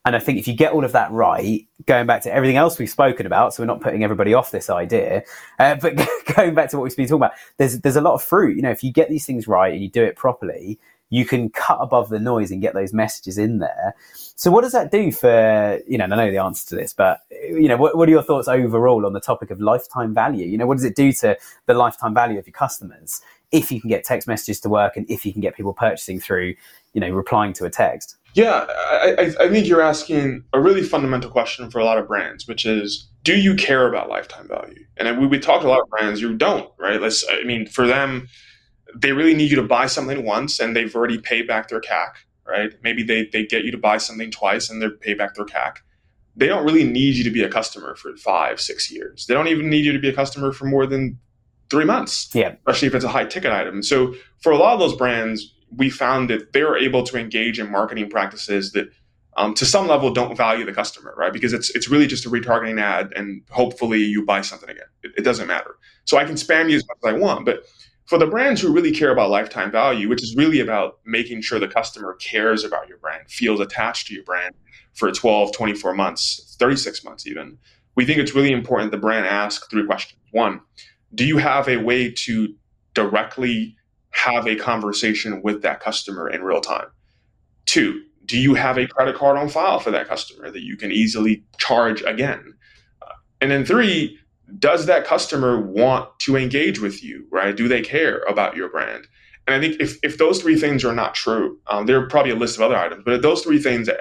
And 0.05 0.15
I 0.15 0.19
think 0.19 0.37
if 0.37 0.47
you 0.47 0.53
get 0.53 0.73
all 0.73 0.83
of 0.83 0.91
that 0.91 1.11
right, 1.11 1.65
going 1.85 2.05
back 2.05 2.23
to 2.23 2.33
everything 2.33 2.57
else 2.57 2.77
we've 2.77 2.89
spoken 2.89 3.25
about, 3.25 3.53
so 3.53 3.63
we're 3.63 3.67
not 3.67 3.79
putting 3.79 4.03
everybody 4.03 4.33
off 4.33 4.51
this 4.51 4.69
idea, 4.69 5.23
uh, 5.59 5.75
but 5.81 5.95
going 6.35 6.53
back 6.53 6.69
to 6.69 6.77
what 6.77 6.83
we've 6.83 6.95
been 6.95 7.07
talking 7.07 7.21
about, 7.21 7.33
there's 7.57 7.79
there's 7.79 7.95
a 7.95 8.01
lot 8.01 8.13
of 8.13 8.23
fruit. 8.23 8.55
You 8.55 8.63
know, 8.63 8.71
if 8.71 8.83
you 8.83 8.91
get 8.91 9.09
these 9.09 9.25
things 9.25 9.47
right 9.47 9.73
and 9.73 9.81
you 9.81 9.89
do 9.89 10.03
it 10.03 10.15
properly, 10.15 10.77
you 11.09 11.25
can 11.25 11.49
cut 11.49 11.77
above 11.79 12.09
the 12.09 12.19
noise 12.19 12.51
and 12.51 12.61
get 12.61 12.73
those 12.73 12.91
messages 12.91 13.37
in 13.37 13.59
there. 13.59 13.95
So 14.35 14.51
what 14.51 14.61
does 14.61 14.73
that 14.73 14.91
do 14.91 15.11
for 15.11 15.79
you 15.87 15.97
know? 15.97 16.05
I 16.05 16.07
know 16.07 16.31
the 16.31 16.39
answer 16.39 16.67
to 16.69 16.75
this, 16.75 16.91
but 16.91 17.19
you 17.31 17.69
know, 17.69 17.77
what, 17.77 17.95
what 17.95 18.09
are 18.09 18.11
your 18.11 18.23
thoughts 18.23 18.47
overall 18.49 19.05
on 19.05 19.13
the 19.13 19.21
topic 19.21 19.51
of 19.51 19.61
lifetime 19.61 20.13
value? 20.13 20.45
You 20.45 20.57
know, 20.57 20.65
what 20.65 20.75
does 20.75 20.85
it 20.85 20.95
do 20.95 21.13
to 21.13 21.37
the 21.65 21.75
lifetime 21.75 22.13
value 22.13 22.39
of 22.39 22.47
your 22.47 22.53
customers 22.53 23.21
if 23.51 23.71
you 23.71 23.79
can 23.79 23.89
get 23.89 24.03
text 24.03 24.27
messages 24.27 24.59
to 24.61 24.69
work 24.69 24.97
and 24.97 25.09
if 25.09 25.25
you 25.25 25.31
can 25.31 25.41
get 25.41 25.55
people 25.55 25.73
purchasing 25.73 26.19
through, 26.19 26.55
you 26.93 26.99
know, 26.99 27.09
replying 27.11 27.53
to 27.53 27.65
a 27.65 27.69
text? 27.69 28.17
Yeah, 28.33 28.65
I, 28.69 29.31
I 29.39 29.49
think 29.49 29.67
you're 29.67 29.81
asking 29.81 30.43
a 30.53 30.59
really 30.59 30.81
fundamental 30.81 31.29
question 31.29 31.69
for 31.69 31.79
a 31.79 31.85
lot 31.85 31.97
of 31.97 32.07
brands, 32.07 32.47
which 32.47 32.65
is, 32.65 33.07
do 33.23 33.35
you 33.37 33.55
care 33.55 33.87
about 33.87 34.09
lifetime 34.09 34.47
value? 34.47 34.83
And 34.97 35.19
we, 35.19 35.27
we 35.27 35.39
talk 35.39 35.61
to 35.61 35.67
a 35.67 35.69
lot 35.69 35.81
of 35.81 35.89
brands 35.89 36.19
who 36.21 36.35
don't, 36.35 36.69
right? 36.79 36.99
Let's, 36.99 37.23
I 37.29 37.43
mean, 37.43 37.67
for 37.67 37.85
them, 37.85 38.27
they 38.95 39.11
really 39.11 39.33
need 39.33 39.51
you 39.51 39.55
to 39.57 39.63
buy 39.63 39.85
something 39.85 40.25
once 40.25 40.59
and 40.59 40.75
they've 40.75 40.95
already 40.95 41.19
paid 41.19 41.47
back 41.47 41.69
their 41.69 41.81
CAC, 41.81 42.13
right? 42.47 42.71
Maybe 42.81 43.03
they, 43.03 43.27
they 43.31 43.45
get 43.45 43.63
you 43.65 43.71
to 43.71 43.77
buy 43.77 43.97
something 43.97 44.31
twice 44.31 44.69
and 44.69 44.81
they're 44.81 44.91
pay 44.91 45.13
back 45.13 45.35
their 45.35 45.45
CAC. 45.45 45.77
They 46.35 46.47
don't 46.47 46.65
really 46.65 46.83
need 46.83 47.15
you 47.15 47.23
to 47.23 47.29
be 47.29 47.43
a 47.43 47.49
customer 47.49 47.95
for 47.95 48.15
five, 48.17 48.59
six 48.59 48.91
years. 48.91 49.27
They 49.27 49.35
don't 49.35 49.47
even 49.47 49.69
need 49.69 49.85
you 49.85 49.91
to 49.91 49.99
be 49.99 50.09
a 50.09 50.13
customer 50.13 50.51
for 50.51 50.65
more 50.65 50.87
than 50.87 51.19
three 51.69 51.85
months. 51.85 52.29
Yeah. 52.33 52.55
Especially 52.65 52.87
if 52.87 52.95
it's 52.95 53.05
a 53.05 53.09
high 53.09 53.25
ticket 53.25 53.51
item. 53.51 53.83
So 53.83 54.15
for 54.41 54.51
a 54.51 54.57
lot 54.57 54.73
of 54.73 54.79
those 54.79 54.95
brands, 54.95 55.52
we 55.75 55.89
found 55.89 56.29
that 56.29 56.53
they're 56.53 56.77
able 56.77 57.03
to 57.03 57.17
engage 57.17 57.59
in 57.59 57.71
marketing 57.71 58.09
practices 58.09 58.71
that 58.73 58.89
um, 59.35 59.53
to 59.55 59.65
some 59.65 59.87
level 59.87 60.13
don't 60.13 60.35
value 60.35 60.65
the 60.65 60.73
customer, 60.73 61.13
right? 61.17 61.33
Because 61.33 61.53
it's 61.53 61.69
it's 61.71 61.89
really 61.89 62.07
just 62.07 62.25
a 62.25 62.29
retargeting 62.29 62.79
ad, 62.79 63.11
and 63.15 63.41
hopefully 63.49 63.99
you 63.99 64.25
buy 64.25 64.41
something 64.41 64.69
again. 64.69 64.85
It, 65.01 65.11
it, 65.17 65.21
doesn't 65.23 65.47
matter. 65.47 65.75
So 66.05 66.17
I 66.17 66.25
can 66.25 66.35
spam 66.35 66.69
you 66.69 66.75
as 66.75 66.85
much 66.87 66.97
as 67.03 67.15
I 67.15 67.17
want, 67.17 67.45
but 67.45 67.63
for 68.05 68.17
the 68.17 68.27
brands 68.27 68.61
who 68.61 68.71
really 68.71 68.91
care 68.91 69.11
about 69.11 69.29
lifetime 69.29 69.71
value, 69.71 70.09
which 70.09 70.21
is 70.21 70.35
really 70.35 70.59
about 70.59 70.99
making 71.05 71.41
sure 71.41 71.59
the 71.59 71.67
customer 71.67 72.15
cares 72.15 72.63
about 72.63 72.87
your 72.87 72.97
brand, 72.97 73.29
feels 73.29 73.59
attached 73.59 74.07
to 74.07 74.13
your 74.13 74.23
brand 74.23 74.53
for 74.93 75.11
12, 75.11 75.53
24 75.53 75.93
months, 75.93 76.55
36 76.59 77.03
months 77.03 77.25
even, 77.25 77.57
we 77.95 78.05
think 78.05 78.19
it's 78.19 78.35
really 78.35 78.51
important 78.51 78.91
the 78.91 78.97
brand 78.97 79.25
ask 79.25 79.69
three 79.69 79.85
questions. 79.85 80.19
One, 80.31 80.61
do 81.15 81.25
you 81.25 81.37
have 81.37 81.67
a 81.67 81.77
way 81.77 82.11
to 82.11 82.53
directly 82.93 83.77
have 84.13 84.47
a 84.47 84.55
conversation 84.55 85.41
with 85.41 85.61
that 85.61 85.79
customer 85.79 86.29
in 86.29 86.43
real 86.43 86.61
time. 86.61 86.87
Two, 87.65 88.03
do 88.25 88.37
you 88.37 88.53
have 88.53 88.77
a 88.77 88.87
credit 88.87 89.15
card 89.15 89.37
on 89.37 89.49
file 89.49 89.79
for 89.79 89.91
that 89.91 90.07
customer 90.07 90.49
that 90.49 90.63
you 90.63 90.77
can 90.77 90.91
easily 90.91 91.43
charge 91.57 92.01
again? 92.03 92.53
Uh, 93.01 93.13
and 93.41 93.51
then 93.51 93.65
three, 93.65 94.17
does 94.59 94.85
that 94.85 95.05
customer 95.05 95.59
want 95.59 96.07
to 96.19 96.37
engage 96.37 96.79
with 96.79 97.03
you, 97.03 97.25
right? 97.31 97.55
Do 97.55 97.67
they 97.67 97.81
care 97.81 98.19
about 98.23 98.55
your 98.55 98.69
brand? 98.69 99.07
And 99.47 99.55
I 99.55 99.59
think 99.59 99.81
if, 99.81 99.97
if 100.03 100.17
those 100.17 100.41
three 100.41 100.57
things 100.57 100.85
are 100.85 100.93
not 100.93 101.15
true, 101.15 101.59
um, 101.67 101.85
there 101.85 101.99
are 101.99 102.07
probably 102.07 102.31
a 102.31 102.35
list 102.35 102.55
of 102.55 102.61
other 102.61 102.77
items, 102.77 103.03
but 103.03 103.15
if 103.15 103.21
those 103.21 103.41
three 103.41 103.59
things 103.59 103.89
at 103.89 103.99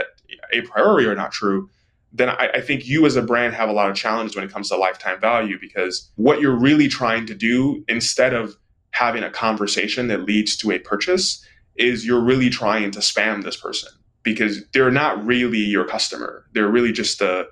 a 0.52 0.60
priori 0.62 1.06
are 1.06 1.14
not 1.14 1.32
true, 1.32 1.68
then 2.12 2.28
I, 2.28 2.50
I, 2.54 2.60
think 2.60 2.86
you 2.86 3.06
as 3.06 3.16
a 3.16 3.22
brand 3.22 3.54
have 3.54 3.70
a 3.70 3.72
lot 3.72 3.88
of 3.88 3.96
challenges 3.96 4.36
when 4.36 4.44
it 4.44 4.52
comes 4.52 4.68
to 4.68 4.76
lifetime 4.76 5.18
value 5.18 5.58
because 5.58 6.10
what 6.16 6.40
you're 6.40 6.58
really 6.58 6.86
trying 6.86 7.24
to 7.26 7.34
do 7.34 7.82
instead 7.88 8.34
of 8.34 8.54
having 8.92 9.22
a 9.22 9.30
conversation 9.30 10.08
that 10.08 10.22
leads 10.22 10.56
to 10.58 10.70
a 10.70 10.78
purchase 10.78 11.44
is 11.76 12.06
you're 12.06 12.22
really 12.22 12.50
trying 12.50 12.90
to 12.92 13.00
spam 13.00 13.42
this 13.42 13.56
person 13.56 13.90
because 14.22 14.62
they're 14.72 14.90
not 14.90 15.24
really 15.24 15.58
your 15.58 15.86
customer. 15.86 16.46
They're 16.54 16.68
really 16.68 16.92
just 16.92 17.20
a 17.20 17.46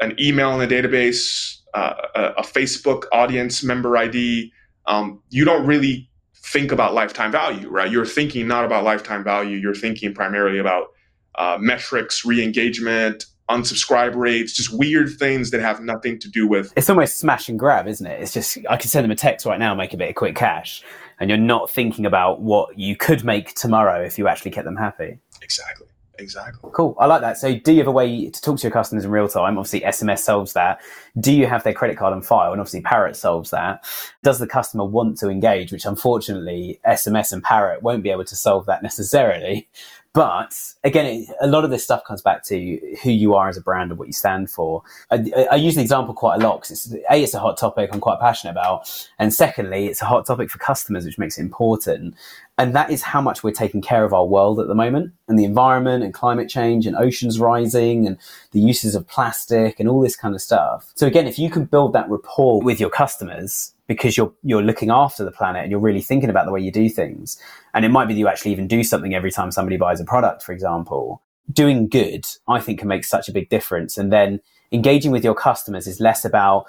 an 0.00 0.14
email 0.18 0.58
in 0.58 0.66
a 0.66 0.72
database, 0.72 1.58
uh, 1.74 1.92
a, 2.14 2.22
a, 2.38 2.42
Facebook 2.42 3.04
audience 3.12 3.62
member 3.62 3.98
ID. 3.98 4.50
Um, 4.86 5.22
you 5.28 5.44
don't 5.44 5.66
really 5.66 6.08
think 6.34 6.72
about 6.72 6.94
lifetime 6.94 7.30
value, 7.30 7.68
right? 7.68 7.90
You're 7.90 8.06
thinking 8.06 8.48
not 8.48 8.64
about 8.64 8.82
lifetime 8.82 9.22
value. 9.22 9.58
You're 9.58 9.74
thinking 9.74 10.14
primarily 10.14 10.58
about 10.58 10.86
uh, 11.34 11.58
metrics, 11.60 12.24
re-engagement, 12.24 13.26
unsubscribe 13.50 14.14
rates, 14.14 14.52
just 14.52 14.72
weird 14.72 15.10
things 15.18 15.50
that 15.50 15.60
have 15.60 15.80
nothing 15.80 16.18
to 16.20 16.28
do 16.28 16.46
with. 16.46 16.72
It's 16.76 16.88
almost 16.88 17.18
smash 17.18 17.48
and 17.48 17.58
grab, 17.58 17.86
isn't 17.86 18.06
it? 18.06 18.20
It's 18.22 18.32
just 18.32 18.58
I 18.68 18.76
can 18.76 18.88
send 18.88 19.04
them 19.04 19.10
a 19.10 19.16
text 19.16 19.46
right 19.46 19.58
now, 19.58 19.74
make 19.74 19.92
a 19.92 19.96
bit 19.96 20.08
of 20.08 20.14
quick 20.14 20.36
cash, 20.36 20.82
and 21.18 21.28
you're 21.28 21.38
not 21.38 21.70
thinking 21.70 22.06
about 22.06 22.40
what 22.40 22.78
you 22.78 22.96
could 22.96 23.24
make 23.24 23.54
tomorrow 23.54 24.02
if 24.02 24.18
you 24.18 24.28
actually 24.28 24.52
kept 24.52 24.64
them 24.64 24.76
happy. 24.76 25.18
Exactly. 25.42 25.86
Exactly. 26.20 26.70
Cool. 26.72 26.94
I 26.98 27.06
like 27.06 27.22
that. 27.22 27.38
So, 27.38 27.54
do 27.54 27.72
you 27.72 27.78
have 27.78 27.86
a 27.86 27.92
way 27.92 28.28
to 28.30 28.40
talk 28.40 28.58
to 28.58 28.62
your 28.62 28.70
customers 28.70 29.04
in 29.04 29.10
real 29.10 29.28
time? 29.28 29.58
Obviously, 29.58 29.80
SMS 29.80 30.18
solves 30.20 30.52
that. 30.52 30.80
Do 31.18 31.32
you 31.32 31.46
have 31.46 31.64
their 31.64 31.72
credit 31.72 31.96
card 31.96 32.12
on 32.12 32.22
file? 32.22 32.52
And 32.52 32.60
obviously, 32.60 32.82
Parrot 32.82 33.16
solves 33.16 33.50
that. 33.50 33.84
Does 34.22 34.38
the 34.38 34.46
customer 34.46 34.84
want 34.84 35.18
to 35.18 35.28
engage? 35.28 35.72
Which, 35.72 35.86
unfortunately, 35.86 36.78
SMS 36.86 37.32
and 37.32 37.42
Parrot 37.42 37.82
won't 37.82 38.02
be 38.02 38.10
able 38.10 38.24
to 38.26 38.36
solve 38.36 38.66
that 38.66 38.82
necessarily. 38.82 39.68
But 40.12 40.58
again, 40.82 41.26
a 41.40 41.46
lot 41.46 41.64
of 41.64 41.70
this 41.70 41.84
stuff 41.84 42.02
comes 42.04 42.20
back 42.20 42.44
to 42.46 42.96
who 43.02 43.10
you 43.10 43.34
are 43.34 43.48
as 43.48 43.56
a 43.56 43.60
brand 43.60 43.92
and 43.92 43.98
what 43.98 44.08
you 44.08 44.12
stand 44.12 44.50
for. 44.50 44.82
I, 45.10 45.46
I 45.52 45.54
use 45.54 45.76
the 45.76 45.82
example 45.82 46.14
quite 46.14 46.40
a 46.40 46.44
lot 46.44 46.62
because 46.62 46.70
it's, 46.72 46.92
a, 46.92 47.00
it's 47.10 47.34
a 47.34 47.38
hot 47.38 47.58
topic 47.58 47.90
I'm 47.92 48.00
quite 48.00 48.18
passionate 48.18 48.50
about, 48.52 48.90
and 49.20 49.32
secondly, 49.32 49.86
it's 49.86 50.02
a 50.02 50.06
hot 50.06 50.26
topic 50.26 50.50
for 50.50 50.58
customers, 50.58 51.04
which 51.04 51.18
makes 51.18 51.38
it 51.38 51.42
important. 51.42 52.16
And 52.60 52.76
that 52.76 52.90
is 52.90 53.00
how 53.00 53.22
much 53.22 53.42
we're 53.42 53.52
taking 53.52 53.80
care 53.80 54.04
of 54.04 54.12
our 54.12 54.26
world 54.26 54.60
at 54.60 54.68
the 54.68 54.74
moment 54.74 55.14
and 55.28 55.38
the 55.38 55.44
environment 55.44 56.04
and 56.04 56.12
climate 56.12 56.46
change 56.46 56.86
and 56.86 56.94
oceans 56.94 57.40
rising 57.40 58.06
and 58.06 58.18
the 58.52 58.60
uses 58.60 58.94
of 58.94 59.08
plastic 59.08 59.80
and 59.80 59.88
all 59.88 60.02
this 60.02 60.14
kind 60.14 60.34
of 60.34 60.42
stuff. 60.42 60.92
So 60.94 61.06
again, 61.06 61.26
if 61.26 61.38
you 61.38 61.48
can 61.48 61.64
build 61.64 61.94
that 61.94 62.10
rapport 62.10 62.60
with 62.60 62.78
your 62.78 62.90
customers 62.90 63.72
because 63.86 64.18
you're, 64.18 64.34
you're 64.42 64.62
looking 64.62 64.90
after 64.90 65.24
the 65.24 65.30
planet 65.30 65.62
and 65.62 65.70
you're 65.70 65.80
really 65.80 66.02
thinking 66.02 66.28
about 66.28 66.44
the 66.44 66.52
way 66.52 66.60
you 66.60 66.70
do 66.70 66.90
things. 66.90 67.40
And 67.72 67.86
it 67.86 67.88
might 67.88 68.08
be 68.08 68.12
that 68.12 68.20
you 68.20 68.28
actually 68.28 68.52
even 68.52 68.68
do 68.68 68.84
something 68.84 69.14
every 69.14 69.30
time 69.30 69.50
somebody 69.50 69.78
buys 69.78 69.98
a 69.98 70.04
product, 70.04 70.42
for 70.42 70.52
example. 70.52 71.22
Doing 71.50 71.88
good, 71.88 72.26
I 72.46 72.60
think 72.60 72.80
can 72.80 72.88
make 72.88 73.04
such 73.04 73.30
a 73.30 73.32
big 73.32 73.48
difference. 73.48 73.96
And 73.96 74.12
then 74.12 74.40
engaging 74.72 75.10
with 75.10 75.24
your 75.24 75.34
customers 75.34 75.86
is 75.86 76.00
less 76.00 76.24
about, 76.24 76.66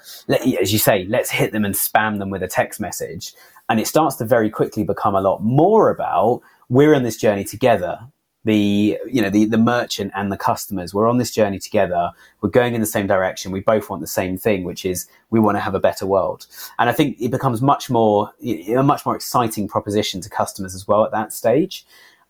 as 0.59 0.73
you 0.73 0.79
say, 0.79 1.05
let's 1.05 1.29
hit 1.29 1.51
them 1.51 1.65
and 1.65 1.75
spam 1.75 2.19
them 2.19 2.29
with 2.29 2.41
a 2.41 2.47
text 2.47 2.79
message 2.79 3.33
and 3.71 3.79
it 3.79 3.87
starts 3.87 4.17
to 4.17 4.25
very 4.25 4.49
quickly 4.49 4.83
become 4.83 5.15
a 5.15 5.21
lot 5.21 5.41
more 5.41 5.89
about 5.89 6.41
we're 6.67 6.93
on 6.93 7.03
this 7.03 7.15
journey 7.15 7.45
together. 7.45 7.99
The, 8.43 8.97
you 9.09 9.21
know, 9.21 9.29
the, 9.29 9.45
the 9.45 9.57
merchant 9.57 10.11
and 10.13 10.29
the 10.29 10.35
customers, 10.35 10.93
we're 10.93 11.07
on 11.07 11.19
this 11.19 11.31
journey 11.31 11.57
together. 11.57 12.11
We're 12.41 12.49
going 12.49 12.73
in 12.73 12.81
the 12.81 12.87
same 12.87 13.07
direction. 13.07 13.51
We 13.51 13.61
both 13.61 13.89
want 13.89 14.01
the 14.01 14.07
same 14.07 14.35
thing, 14.37 14.65
which 14.65 14.83
is 14.83 15.07
we 15.29 15.39
want 15.39 15.55
to 15.55 15.61
have 15.61 15.73
a 15.73 15.79
better 15.79 16.05
world. 16.05 16.47
And 16.79 16.89
I 16.89 16.91
think 16.91 17.15
it 17.21 17.31
becomes 17.31 17.61
much 17.61 17.89
more, 17.89 18.33
a 18.43 18.83
much 18.83 19.05
more 19.05 19.15
exciting 19.15 19.69
proposition 19.69 20.19
to 20.21 20.29
customers 20.29 20.75
as 20.75 20.85
well 20.85 21.05
at 21.05 21.11
that 21.11 21.31
stage. 21.31 21.85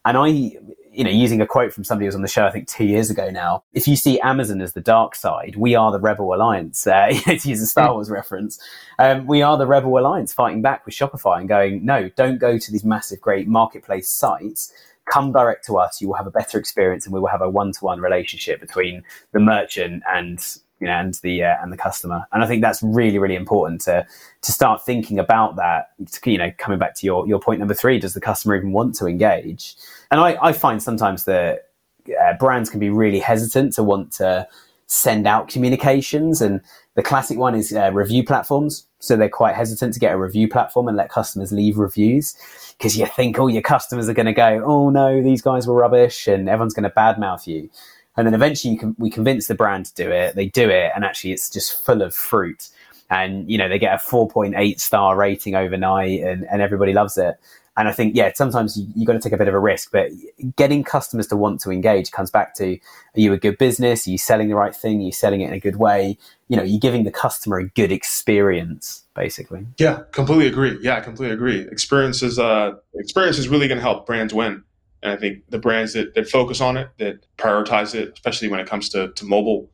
And 0.05 0.17
I, 0.17 0.57
you 0.91 1.03
know, 1.03 1.09
using 1.09 1.41
a 1.41 1.47
quote 1.47 1.71
from 1.71 1.83
somebody 1.83 2.05
who 2.05 2.09
was 2.09 2.15
on 2.15 2.21
the 2.21 2.27
show, 2.27 2.45
I 2.45 2.51
think 2.51 2.67
two 2.67 2.85
years 2.85 3.09
ago 3.09 3.29
now, 3.29 3.63
if 3.73 3.87
you 3.87 3.95
see 3.95 4.19
Amazon 4.19 4.61
as 4.61 4.73
the 4.73 4.81
dark 4.81 5.15
side, 5.15 5.55
we 5.55 5.73
are 5.73 5.91
the 5.91 5.99
Rebel 5.99 6.33
Alliance, 6.33 6.85
uh, 6.85 7.07
to 7.25 7.49
use 7.49 7.61
a 7.61 7.65
Star 7.65 7.87
hmm. 7.87 7.93
Wars 7.93 8.09
reference. 8.09 8.59
Um, 8.99 9.25
we 9.25 9.41
are 9.41 9.57
the 9.57 9.67
Rebel 9.67 9.97
Alliance 9.97 10.33
fighting 10.33 10.61
back 10.61 10.85
with 10.85 10.93
Shopify 10.93 11.39
and 11.39 11.47
going, 11.47 11.85
no, 11.85 12.09
don't 12.09 12.39
go 12.39 12.57
to 12.57 12.71
these 12.71 12.83
massive, 12.83 13.21
great 13.21 13.47
marketplace 13.47 14.09
sites. 14.09 14.73
Come 15.11 15.31
direct 15.31 15.65
to 15.67 15.77
us. 15.77 16.01
You 16.01 16.09
will 16.09 16.15
have 16.15 16.27
a 16.27 16.31
better 16.31 16.59
experience 16.59 17.05
and 17.05 17.13
we 17.13 17.19
will 17.19 17.27
have 17.27 17.41
a 17.41 17.49
one 17.49 17.71
to 17.71 17.85
one 17.85 18.01
relationship 18.01 18.59
between 18.59 19.03
the 19.31 19.39
merchant 19.39 20.03
and 20.11 20.39
you 20.81 20.87
know, 20.87 20.93
and 20.93 21.13
the 21.21 21.43
uh, 21.43 21.55
and 21.61 21.71
the 21.71 21.77
customer. 21.77 22.25
And 22.33 22.43
I 22.43 22.47
think 22.47 22.61
that's 22.61 22.81
really 22.81 23.19
really 23.19 23.35
important 23.35 23.81
to 23.81 24.05
to 24.41 24.51
start 24.51 24.83
thinking 24.83 25.19
about 25.19 25.55
that. 25.55 25.91
You 26.25 26.39
know, 26.39 26.51
coming 26.57 26.79
back 26.79 26.95
to 26.95 27.05
your 27.05 27.27
your 27.27 27.39
point 27.39 27.59
number 27.59 27.75
three, 27.75 27.99
does 27.99 28.15
the 28.15 28.21
customer 28.21 28.55
even 28.55 28.73
want 28.73 28.95
to 28.95 29.05
engage? 29.05 29.75
And 30.09 30.19
I, 30.19 30.37
I 30.41 30.53
find 30.53 30.81
sometimes 30.81 31.23
that 31.25 31.69
uh, 32.09 32.33
brands 32.39 32.69
can 32.69 32.79
be 32.79 32.89
really 32.89 33.19
hesitant 33.19 33.73
to 33.73 33.83
want 33.83 34.11
to 34.13 34.47
send 34.87 35.27
out 35.27 35.47
communications, 35.47 36.41
and 36.41 36.59
the 36.95 37.03
classic 37.03 37.37
one 37.37 37.53
is 37.55 37.71
uh, 37.71 37.91
review 37.93 38.23
platforms. 38.23 38.87
So 38.99 39.15
they're 39.15 39.29
quite 39.29 39.55
hesitant 39.55 39.93
to 39.93 39.99
get 39.99 40.13
a 40.13 40.17
review 40.17 40.47
platform 40.47 40.87
and 40.87 40.97
let 40.97 41.09
customers 41.09 41.51
leave 41.51 41.77
reviews 41.77 42.35
because 42.77 42.97
you 42.97 43.05
think 43.05 43.39
all 43.39 43.49
your 43.49 43.61
customers 43.61 44.09
are 44.09 44.13
going 44.13 44.25
to 44.27 44.33
go, 44.33 44.63
oh 44.65 44.89
no, 44.89 45.21
these 45.21 45.41
guys 45.41 45.67
were 45.67 45.75
rubbish, 45.75 46.27
and 46.27 46.49
everyone's 46.49 46.73
going 46.73 46.89
to 46.89 46.89
badmouth 46.89 47.45
you. 47.45 47.69
And 48.17 48.27
then 48.27 48.33
eventually 48.33 48.75
can, 48.77 48.95
we 48.97 49.09
convince 49.09 49.47
the 49.47 49.55
brand 49.55 49.85
to 49.87 49.93
do 49.93 50.11
it. 50.11 50.35
They 50.35 50.47
do 50.47 50.69
it, 50.69 50.91
and 50.95 51.05
actually, 51.05 51.31
it's 51.31 51.49
just 51.49 51.85
full 51.85 52.01
of 52.01 52.13
fruit. 52.13 52.69
And 53.09 53.49
you 53.49 53.57
know 53.57 53.67
they 53.67 53.79
get 53.79 53.93
a 53.93 53.97
4.8 53.97 54.79
star 54.79 55.15
rating 55.15 55.55
overnight, 55.55 56.21
and, 56.21 56.45
and 56.51 56.61
everybody 56.61 56.93
loves 56.93 57.17
it. 57.17 57.35
And 57.77 57.87
I 57.87 57.93
think, 57.93 58.15
yeah, 58.15 58.31
sometimes 58.35 58.77
you, 58.77 58.85
you 58.95 59.05
got 59.05 59.13
to 59.13 59.19
take 59.19 59.31
a 59.31 59.37
bit 59.37 59.47
of 59.47 59.53
a 59.53 59.59
risk, 59.59 59.91
but 59.91 60.09
getting 60.57 60.83
customers 60.83 61.27
to 61.27 61.37
want 61.37 61.61
to 61.61 61.71
engage 61.71 62.11
comes 62.11 62.29
back 62.29 62.53
to: 62.55 62.73
Are 62.75 62.79
you 63.19 63.31
a 63.31 63.37
good 63.37 63.57
business? 63.57 64.05
Are 64.07 64.11
you 64.11 64.17
selling 64.17 64.49
the 64.49 64.55
right 64.55 64.75
thing? 64.75 64.99
Are 64.99 65.05
you 65.05 65.11
selling 65.13 65.41
it 65.41 65.47
in 65.47 65.53
a 65.53 65.59
good 65.59 65.77
way? 65.77 66.17
You 66.49 66.57
know, 66.57 66.63
you're 66.63 66.81
giving 66.81 67.05
the 67.05 67.11
customer 67.11 67.59
a 67.59 67.69
good 67.69 67.91
experience, 67.91 69.05
basically. 69.15 69.65
Yeah, 69.77 70.01
completely 70.11 70.47
agree. 70.47 70.77
Yeah, 70.81 70.99
completely 70.99 71.33
agree. 71.33 71.61
Experience 71.61 72.21
is 72.21 72.37
uh, 72.37 72.73
experience 72.95 73.37
is 73.37 73.47
really 73.47 73.69
going 73.69 73.77
to 73.77 73.83
help 73.83 74.05
brands 74.05 74.33
win. 74.33 74.63
And 75.03 75.11
I 75.11 75.15
think 75.15 75.43
the 75.49 75.59
brands 75.59 75.93
that, 75.93 76.13
that 76.15 76.29
focus 76.29 76.61
on 76.61 76.77
it, 76.77 76.89
that 76.97 77.25
prioritize 77.37 77.95
it, 77.95 78.11
especially 78.13 78.49
when 78.49 78.59
it 78.59 78.67
comes 78.67 78.89
to, 78.89 79.11
to 79.13 79.25
mobile, 79.25 79.69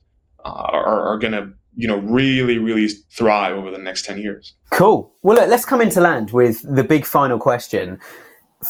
uh, 0.46 0.50
are, 0.50 1.02
are 1.02 1.18
going 1.18 1.34
to 1.34 1.54
you 1.78 1.88
know 1.88 2.00
really 2.00 2.58
really 2.58 2.90
thrive 3.12 3.56
over 3.56 3.72
the 3.72 3.78
next 3.78 4.06
10 4.06 4.18
years. 4.18 4.56
Cool. 4.72 5.14
Well 5.22 5.38
look, 5.38 5.48
let's 5.48 5.64
come 5.64 5.80
into 5.80 6.02
land 6.02 6.32
with 6.32 6.62
the 6.64 6.84
big 6.84 7.06
final 7.06 7.40
question. 7.40 8.00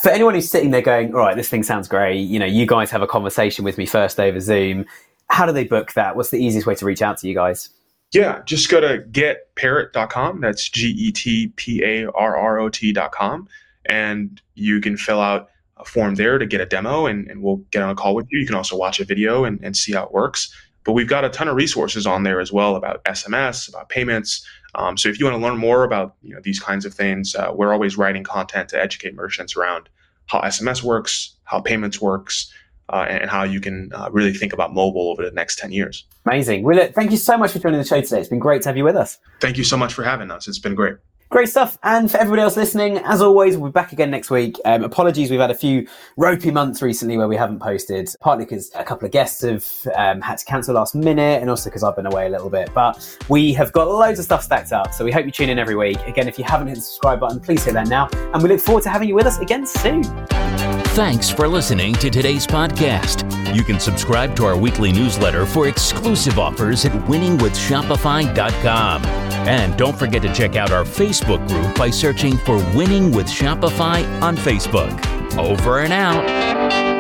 For 0.04 0.12
anyone 0.12 0.34
who's 0.34 0.52
sitting 0.52 0.72
there 0.72 0.82
going 0.82 1.16
all 1.16 1.22
right 1.22 1.36
this 1.36 1.50
thing 1.50 1.64
sounds 1.64 1.88
great. 1.88 2.20
You 2.20 2.38
know 2.38 2.46
you 2.46 2.68
guys 2.68 2.92
have 2.92 3.02
a 3.02 3.08
conversation 3.08 3.66
with 3.66 3.80
me 3.80 3.88
first 3.88 4.20
over 4.20 4.40
zoom. 4.40 4.86
How 5.30 5.46
do 5.46 5.52
they 5.54 5.64
book 5.64 5.94
that? 5.94 6.16
What's 6.16 6.30
the 6.30 6.44
easiest 6.44 6.68
way 6.68 6.76
to 6.76 6.86
reach 6.86 7.02
out 7.02 7.18
to 7.20 7.28
you 7.28 7.34
guys? 7.34 7.70
Yeah 8.12 8.42
just 8.46 8.70
go 8.70 8.80
to 8.82 9.00
getparrot.com 9.00 10.42
that's 10.42 10.70
g-e-t-p-a-r-r-o-t.com 10.70 13.48
and 13.86 14.42
you 14.56 14.82
can 14.82 14.98
fill 14.98 15.22
out 15.22 15.44
a 15.44 15.48
form 15.86 16.16
there 16.16 16.38
to 16.38 16.46
get 16.46 16.62
a 16.62 16.66
demo 16.66 17.06
and, 17.06 17.30
and 17.30 17.42
we'll 17.42 17.58
get 17.72 17.84
on 17.84 17.90
a 17.90 17.96
call 17.96 18.16
with 18.16 18.28
you. 18.30 18.40
You 18.40 18.46
can 18.46 18.56
also 18.56 18.78
watch 18.78 19.00
a 19.00 19.06
video 19.06 19.44
and, 19.44 19.60
and 19.64 19.76
see 19.76 19.94
how 19.94 20.04
it 20.06 20.12
works. 20.12 20.54
But 20.84 20.94
we've 20.94 21.08
got 21.08 21.26
a 21.26 21.30
ton 21.30 21.48
of 21.50 21.56
resources 21.56 22.08
on 22.08 22.24
there 22.24 22.40
as 22.40 22.54
well 22.54 22.76
about 22.76 23.04
SMS, 23.04 23.68
about 23.68 23.90
payments. 23.90 24.46
Um, 24.76 24.96
so 24.98 25.10
if 25.10 25.20
you 25.20 25.26
want 25.26 25.38
to 25.38 25.46
learn 25.46 25.58
more 25.58 25.84
about 25.84 26.16
you 26.22 26.34
know 26.34 26.40
these 26.42 26.60
kinds 26.60 26.86
of 26.86 26.94
things, 26.94 27.36
uh, 27.36 27.52
we're 27.54 27.74
always 27.74 27.98
writing 27.98 28.24
content 28.24 28.70
to 28.70 28.82
educate 28.82 29.14
merchants 29.14 29.58
around 29.58 29.90
how 30.28 30.40
SMS 30.42 30.84
works, 30.84 31.36
how 31.44 31.60
payments 31.60 32.00
works, 32.00 32.54
uh, 32.90 33.06
and 33.10 33.30
how 33.30 33.44
you 33.44 33.60
can 33.60 33.92
uh, 33.94 34.10
really 34.12 34.34
think 34.34 34.54
about 34.54 34.74
mobile 34.74 35.10
over 35.10 35.24
the 35.24 35.32
next 35.32 35.60
10 35.60 35.72
years. 35.72 36.06
Amazing. 36.26 36.64
Well, 36.64 36.90
thank 36.94 37.12
you 37.12 37.18
so 37.18 37.38
much 37.38 37.52
for 37.52 37.60
joining 37.60 37.80
the 37.80 37.86
show 37.86 38.00
today. 38.02 38.20
It's 38.20 38.30
been 38.30 38.40
great 38.40 38.62
to 38.62 38.70
have 38.70 38.78
you 38.78 38.84
with 38.84 38.96
us. 38.96 39.18
Thank 39.42 39.58
you 39.58 39.64
so 39.64 39.78
much 39.78 39.94
for 39.94 40.04
having 40.04 40.32
us. 40.32 40.48
It's 40.48 40.60
been 40.60 40.76
great. 40.76 40.96
Great 41.30 41.50
stuff. 41.50 41.78
And 41.84 42.10
for 42.10 42.18
everybody 42.18 42.42
else 42.42 42.56
listening, 42.56 43.00
as 43.00 43.22
always, 43.22 43.58
we'll 43.58 43.70
be 43.70 43.74
back 43.74 43.92
again 43.92 44.10
next 44.10 44.30
week. 44.30 44.60
Um, 44.64 44.84
apologies, 44.84 45.30
we've 45.30 45.40
had 45.40 45.52
a 45.52 45.56
few 45.56 45.88
ropey 46.16 46.52
months 46.52 46.82
recently 46.82 47.18
where 47.18 47.28
we 47.28 47.36
haven't 47.36 47.60
posted, 47.60 48.10
partly 48.22 48.46
because 48.46 48.72
a 48.76 48.84
couple 48.84 49.06
of 49.06 49.12
guests 49.12 49.42
have 49.42 49.66
um, 49.96 50.22
had 50.22 50.38
to 50.38 50.46
cancel 50.46 50.76
last 50.76 50.96
minute 50.96 51.42
and 51.42 51.50
also 51.50 51.70
because 51.70 51.84
I've 51.84 51.96
been 51.96 52.06
away 52.06 52.28
a 52.28 52.30
little 52.30 52.50
bit. 52.50 52.74
But 52.74 53.18
we 53.28 53.54
have 53.54 53.74
got 53.74 53.90
loads 53.90 54.20
of 54.20 54.26
stuff 54.26 54.44
stacked 54.44 54.72
up. 54.72 54.94
So 54.94 55.04
we 55.04 55.12
hope 55.12 55.26
you 55.26 55.32
tune 55.32 55.50
in 55.50 55.60
every 55.60 55.76
week. 55.76 56.00
Again, 56.08 56.28
if 56.28 56.40
you 56.40 56.46
haven't 56.46 56.68
hit 56.68 56.76
the 56.76 56.82
subscribe 56.82 57.20
button, 57.20 57.42
please 57.42 57.64
hit 57.64 57.74
that 57.74 57.88
now. 57.88 58.08
And 58.34 58.42
we 58.42 58.48
look 58.48 58.62
forward 58.62 58.84
to 58.84 58.90
having 58.90 59.10
you 59.10 59.16
with 59.16 59.26
us 59.26 59.38
again 59.40 59.66
soon. 59.66 60.04
Thanks 60.96 61.30
for 61.30 61.48
listening 61.48 61.94
to 61.96 62.10
today's 62.10 62.48
podcast. 62.48 63.37
You 63.54 63.64
can 63.64 63.80
subscribe 63.80 64.36
to 64.36 64.46
our 64.46 64.58
weekly 64.58 64.92
newsletter 64.92 65.46
for 65.46 65.68
exclusive 65.68 66.40
offers 66.40 66.86
at 66.86 66.92
winningwithshopify.com. 66.92 69.06
And 69.06 69.78
don't 69.78 69.98
forget 69.98 70.22
to 70.24 70.34
check 70.34 70.56
out 70.56 70.72
our 70.72 70.84
Facebook 70.84 71.48
group 71.48 71.78
by 71.78 71.90
searching 71.90 72.38
for 72.38 72.58
Winning 72.76 73.12
with 73.12 73.28
Shopify 73.28 74.04
on 74.22 74.36
Facebook. 74.36 74.92
Over 75.38 75.80
and 75.80 75.94
out. 75.94 76.97